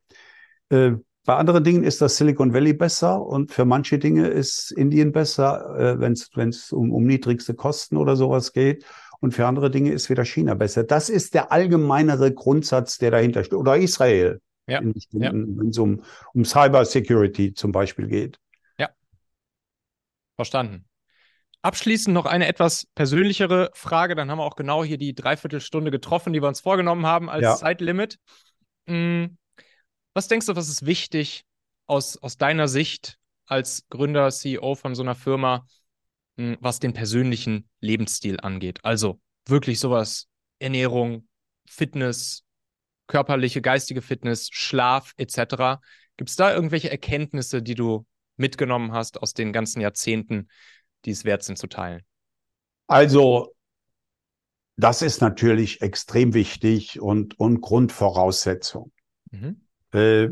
Äh, 0.68 0.92
bei 1.24 1.34
anderen 1.34 1.64
Dingen 1.64 1.82
ist 1.82 2.00
das 2.02 2.16
Silicon 2.16 2.54
Valley 2.54 2.72
besser 2.72 3.20
und 3.20 3.50
für 3.50 3.64
manche 3.64 3.98
Dinge 3.98 4.28
ist 4.28 4.70
Indien 4.70 5.10
besser, 5.10 5.76
äh, 5.76 5.98
wenn 5.98 6.12
es 6.12 6.70
um, 6.70 6.92
um 6.92 7.04
niedrigste 7.04 7.54
Kosten 7.54 7.96
oder 7.96 8.14
sowas 8.14 8.52
geht 8.52 8.84
und 9.22 9.32
für 9.32 9.46
andere 9.46 9.70
Dinge 9.70 9.92
ist 9.92 10.10
wieder 10.10 10.24
China 10.24 10.54
besser. 10.54 10.82
Das 10.82 11.08
ist 11.08 11.34
der 11.34 11.52
allgemeinere 11.52 12.34
Grundsatz, 12.34 12.98
der 12.98 13.12
dahinter 13.12 13.44
steht. 13.44 13.56
Oder 13.56 13.76
Israel, 13.76 14.40
ja. 14.66 14.80
wenn 14.82 15.68
es 15.68 15.78
um, 15.78 16.02
um 16.34 16.44
Cyber 16.44 16.84
Security 16.84 17.54
zum 17.54 17.70
Beispiel 17.70 18.08
geht. 18.08 18.40
Ja. 18.78 18.90
Verstanden. 20.34 20.86
Abschließend 21.62 22.12
noch 22.12 22.26
eine 22.26 22.48
etwas 22.48 22.88
persönlichere 22.96 23.70
Frage. 23.74 24.16
Dann 24.16 24.28
haben 24.28 24.38
wir 24.38 24.44
auch 24.44 24.56
genau 24.56 24.82
hier 24.82 24.98
die 24.98 25.14
Dreiviertelstunde 25.14 25.92
getroffen, 25.92 26.32
die 26.32 26.42
wir 26.42 26.48
uns 26.48 26.60
vorgenommen 26.60 27.06
haben 27.06 27.30
als 27.30 27.42
ja. 27.44 27.54
Zeitlimit. 27.54 28.18
Hm. 28.88 29.38
Was 30.14 30.26
denkst 30.26 30.46
du, 30.46 30.56
was 30.56 30.68
ist 30.68 30.84
wichtig 30.84 31.44
aus, 31.86 32.16
aus 32.16 32.38
deiner 32.38 32.66
Sicht 32.66 33.18
als 33.46 33.86
Gründer, 33.88 34.32
CEO 34.32 34.74
von 34.74 34.96
so 34.96 35.02
einer 35.02 35.14
Firma, 35.14 35.64
was 36.36 36.78
den 36.78 36.92
persönlichen 36.92 37.68
Lebensstil 37.80 38.40
angeht. 38.40 38.80
Also 38.82 39.20
wirklich 39.46 39.78
sowas, 39.78 40.28
Ernährung, 40.58 41.28
Fitness, 41.68 42.44
körperliche, 43.06 43.60
geistige 43.60 44.02
Fitness, 44.02 44.48
Schlaf 44.50 45.12
etc. 45.16 45.80
Gibt 46.16 46.30
es 46.30 46.36
da 46.36 46.54
irgendwelche 46.54 46.90
Erkenntnisse, 46.90 47.62
die 47.62 47.74
du 47.74 48.06
mitgenommen 48.36 48.92
hast 48.92 49.22
aus 49.22 49.34
den 49.34 49.52
ganzen 49.52 49.80
Jahrzehnten, 49.80 50.48
die 51.04 51.10
es 51.10 51.24
wert 51.24 51.42
sind 51.42 51.58
zu 51.58 51.66
teilen? 51.66 52.02
Also, 52.86 53.54
das 54.76 55.02
ist 55.02 55.20
natürlich 55.20 55.82
extrem 55.82 56.34
wichtig 56.34 57.00
und, 57.00 57.38
und 57.38 57.60
Grundvoraussetzung. 57.60 58.92
Mhm. 59.30 59.60
Äh, 59.92 60.28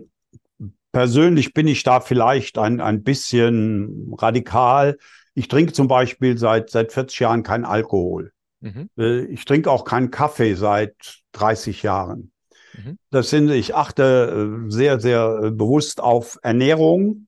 persönlich 0.92 1.53
bin 1.53 1.68
ich 1.68 1.82
da 1.82 2.01
vielleicht 2.01 2.59
ein, 2.59 2.80
ein 2.80 3.03
bisschen 3.03 4.14
radikal. 4.18 4.98
Ich 5.41 5.49
trinke 5.49 5.72
zum 5.72 5.88
Beispiel 5.88 6.36
seit, 6.36 6.68
seit 6.68 6.93
40 6.93 7.18
Jahren 7.20 7.43
keinen 7.43 7.64
Alkohol. 7.64 8.30
Mhm. 8.61 8.91
Äh, 8.99 9.22
ich 9.22 9.47
trinke 9.47 9.70
auch 9.70 9.86
keinen 9.86 10.11
Kaffee 10.11 10.53
seit 10.53 10.95
30 11.32 11.82
Jahren. 11.82 12.30
Mhm. 12.74 12.99
Das 13.11 13.30
sind, 13.30 13.49
ich 13.49 13.74
achte 13.74 14.66
äh, 14.66 14.70
sehr, 14.70 15.01
sehr 15.01 15.41
äh, 15.45 15.51
bewusst 15.51 16.03
auf 16.03 16.38
Ernährung. 16.43 17.26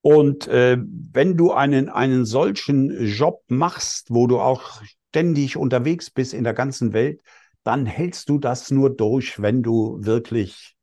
Und 0.00 0.48
äh, 0.48 0.76
wenn 0.80 1.36
du 1.36 1.52
einen, 1.52 1.88
einen 1.88 2.24
solchen 2.24 2.90
Job 3.06 3.44
machst, 3.46 4.08
wo 4.10 4.26
du 4.26 4.40
auch 4.40 4.82
ständig 5.10 5.56
unterwegs 5.56 6.10
bist 6.10 6.34
in 6.34 6.42
der 6.42 6.54
ganzen 6.54 6.92
Welt, 6.92 7.20
dann 7.62 7.86
hältst 7.86 8.28
du 8.28 8.38
das 8.38 8.72
nur 8.72 8.90
durch, 8.90 9.40
wenn 9.40 9.62
du 9.62 9.98
wirklich 10.00 10.74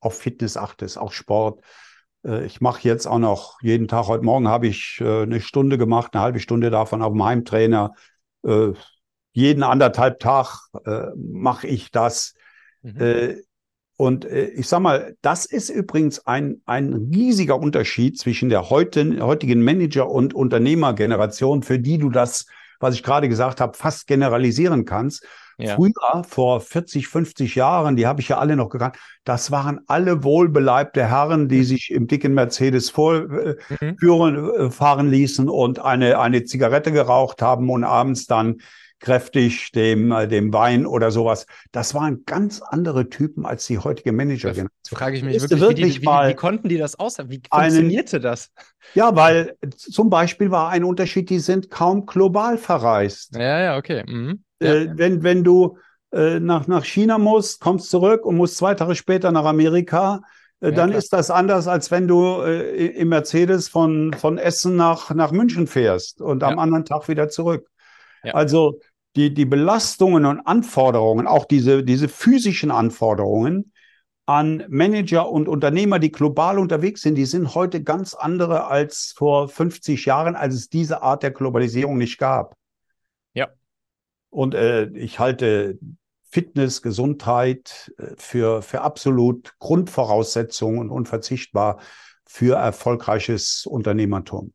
auf 0.00 0.18
Fitness 0.18 0.56
achtest, 0.56 0.98
auch 0.98 1.12
Sport. 1.12 1.62
Äh, 2.24 2.46
ich 2.46 2.60
mache 2.60 2.80
jetzt 2.82 3.06
auch 3.06 3.18
noch 3.18 3.60
jeden 3.62 3.88
Tag, 3.88 4.08
heute 4.08 4.24
Morgen 4.24 4.48
habe 4.48 4.66
ich 4.66 5.00
äh, 5.00 5.22
eine 5.22 5.40
Stunde 5.40 5.78
gemacht, 5.78 6.14
eine 6.14 6.22
halbe 6.22 6.40
Stunde 6.40 6.70
davon 6.70 7.02
auf 7.02 7.12
dem 7.12 7.24
Heimtrainer. 7.24 7.94
Äh, 8.44 8.72
jeden 9.36 9.64
anderthalb 9.64 10.20
Tag 10.20 10.68
mache 11.16 11.66
ich 11.66 11.90
das. 11.90 12.34
Mhm. 12.82 13.40
Und 13.96 14.24
ich 14.24 14.68
sag 14.68 14.78
mal, 14.78 15.16
das 15.22 15.44
ist 15.44 15.70
übrigens 15.70 16.24
ein, 16.24 16.62
ein 16.66 17.10
riesiger 17.12 17.58
Unterschied 17.58 18.16
zwischen 18.16 18.48
der 18.48 18.70
heutigen 18.70 19.64
Manager- 19.64 20.08
und 20.08 20.34
Unternehmergeneration, 20.34 21.64
für 21.64 21.80
die 21.80 21.98
du 21.98 22.10
das 22.10 22.46
was 22.84 22.94
ich 22.94 23.02
gerade 23.02 23.28
gesagt 23.28 23.60
habe, 23.60 23.76
fast 23.76 24.06
generalisieren 24.06 24.84
kannst. 24.84 25.26
Ja. 25.56 25.76
Früher, 25.76 26.24
vor 26.28 26.60
40, 26.60 27.08
50 27.08 27.54
Jahren, 27.54 27.96
die 27.96 28.06
habe 28.06 28.20
ich 28.20 28.28
ja 28.28 28.38
alle 28.38 28.56
noch 28.56 28.68
gekannt, 28.68 28.96
das 29.24 29.50
waren 29.50 29.80
alle 29.86 30.24
wohlbeleibte 30.24 31.06
Herren, 31.08 31.48
die 31.48 31.58
mhm. 31.58 31.64
sich 31.64 31.90
im 31.90 32.06
dicken 32.06 32.34
Mercedes 32.34 32.90
vorführen, 32.90 33.56
mhm. 33.80 34.66
Äh, 34.66 34.70
fahren 34.70 35.10
ließen 35.10 35.48
und 35.48 35.78
eine, 35.78 36.18
eine 36.18 36.44
Zigarette 36.44 36.92
geraucht 36.92 37.40
haben 37.40 37.70
und 37.70 37.84
abends 37.84 38.26
dann 38.26 38.58
kräftig 39.04 39.70
dem, 39.72 40.10
äh, 40.12 40.26
dem 40.26 40.52
Wein 40.54 40.86
oder 40.86 41.10
sowas. 41.10 41.46
Das 41.72 41.94
waren 41.94 42.24
ganz 42.24 42.62
andere 42.62 43.10
Typen 43.10 43.44
als 43.44 43.66
die 43.66 43.78
heutige 43.78 44.12
Manager. 44.12 44.54
Da 44.54 44.66
frage 44.84 45.18
ich 45.18 45.22
mich 45.22 45.40
wirklich, 45.42 45.60
wirklich 45.60 45.96
wie, 45.96 46.00
die, 46.00 46.06
wie, 46.06 46.28
wie, 46.28 46.34
konnten 46.34 46.68
die 46.70 46.78
das 46.78 46.98
aus? 46.98 47.18
Wie 47.18 47.42
funktionierte 47.48 48.16
einen, 48.16 48.22
das? 48.22 48.50
Ja, 48.94 49.14
weil 49.14 49.56
zum 49.76 50.08
Beispiel 50.08 50.50
war 50.50 50.70
ein 50.70 50.84
Unterschied, 50.84 51.28
die 51.28 51.38
sind 51.38 51.70
kaum 51.70 52.06
global 52.06 52.56
verreist. 52.56 53.36
Ja, 53.36 53.60
ja, 53.60 53.76
okay. 53.76 54.04
Mhm. 54.06 54.42
Äh, 54.60 54.84
ja. 54.84 54.92
wenn, 54.96 55.22
wenn 55.22 55.44
du 55.44 55.76
äh, 56.10 56.40
nach, 56.40 56.66
nach 56.66 56.84
China 56.86 57.18
musst, 57.18 57.60
kommst 57.60 57.90
zurück 57.90 58.24
und 58.24 58.36
musst 58.36 58.56
zwei 58.56 58.74
Tage 58.74 58.94
später 58.94 59.32
nach 59.32 59.44
Amerika, 59.44 60.22
äh, 60.60 60.68
ja, 60.68 60.70
dann 60.70 60.90
klar. 60.90 60.98
ist 60.98 61.12
das 61.12 61.30
anders, 61.30 61.68
als 61.68 61.90
wenn 61.90 62.08
du 62.08 62.40
äh, 62.40 62.86
im 62.86 63.10
Mercedes 63.10 63.68
von, 63.68 64.14
von 64.14 64.38
Essen 64.38 64.76
nach, 64.76 65.10
nach 65.10 65.30
München 65.30 65.66
fährst 65.66 66.22
und 66.22 66.40
ja. 66.40 66.48
am 66.48 66.58
anderen 66.58 66.86
Tag 66.86 67.08
wieder 67.08 67.28
zurück. 67.28 67.68
Also 68.32 68.80
die, 69.16 69.32
die 69.32 69.44
Belastungen 69.44 70.26
und 70.26 70.40
Anforderungen, 70.40 71.26
auch 71.26 71.44
diese, 71.44 71.84
diese 71.84 72.08
physischen 72.08 72.70
Anforderungen 72.70 73.72
an 74.26 74.64
Manager 74.68 75.30
und 75.30 75.48
Unternehmer, 75.48 75.98
die 75.98 76.10
global 76.10 76.58
unterwegs 76.58 77.02
sind, 77.02 77.14
die 77.16 77.26
sind 77.26 77.54
heute 77.54 77.82
ganz 77.82 78.14
andere 78.14 78.66
als 78.66 79.12
vor 79.16 79.48
50 79.48 80.06
Jahren, 80.06 80.34
als 80.34 80.54
es 80.54 80.68
diese 80.68 81.02
Art 81.02 81.22
der 81.22 81.30
Globalisierung 81.30 81.98
nicht 81.98 82.18
gab. 82.18 82.56
Ja. 83.34 83.48
Und 84.30 84.54
äh, 84.54 84.86
ich 84.94 85.18
halte 85.18 85.78
Fitness, 86.24 86.82
Gesundheit 86.82 87.92
äh, 87.98 88.14
für, 88.16 88.62
für 88.62 88.80
absolut 88.80 89.54
Grundvoraussetzungen 89.58 90.80
und 90.80 90.90
unverzichtbar 90.90 91.78
für 92.26 92.56
erfolgreiches 92.56 93.66
Unternehmertum. 93.66 94.52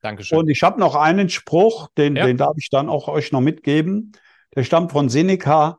Dankeschön. 0.00 0.38
Und 0.38 0.48
ich 0.48 0.62
habe 0.62 0.80
noch 0.80 0.94
einen 0.94 1.28
Spruch, 1.28 1.88
den, 1.96 2.16
ja. 2.16 2.26
den 2.26 2.36
darf 2.36 2.56
ich 2.56 2.70
dann 2.70 2.88
auch 2.88 3.08
euch 3.08 3.32
noch 3.32 3.40
mitgeben. 3.40 4.12
Der 4.54 4.64
stammt 4.64 4.92
von 4.92 5.08
Seneca. 5.08 5.78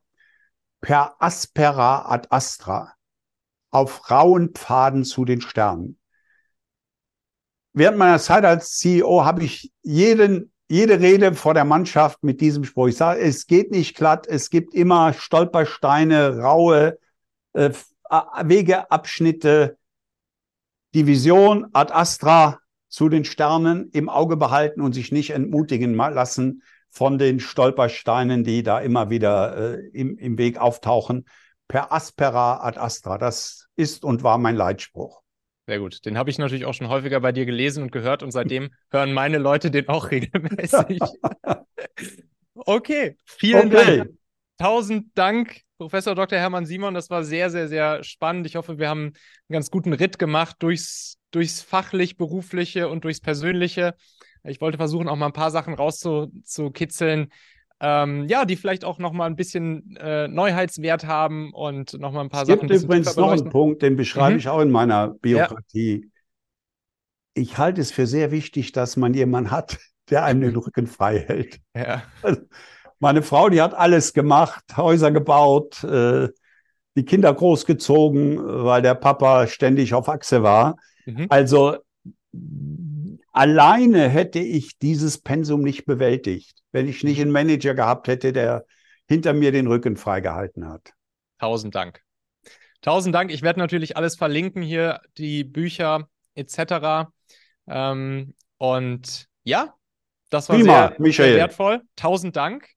Per 0.80 1.16
aspera 1.20 2.10
ad 2.10 2.28
astra. 2.32 2.94
Auf 3.70 4.10
rauen 4.10 4.50
Pfaden 4.54 5.04
zu 5.04 5.26
den 5.26 5.42
Sternen. 5.42 6.00
Während 7.74 7.98
meiner 7.98 8.20
Zeit 8.20 8.44
als 8.46 8.78
CEO 8.78 9.24
habe 9.24 9.44
ich 9.44 9.72
jeden, 9.82 10.52
jede 10.68 11.00
Rede 11.00 11.36
vor 11.36 11.54
der 11.54 11.66
Mannschaft 11.66 12.24
mit 12.24 12.42
diesem 12.42 12.64
Spruch. 12.64 12.88
Ich 12.88 12.98
sage, 12.98 13.22
es 13.22 13.48
geht 13.48 13.72
nicht 13.72 13.96
glatt, 13.96 14.28
es 14.28 14.50
gibt 14.50 14.74
immer 14.74 15.14
Stolpersteine, 15.14 16.40
raue 16.40 16.98
äh, 17.54 17.70
Wegeabschnitte. 18.44 19.78
Division 20.94 21.68
ad 21.72 21.94
astra, 21.94 22.60
zu 22.92 23.08
den 23.08 23.24
Sternen 23.24 23.90
im 23.94 24.10
Auge 24.10 24.36
behalten 24.36 24.82
und 24.82 24.94
sich 24.94 25.12
nicht 25.12 25.32
entmutigen 25.32 25.96
lassen 25.96 26.62
von 26.90 27.18
den 27.18 27.40
Stolpersteinen, 27.40 28.44
die 28.44 28.64
da 28.64 28.80
immer 28.80 29.10
wieder 29.10 29.78
äh, 29.78 29.88
im, 29.94 30.18
im 30.18 30.38
Weg 30.38 30.58
auftauchen. 30.58 31.26
Per 31.70 31.94
aspera 31.94 32.62
ad 32.62 32.78
astra. 32.78 33.18
Das 33.18 33.70
ist 33.78 34.04
und 34.04 34.24
war 34.24 34.38
mein 34.38 34.58
Leitspruch. 34.58 35.22
Sehr 35.68 35.80
gut. 35.80 36.06
Den 36.06 36.18
habe 36.18 36.30
ich 36.30 36.38
natürlich 36.38 36.66
auch 36.66 36.74
schon 36.74 36.90
häufiger 36.90 37.22
bei 37.22 37.32
dir 37.32 37.46
gelesen 37.46 37.82
und 37.82 37.94
gehört 37.94 38.24
und 38.24 38.32
seitdem 38.32 38.72
hören 38.92 39.14
meine 39.14 39.38
Leute 39.38 39.72
den 39.72 39.88
auch 39.88 40.12
regelmäßig. 40.12 41.00
okay, 42.56 43.16
vielen 43.26 43.74
okay. 43.74 43.98
Dank. 44.00 44.10
Tausend 44.58 45.08
Dank, 45.16 45.62
Professor 45.78 46.14
Dr. 46.14 46.38
Hermann 46.38 46.66
Simon. 46.66 46.94
Das 46.94 47.10
war 47.10 47.24
sehr, 47.24 47.50
sehr, 47.50 47.70
sehr 47.70 48.04
spannend. 48.04 48.46
Ich 48.48 48.58
hoffe, 48.58 48.80
wir 48.80 48.90
haben 48.90 49.06
einen 49.06 49.14
ganz 49.50 49.72
guten 49.72 49.94
Ritt 49.94 50.20
gemacht 50.20 50.58
durchs 50.60 51.21
durchs 51.32 51.62
fachlich-berufliche 51.62 52.90
und 52.90 53.04
durchs 53.04 53.22
Persönliche. 53.22 53.96
Ich 54.44 54.62
wollte 54.62 54.78
versuchen, 54.78 55.08
auch 55.08 55.16
mal 55.16 55.28
ein 55.28 55.34
paar 55.34 55.52
Sachen 55.52 55.74
rauszukitzeln, 55.74 57.32
ähm, 57.80 58.28
ja, 58.28 58.46
die 58.46 58.56
vielleicht 58.56 58.86
auch 58.86 59.00
noch 59.00 59.12
mal 59.12 59.26
ein 59.26 59.36
bisschen 59.36 59.96
äh, 59.98 60.28
Neuheitswert 60.28 61.06
haben 61.06 61.52
und 61.52 61.94
noch 62.00 62.12
mal 62.12 62.22
ein 62.22 62.30
paar 62.30 62.44
es 62.44 62.48
Sachen. 62.48 62.70
Es 62.70 62.82
gibt 62.82 62.84
übrigens 62.84 63.16
noch 63.16 63.32
einen 63.32 63.50
Punkt, 63.50 63.82
den 63.82 63.96
beschreibe 63.96 64.34
mhm. 64.34 64.40
ich 64.40 64.48
auch 64.50 64.62
in 64.62 64.70
meiner 64.70 65.10
Biografie. 65.10 66.02
Ja. 66.04 66.10
Ich 67.34 67.58
halte 67.58 67.82
es 67.82 67.92
für 67.92 68.06
sehr 68.06 68.32
wichtig, 68.32 68.72
dass 68.72 68.98
man 68.98 69.14
jemanden 69.14 69.52
hat, 69.52 69.80
der 70.10 70.26
einem 70.26 70.42
den 70.42 70.56
Rücken 70.56 70.86
frei 70.86 71.20
hält. 71.20 71.60
Ja. 71.76 72.04
Also, 72.22 72.42
meine 73.00 73.24
Frau, 73.24 73.50
die 73.50 73.62
hat 73.62 73.74
alles 73.74 74.14
gemacht, 74.14 74.64
Häuser 74.78 75.10
gebaut, 75.10 75.84
äh, 75.84 76.30
die 76.96 77.06
Kinder 77.06 77.34
großgezogen, 77.34 78.38
weil 78.64 78.84
der 78.84 78.94
Papa 78.94 79.48
ständig 79.48 79.96
auf 79.96 80.08
Achse 80.08 80.44
war. 80.44 80.76
Mhm. 81.06 81.28
Also 81.30 81.78
alleine 83.32 84.10
hätte 84.10 84.40
ich 84.40 84.78
dieses 84.80 85.18
Pensum 85.18 85.62
nicht 85.62 85.86
bewältigt, 85.86 86.60
wenn 86.72 86.88
ich 86.88 87.04
nicht 87.04 87.20
einen 87.20 87.32
Manager 87.32 87.74
gehabt 87.74 88.08
hätte, 88.08 88.34
der 88.34 88.66
hinter 89.08 89.34
mir 89.34 89.52
den 89.52 89.68
Rücken 89.68 89.98
freigehalten 89.98 90.68
hat. 90.70 90.94
Tausend 91.40 91.76
Dank. 91.76 92.02
Tausend 92.82 93.14
Dank. 93.14 93.32
Ich 93.32 93.42
werde 93.42 93.60
natürlich 93.60 93.98
alles 93.98 94.16
verlinken 94.16 94.62
hier, 94.62 95.02
die 95.18 95.44
Bücher 95.44 96.08
etc. 96.36 97.10
Ähm, 97.68 98.34
und 98.58 99.28
ja, 99.44 99.76
das 100.30 100.50
war 100.50 100.56
Prima, 100.56 100.94
sehr, 100.98 101.14
sehr 101.14 101.36
wertvoll. 101.36 101.82
Tausend 101.96 102.36
Dank. 102.36 102.68